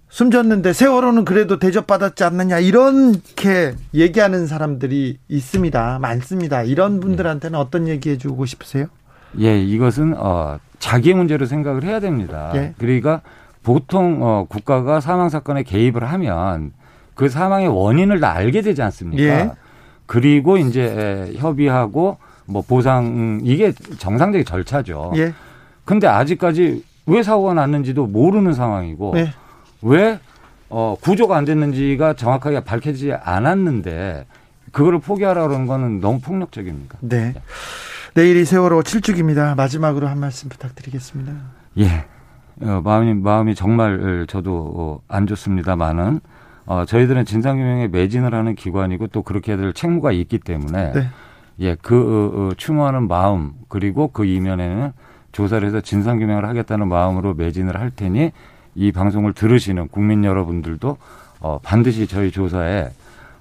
숨졌는데 0.08 0.72
세월호는 0.72 1.24
그래도 1.24 1.58
대접받았지 1.58 2.24
않느냐? 2.24 2.58
이렇게 2.58 3.74
얘기하는 3.92 4.46
사람들이 4.46 5.18
있습니다. 5.28 5.98
많습니다. 6.00 6.62
이런 6.62 7.00
분들한테는 7.00 7.58
어떤 7.58 7.88
얘기 7.88 8.10
해주고 8.10 8.46
싶으세요? 8.46 8.86
예, 9.40 9.60
이것은 9.60 10.14
어 10.16 10.58
자기 10.78 11.12
문제로 11.12 11.44
생각을 11.46 11.84
해야 11.84 12.00
됩니다. 12.00 12.52
예. 12.54 12.74
그러니까 12.78 13.20
보통 13.62 14.20
어 14.22 14.46
국가가 14.48 15.00
사망 15.00 15.28
사건에 15.28 15.62
개입을 15.64 16.04
하면 16.04 16.72
그 17.14 17.28
사망의 17.28 17.68
원인을 17.68 18.20
다 18.20 18.32
알게 18.32 18.62
되지 18.62 18.82
않습니까? 18.82 19.22
예. 19.22 19.50
그리고 20.06 20.56
이제 20.56 21.32
협의하고 21.36 22.18
뭐 22.46 22.62
보상 22.62 23.40
이게 23.42 23.72
정상적인 23.98 24.44
절차죠. 24.46 25.12
예. 25.16 25.34
근데 25.84 26.06
아직까지 26.06 26.84
왜 27.06 27.22
사고가 27.22 27.54
났는지도 27.54 28.06
모르는 28.06 28.52
상황이고 28.52 29.12
네. 29.14 29.32
왜 29.82 30.18
어, 30.68 30.96
구조가 31.00 31.36
안 31.36 31.44
됐는지가 31.44 32.14
정확하게 32.14 32.64
밝혀지지 32.64 33.12
않았는데 33.12 34.26
그거를 34.72 34.98
포기하라 34.98 35.46
그러는 35.46 35.66
거는 35.66 36.00
너무 36.00 36.20
폭력적입니다. 36.20 36.98
네. 37.00 37.34
내일이 38.14 38.44
세월호 38.44 38.82
7주기입니다. 38.82 39.56
마지막으로 39.56 40.08
한 40.08 40.18
말씀 40.18 40.48
부탁드리겠습니다. 40.48 41.32
예. 41.78 42.04
어, 42.62 42.80
마음이, 42.82 43.14
마음이 43.14 43.54
정말 43.54 44.26
저도 44.28 44.74
어, 44.76 45.00
안 45.08 45.26
좋습니다만은, 45.26 46.20
어, 46.64 46.84
저희들은 46.84 47.24
진상규명에 47.24 47.88
매진을 47.88 48.34
하는 48.34 48.54
기관이고 48.54 49.08
또 49.08 49.22
그렇게 49.22 49.52
해야 49.52 49.60
될 49.60 49.72
책무가 49.72 50.12
있기 50.12 50.38
때문에 50.38 50.92
네. 50.92 51.08
예, 51.60 51.74
그 51.76 51.94
어, 51.96 52.48
어, 52.48 52.54
추모하는 52.56 53.08
마음 53.08 53.52
그리고 53.68 54.08
그 54.08 54.24
이면에는 54.24 54.92
조사를 55.32 55.66
해서 55.66 55.80
진상규명을 55.80 56.44
하겠다는 56.46 56.88
마음으로 56.88 57.34
매진을 57.34 57.78
할 57.78 57.90
테니 57.90 58.32
이 58.76 58.92
방송을 58.92 59.32
들으시는 59.32 59.88
국민 59.88 60.24
여러분들도 60.24 60.96
어, 61.40 61.58
반드시 61.62 62.06
저희 62.06 62.30
조사에 62.30 62.90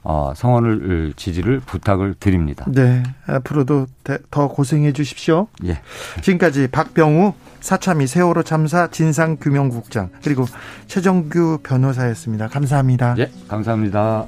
어, 0.03 0.33
성원을 0.35 1.13
지지를 1.15 1.59
부탁을 1.59 2.15
드립니다. 2.19 2.65
네. 2.67 3.01
앞으로도 3.27 3.87
대- 4.03 4.19
더 4.31 4.47
고생해 4.47 4.93
주십시오. 4.93 5.47
예. 5.65 5.79
지금까지 6.21 6.67
박병우 6.67 7.33
사참이 7.59 8.05
세월호 8.05 8.43
참사 8.43 8.87
진상규명국장 8.87 10.09
그리고 10.23 10.45
최정규 10.87 11.59
변호사였습니다. 11.63 12.47
감사합니다. 12.49 13.15
예, 13.17 13.31
감사합니다. 13.47 14.25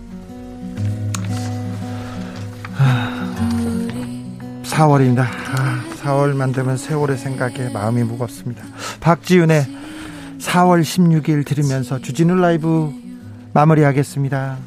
4월입니다. 4.63 5.21
아, 5.21 5.83
4월만 6.03 6.53
되면 6.53 6.77
세월의 6.77 7.17
생각에 7.17 7.69
마음이 7.69 8.03
무겁습니다. 8.03 8.63
박지윤의 8.99 9.65
4월 10.39 10.81
16일 10.81 11.45
들으면서 11.45 11.99
주진우 11.99 12.35
라이브 12.35 12.91
마무리하겠습니다. 13.53 14.57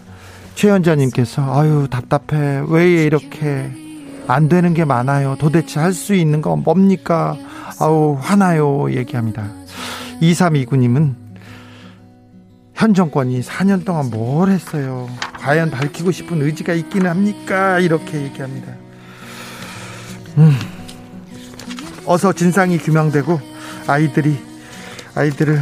최연자님께서 0.55 1.59
아유 1.59 1.87
답답해 1.91 2.65
왜 2.69 3.05
이렇게 3.05 3.71
안 4.27 4.49
되는 4.49 4.75
게 4.75 4.85
많아요. 4.85 5.37
도대체 5.39 5.81
할 5.81 5.93
수 5.93 6.15
있는 6.15 6.43
건 6.43 6.63
뭡니까? 6.63 7.37
아우 7.81 8.17
화나요 8.21 8.93
얘기합니다. 8.93 9.49
2329님은 10.21 11.15
현 12.75 12.95
정권이 12.95 13.41
4년 13.41 13.85
동안 13.85 14.11
뭘 14.11 14.51
했어요? 14.51 15.09
과연 15.39 15.71
밝히고 15.71 16.13
싶은 16.13 16.43
의지가 16.43 16.75
있기는 16.75 17.09
합니까? 17.09 17.79
이렇게 17.79 18.23
얘기합니다. 18.23 18.73
음, 20.39 20.53
어서 22.07 22.33
진상이 22.33 22.79
규명되고 22.79 23.41
아이들이 23.87 24.37
아이들을 25.21 25.61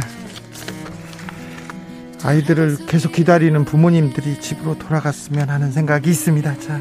아이들을 2.23 2.85
계속 2.87 3.11
기다리는 3.11 3.65
부모님들이 3.65 4.39
집으로 4.39 4.79
돌아갔으면 4.79 5.49
하는 5.49 5.73
생각이 5.73 6.09
있습니다. 6.09 6.59
자, 6.59 6.79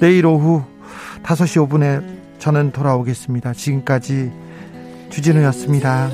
내일 0.00 0.26
오후 0.26 0.64
5시 1.22 1.68
5분에 1.68 2.40
저는 2.40 2.72
돌아오겠습니다. 2.72 3.52
지금까지 3.52 4.32
주진우였습니다. 5.10 6.10